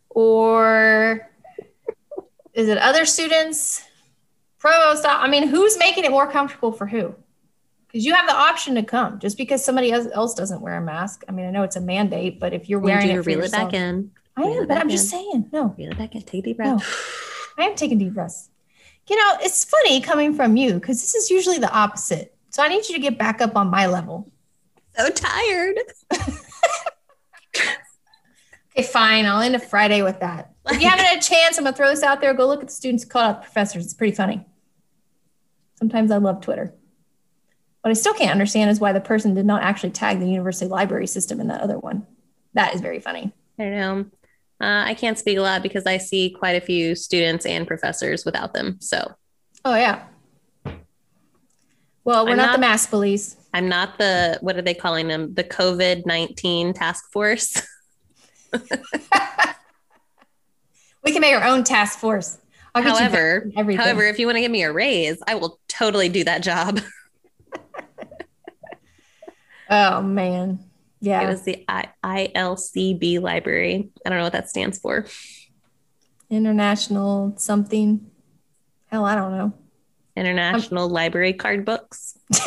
Or 0.10 1.30
is 2.54 2.68
it 2.68 2.78
other 2.78 3.06
students? 3.06 3.84
Provost, 4.58 5.06
I 5.08 5.30
mean, 5.30 5.48
who's 5.48 5.78
making 5.78 6.04
it 6.04 6.12
more 6.12 6.30
comfortable 6.30 6.74
for 6.74 6.86
who? 6.86 7.16
Because 7.88 8.06
you 8.06 8.14
have 8.14 8.28
the 8.28 8.36
option 8.36 8.76
to 8.76 8.84
come 8.84 9.18
just 9.20 9.38
because 9.38 9.64
somebody 9.64 9.92
else 9.92 10.34
doesn't 10.34 10.62
wear 10.62 10.76
a 10.76 10.82
mask. 10.82 11.24
I 11.30 11.32
mean, 11.32 11.46
I 11.46 11.52
know 11.52 11.64
it's 11.64 11.78
a 11.78 11.82
mandate, 11.82 12.40
but 12.42 12.54
if 12.54 12.68
you're 12.68 12.80
wearing 12.80 13.10
you 13.10 13.20
it, 13.22 13.26
reel 13.26 13.42
it 13.42 13.52
back 13.52 13.74
in. 13.74 14.12
I 14.40 14.44
am, 14.44 14.68
but 14.68 14.78
I'm 14.78 14.90
just 14.90 15.10
saying, 15.10 15.50
no, 15.52 15.76
Reel 15.78 15.92
it 15.92 15.98
back 15.98 16.16
in. 16.16 16.22
Take 16.22 16.44
a 16.44 16.48
deep 16.48 16.58
breath. 16.58 16.80
no. 16.80 16.86
I 17.64 17.68
am 17.68 17.76
taking 17.76 17.98
deep 17.98 18.14
breaths. 18.14 18.50
You 19.08 19.16
know, 19.18 19.38
it's 19.42 19.66
funny 19.66 20.02
coming 20.02 20.34
from 20.34 20.56
you 20.56 20.76
because 20.76 21.02
this 21.02 21.16
is 21.16 21.30
usually 21.30 21.58
the 21.58 21.72
opposite. 21.72 22.36
So 22.52 22.64
I 22.64 22.68
need 22.68 22.88
you 22.88 22.96
to 22.96 23.02
get 23.02 23.18
back 23.18 23.42
up 23.42 23.56
on 23.56 23.68
my 23.70 23.88
level. 23.88 24.32
So 24.96 25.10
tired. 25.10 25.78
Okay, 28.80 28.88
fine. 28.88 29.26
I'll 29.26 29.42
end 29.42 29.56
a 29.56 29.60
Friday 29.60 30.04
with 30.04 30.22
that. 30.22 30.54
If 30.70 30.82
you 30.82 30.88
haven't 30.88 31.04
had 31.04 31.18
a 31.18 31.22
chance, 31.22 31.58
I'm 31.58 31.66
gonna 31.66 31.76
throw 31.76 31.90
this 31.90 32.04
out 32.04 32.22
there. 32.22 32.34
Go 32.34 32.48
look 32.48 32.62
at 32.62 32.68
the 32.68 32.74
students 32.74 33.04
called 33.04 33.26
out 33.26 33.42
the 33.42 33.46
professors. 33.46 33.84
It's 33.84 33.94
pretty 33.94 34.16
funny. 34.16 34.46
Sometimes 35.76 36.12
I 36.12 36.18
love 36.18 36.40
Twitter. 36.40 36.74
What 37.82 37.92
I 37.92 37.94
still 37.94 38.14
can't 38.14 38.32
understand 38.32 38.70
is 38.70 38.80
why 38.80 38.94
the 38.94 39.02
person 39.02 39.34
did 39.34 39.46
not 39.46 39.64
actually 39.64 39.90
tag 39.90 40.20
the 40.20 40.30
university 40.30 40.70
library 40.70 41.08
system 41.08 41.42
in 41.42 41.48
that 41.48 41.60
other 41.60 41.78
one. 41.78 42.08
That 42.54 42.74
is 42.74 42.80
very 42.80 43.00
funny. 43.02 43.34
I 43.58 43.64
don't 43.64 43.72
know. 43.76 44.06
Uh, 44.62 44.84
I 44.86 44.94
can't 44.94 45.18
speak 45.18 45.38
a 45.38 45.42
lot 45.42 45.64
because 45.64 45.86
I 45.86 45.98
see 45.98 46.30
quite 46.30 46.56
a 46.56 46.62
few 46.62 46.96
students 46.96 47.46
and 47.46 47.66
professors 47.66 48.26
without 48.26 48.54
them. 48.54 48.78
So 48.82 49.14
Oh 49.66 49.76
yeah. 49.76 50.04
Well, 52.04 52.26
we're 52.26 52.36
not, 52.36 52.48
not- 52.48 52.56
the 52.56 52.62
mask 52.62 52.90
police. 52.90 53.36
I'm 53.54 53.68
not 53.68 53.98
the, 53.98 54.38
what 54.42 54.58
are 54.58 54.62
they 54.62 54.76
calling 54.76 55.08
them? 55.08 55.34
The 55.34 55.44
COVID 55.44 56.06
19 56.06 56.74
task 56.74 57.12
force. 57.12 57.62
We 61.04 61.12
can 61.14 61.22
make 61.22 61.34
our 61.36 61.44
own 61.44 61.64
task 61.64 62.00
force. 62.00 62.38
I'll 62.76 62.84
get 62.84 62.90
you 62.90 62.96
However, 62.98 63.40
back 63.42 63.46
on 63.46 63.60
everything. 63.60 63.82
however, 63.84 64.04
if 64.04 64.20
you 64.20 64.26
want 64.28 64.36
to 64.36 64.42
give 64.42 64.52
me 64.52 64.64
a 64.64 64.72
raise, 64.72 65.18
I 65.26 65.36
will 65.36 65.60
totally 65.68 66.10
do 66.10 66.24
that 66.26 66.44
job. 66.44 66.82
oh 69.70 70.02
man, 70.02 70.60
yeah. 71.00 71.22
It 71.22 71.28
was 71.28 71.44
the 71.44 71.64
I- 71.68 71.90
ILCB 72.04 73.22
library. 73.22 73.90
I 74.06 74.10
don't 74.10 74.18
know 74.18 74.24
what 74.26 74.34
that 74.34 74.50
stands 74.50 74.78
for. 74.80 75.06
international 76.30 77.34
something. 77.38 78.10
Hell, 78.88 79.06
I 79.06 79.16
don't 79.16 79.32
know. 79.32 79.54
International 80.16 80.88
Library 80.90 81.34
Card 81.34 81.66
Books. 81.66 82.18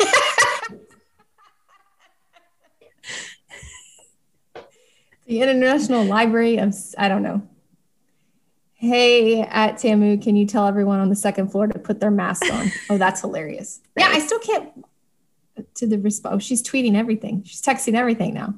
The 5.25 5.41
International 5.41 6.03
Library 6.03 6.57
of 6.57 6.75
I 6.97 7.07
don't 7.07 7.23
know. 7.23 7.41
Hey, 8.73 9.41
at 9.41 9.77
Tamu, 9.77 10.17
can 10.17 10.35
you 10.35 10.45
tell 10.45 10.67
everyone 10.67 10.99
on 10.99 11.09
the 11.09 11.15
second 11.15 11.49
floor 11.49 11.67
to 11.67 11.79
put 11.79 12.01
their 12.01 12.11
mask 12.11 12.43
on? 12.51 12.69
Oh, 12.89 12.97
that's 12.97 13.21
hilarious. 13.21 13.79
Yeah, 13.97 14.09
I 14.09 14.19
still 14.19 14.39
can't 14.39 14.85
to 15.75 15.87
the 15.87 15.97
response. 15.99 16.35
Oh, 16.35 16.39
she's 16.39 16.63
tweeting 16.63 16.95
everything. 16.95 17.43
She's 17.43 17.61
texting 17.61 17.95
everything 17.95 18.33
now. 18.33 18.55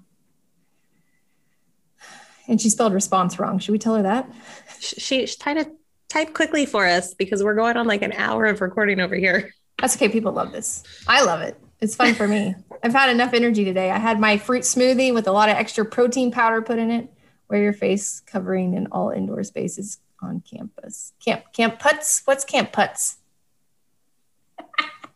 And 2.48 2.62
she 2.62 2.70
spelled 2.70 2.94
response 2.94 3.40
wrong. 3.40 3.60
Should 3.60 3.72
we 3.72 3.80
tell 3.80 3.96
her 3.96 4.04
that? 4.04 4.32
She, 4.80 5.26
she, 5.26 5.38
tried 5.38 5.56
to 5.56 5.72
type 6.10 6.34
quickly 6.34 6.66
for 6.66 6.86
us 6.86 7.14
because 7.14 7.44
we're 7.44 7.56
going 7.56 7.76
on 7.78 7.88
like 7.88 8.04
an 8.04 8.14
hour 8.14 8.46
of 8.46 8.62
recording 8.62 9.00
over 9.00 9.16
here. 9.16 9.54
That's 9.80 9.96
okay. 9.96 10.10
People 10.10 10.32
love 10.32 10.52
this. 10.52 10.84
I 11.08 11.24
love 11.24 11.42
it. 11.42 11.60
It's 11.82 11.96
fun 11.96 12.14
for 12.14 12.28
me. 12.28 12.56
I've 12.84 12.94
had 12.94 13.10
enough 13.10 13.34
energy 13.34 13.66
today. 13.66 13.90
I 13.90 13.98
had 13.98 14.20
my 14.20 14.38
fruit 14.38 14.62
smoothie 14.62 15.14
with 15.14 15.28
a 15.28 15.32
lot 15.32 15.50
of 15.50 15.56
extra 15.56 15.86
protein 15.86 16.32
powder 16.32 16.62
put 16.62 16.78
in 16.78 16.92
it. 16.92 17.12
Wear 17.50 17.62
your 17.62 17.74
face 17.74 18.22
covering 18.22 18.74
in 18.74 18.88
all 18.88 19.10
indoor 19.10 19.44
spaces 19.44 20.00
on 20.22 20.42
campus. 20.42 21.14
Camp 21.24 21.52
Camp 21.54 21.80
Putz. 21.80 22.22
What's 22.26 22.46
Camp 22.46 22.72
Putz? 22.72 23.16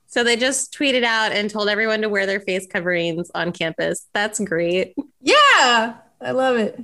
So 0.10 0.24
they 0.24 0.36
just 0.36 0.74
tweeted 0.74 1.04
out 1.04 1.32
and 1.32 1.52
told 1.52 1.70
everyone 1.70 2.02
to 2.02 2.10
wear 2.10 2.26
their 2.26 2.40
face 2.40 2.66
coverings 2.66 3.30
on 3.36 3.52
campus. 3.52 4.08
That's 4.12 4.40
great. 4.40 4.96
Yeah, 5.22 5.98
I 6.20 6.32
love 6.32 6.58
it. 6.58 6.82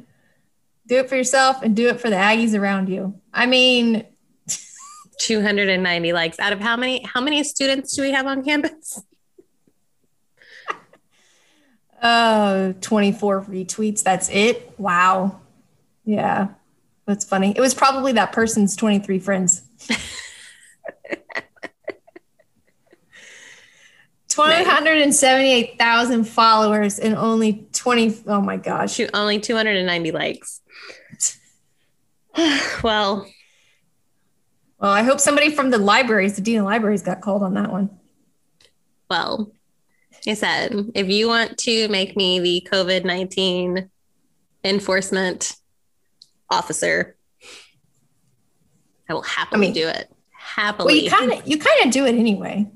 Do 0.86 0.98
it 0.98 1.10
for 1.10 1.16
yourself 1.16 1.64
and 1.64 1.76
do 1.76 1.88
it 1.88 2.00
for 2.00 2.12
the 2.12 2.18
Aggies 2.18 2.58
around 2.58 2.88
you. 2.88 3.20
I 3.34 3.48
mean, 3.48 4.06
290 5.20 6.14
likes 6.14 6.40
out 6.40 6.54
of 6.54 6.60
how 6.60 6.78
many 6.78 7.02
how 7.04 7.20
many 7.20 7.44
students 7.44 7.96
do 7.96 8.04
we 8.04 8.12
have 8.12 8.28
on 8.28 8.44
campus? 8.44 9.02
uh, 12.04 12.74
24 12.80 13.46
retweets. 13.46 14.04
That's 14.04 14.30
it. 14.30 14.72
Wow. 14.78 15.40
Yeah, 16.04 16.50
that's 17.08 17.26
funny. 17.26 17.56
It 17.58 17.62
was 17.62 17.74
probably 17.74 18.12
that 18.12 18.34
person's 18.34 18.76
23 18.76 19.18
friends. 19.18 19.64
278,000 24.36 26.24
followers 26.26 27.00
and 27.00 27.16
only 27.16 27.68
20. 27.74 28.24
Oh 28.28 28.42
my 28.42 28.58
gosh. 28.58 28.94
Shoot, 28.96 29.10
only 29.14 29.40
290 29.40 30.12
likes. 30.12 30.62
well, 32.84 33.26
Well, 34.80 34.92
I 34.92 35.04
hope 35.04 35.20
somebody 35.20 35.52
from 35.52 35.70
the 35.70 35.78
libraries, 35.78 36.36
the 36.36 36.42
dean 36.42 36.60
of 36.60 36.66
libraries, 36.66 37.02
got 37.02 37.22
called 37.22 37.44
on 37.44 37.54
that 37.56 37.72
one. 37.72 37.90
well, 39.10 39.52
I 40.28 40.34
said, 40.34 40.92
if 40.96 41.08
you 41.08 41.28
want 41.28 41.58
to 41.60 41.88
make 41.90 42.18
me 42.18 42.40
the 42.40 42.68
COVID 42.72 43.06
19 43.06 43.90
enforcement 44.64 45.56
officer, 46.50 47.16
I 49.08 49.14
will 49.14 49.22
happily 49.22 49.58
I 49.68 49.70
mean- 49.70 49.74
do 49.74 49.88
it. 49.88 50.12
Happily. 50.38 50.94
Well, 50.94 51.04
you 51.04 51.10
kind 51.10 51.32
of 51.34 51.48
you 51.48 51.58
kind 51.60 51.86
of 51.86 51.92
do 51.92 52.06
it 52.06 52.16
anyway. 52.16 52.68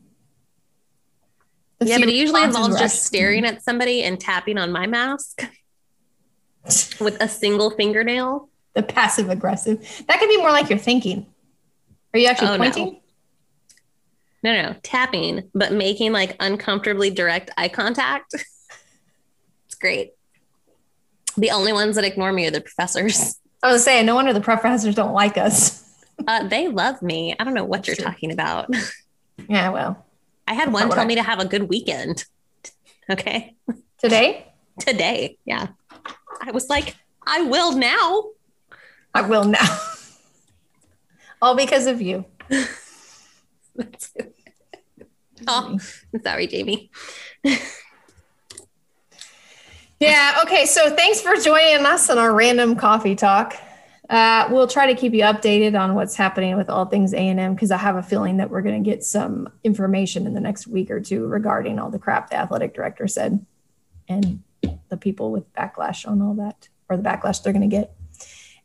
Yeah, 1.82 1.98
but 2.00 2.10
it 2.10 2.16
usually 2.16 2.44
involves 2.44 2.78
just 2.80 2.84
actually- 2.84 2.98
staring 3.20 3.46
at 3.46 3.64
somebody 3.64 4.04
and 4.04 4.20
tapping 4.20 4.58
on 4.58 4.72
my 4.72 4.86
mask 4.88 5.42
with 7.00 7.18
a 7.22 7.28
single 7.30 7.70
fingernail. 7.72 8.50
the 8.74 8.84
passive 8.84 9.30
aggressive. 9.30 9.80
That 10.08 10.20
could 10.20 10.30
be 10.30 10.38
more 10.38 10.52
like 10.52 10.70
you're 10.70 10.78
thinking. 10.80 11.26
Are 12.14 12.20
you 12.20 12.28
actually 12.28 12.50
Oh, 12.50 12.58
no. 12.58 12.64
pointing? 12.64 13.00
No, 14.44 14.54
no, 14.54 14.76
tapping, 14.84 15.50
but 15.54 15.74
making 15.74 16.12
like 16.14 16.36
uncomfortably 16.40 17.10
direct 17.10 17.52
eye 17.58 17.68
contact. 17.70 18.34
it's 19.66 19.76
great. 19.80 20.14
The 21.38 21.52
only 21.52 21.74
ones 21.74 21.96
that 21.96 22.06
ignore 22.06 22.32
me 22.34 22.48
are 22.48 22.52
the 22.52 22.62
professors. 22.62 23.40
I 23.64 23.72
was 23.72 23.84
saying, 23.84 24.06
no 24.06 24.16
wonder 24.16 24.32
the 24.34 24.40
professors 24.42 24.96
don't 24.96 25.14
like 25.14 25.38
us. 25.38 25.84
Uh, 26.28 26.48
they 26.48 26.68
love 26.70 27.02
me. 27.02 27.36
I 27.40 27.44
don't 27.44 27.54
know 27.54 27.64
what 27.66 27.80
That's 27.80 27.88
you're 27.88 27.96
true. 27.96 28.06
talking 28.06 28.32
about. 28.32 28.70
Yeah, 29.48 29.70
well, 29.70 30.06
I 30.50 30.54
had 30.54 30.74
one 30.74 30.90
tell 30.90 31.00
I- 31.02 31.06
me 31.06 31.16
to 31.16 31.24
have 31.24 31.40
a 31.40 31.46
good 31.46 31.70
weekend. 31.70 32.26
Okay. 33.10 33.56
Today? 34.00 34.48
Today. 34.80 35.38
Yeah. 35.46 35.68
I 36.42 36.52
was 36.52 36.70
like, 36.70 36.96
I 37.26 37.44
will 37.44 37.74
now. 37.74 38.30
I 39.14 39.22
will 39.22 39.44
now. 39.44 39.78
All 41.42 41.56
because 41.56 41.86
of 41.86 42.02
you. 42.02 42.26
oh, 45.48 45.78
sorry, 46.24 46.48
Jamie. 46.48 46.90
yeah. 50.00 50.40
Okay. 50.44 50.66
So 50.66 50.96
thanks 50.96 51.22
for 51.22 51.36
joining 51.36 51.86
us 51.86 52.10
on 52.10 52.18
our 52.18 52.34
random 52.34 52.76
coffee 52.76 53.16
talk. 53.16 53.56
Uh, 54.10 54.48
we'll 54.50 54.68
try 54.68 54.92
to 54.92 55.00
keep 55.00 55.14
you 55.14 55.22
updated 55.22 55.80
on 55.80 55.94
what's 55.94 56.16
happening 56.16 56.58
with 56.58 56.68
all 56.68 56.86
things 56.86 57.14
A&M 57.14 57.54
because 57.54 57.70
I 57.70 57.78
have 57.78 57.96
a 57.96 58.02
feeling 58.02 58.38
that 58.38 58.50
we're 58.50 58.64
going 58.64 58.84
to 58.84 58.90
get 58.90 59.04
some 59.04 59.50
information 59.64 60.26
in 60.26 60.34
the 60.34 60.40
next 60.40 60.66
week 60.66 60.90
or 60.90 61.00
two 61.00 61.28
regarding 61.28 61.78
all 61.78 61.92
the 61.92 62.00
crap 62.00 62.32
the 62.32 62.38
athletic 62.38 62.74
director 62.74 63.08
said 63.08 63.46
and 64.08 64.42
the 64.90 64.98
people 64.98 65.32
with 65.32 65.52
backlash 65.54 66.08
on 66.08 66.22
all 66.24 66.34
that 66.36 66.70
or 66.90 66.98
the 66.98 67.04
backlash 67.04 67.44
they're 67.44 67.54
going 67.54 67.70
to 67.70 67.76
get. 67.76 67.94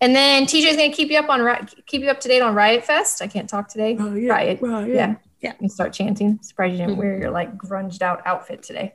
And 0.00 0.16
then 0.16 0.44
TJ 0.44 0.64
is 0.66 0.76
going 0.76 0.90
to 0.90 0.96
keep 0.96 1.10
you 1.10 1.18
up 1.18 1.28
on 1.28 1.68
keep 1.86 2.02
you 2.02 2.10
up 2.10 2.20
to 2.20 2.28
date 2.28 2.40
on 2.40 2.54
Riot 2.54 2.84
Fest. 2.84 3.22
I 3.22 3.26
can't 3.26 3.48
talk 3.48 3.68
today. 3.68 3.96
Oh, 3.98 4.14
yeah, 4.14 4.32
Riot, 4.32 4.58
Riot. 4.62 4.88
yeah, 4.88 5.14
yeah. 5.40 5.52
You 5.60 5.68
start 5.68 5.92
chanting. 5.92 6.38
Surprised 6.42 6.72
you 6.72 6.78
didn't 6.78 6.92
mm-hmm. 6.92 7.00
wear 7.00 7.18
your 7.18 7.30
like 7.30 7.56
grunged 7.56 8.02
out 8.02 8.26
outfit 8.26 8.62
today. 8.62 8.94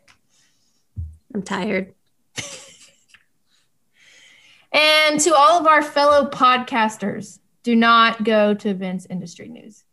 I'm 1.34 1.44
tired. 1.44 1.94
And 5.10 5.20
to 5.22 5.34
all 5.34 5.60
of 5.60 5.66
our 5.66 5.82
fellow 5.82 6.30
podcasters, 6.30 7.40
do 7.64 7.76
not 7.76 8.24
go 8.24 8.54
to 8.54 8.70
Event 8.70 9.08
Industry 9.10 9.48
News. 9.48 9.84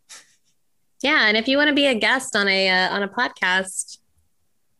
Yeah, 1.01 1.27
and 1.27 1.35
if 1.35 1.47
you 1.47 1.57
want 1.57 1.69
to 1.69 1.73
be 1.73 1.87
a 1.87 1.95
guest 1.95 2.35
on 2.35 2.47
a 2.47 2.69
uh, 2.69 2.93
on 2.93 3.01
a 3.01 3.07
podcast, 3.07 3.97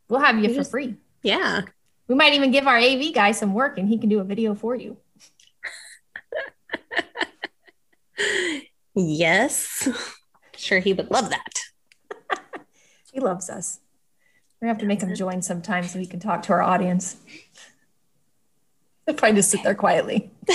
we'll 0.08 0.20
have 0.20 0.38
you 0.38 0.50
for 0.50 0.58
just, 0.58 0.70
free. 0.70 0.94
Yeah, 1.24 1.64
we 2.08 2.14
might 2.14 2.36
even 2.36 2.52
give 2.52 2.68
our 2.68 2.78
AV 2.78 3.16
guy 3.16 3.32
some 3.32 3.56
work, 3.56 3.80
and 3.80 3.90
he 3.90 3.98
can 3.98 4.10
do 4.10 4.20
a 4.20 4.24
video 4.24 4.54
for 4.54 4.76
you. 4.76 4.98
yes, 8.94 9.90
sure, 10.56 10.78
he 10.78 10.94
would 10.94 11.10
love 11.10 11.32
that. 11.32 11.64
he 13.12 13.20
loves 13.20 13.50
us. 13.50 13.80
We 14.62 14.68
have 14.68 14.78
to 14.78 14.86
make 14.86 15.02
him 15.02 15.16
join 15.16 15.42
sometime 15.42 15.86
so 15.86 15.98
he 15.98 16.06
can 16.06 16.20
talk 16.20 16.44
to 16.44 16.54
our 16.54 16.62
audience. 16.62 17.18
He'll 19.08 19.16
probably 19.16 19.38
just 19.38 19.50
sit 19.50 19.64
there 19.64 19.74
quietly. 19.74 20.30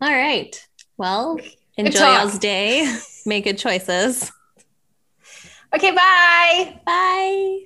All 0.00 0.10
right. 0.10 0.66
Well, 0.96 1.38
enjoy 1.76 2.00
y'all's 2.00 2.38
day. 2.38 2.98
Make 3.26 3.44
good 3.44 3.58
choices. 3.58 4.32
Okay, 5.74 5.90
bye. 5.92 6.80
Bye. 6.86 7.58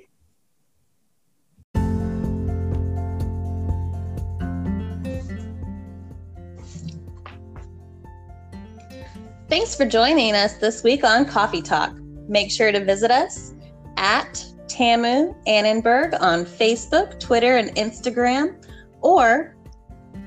Thanks 9.49 9.77
for 9.77 9.87
joining 9.87 10.35
us 10.35 10.55
this 10.57 10.83
week 10.83 11.05
on 11.05 11.25
Coffee 11.25 11.63
Talk. 11.63 11.95
Make 12.29 12.51
sure 12.51 12.73
to 12.73 12.85
visit 12.85 13.13
us 13.13 13.55
at 13.97 14.45
Tamu 14.69 15.35
Annenberg 15.47 16.21
on 16.21 16.45
Facebook, 16.45 17.19
Twitter, 17.21 17.57
and 17.57 17.71
Instagram, 17.77 18.57
or 19.01 19.55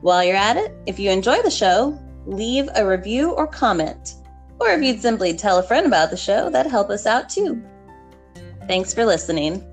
While 0.00 0.24
you're 0.24 0.36
at 0.36 0.56
it, 0.56 0.72
if 0.86 0.98
you 0.98 1.10
enjoy 1.10 1.42
the 1.42 1.50
show, 1.50 2.00
leave 2.26 2.68
a 2.74 2.86
review 2.86 3.32
or 3.32 3.46
comment. 3.46 4.14
Or 4.60 4.70
if 4.70 4.82
you'd 4.82 5.02
simply 5.02 5.34
tell 5.34 5.58
a 5.58 5.62
friend 5.62 5.86
about 5.86 6.10
the 6.10 6.16
show, 6.16 6.50
that'd 6.50 6.70
help 6.70 6.90
us 6.90 7.06
out 7.06 7.28
too. 7.28 7.62
Thanks 8.66 8.92
for 8.92 9.04
listening. 9.04 9.64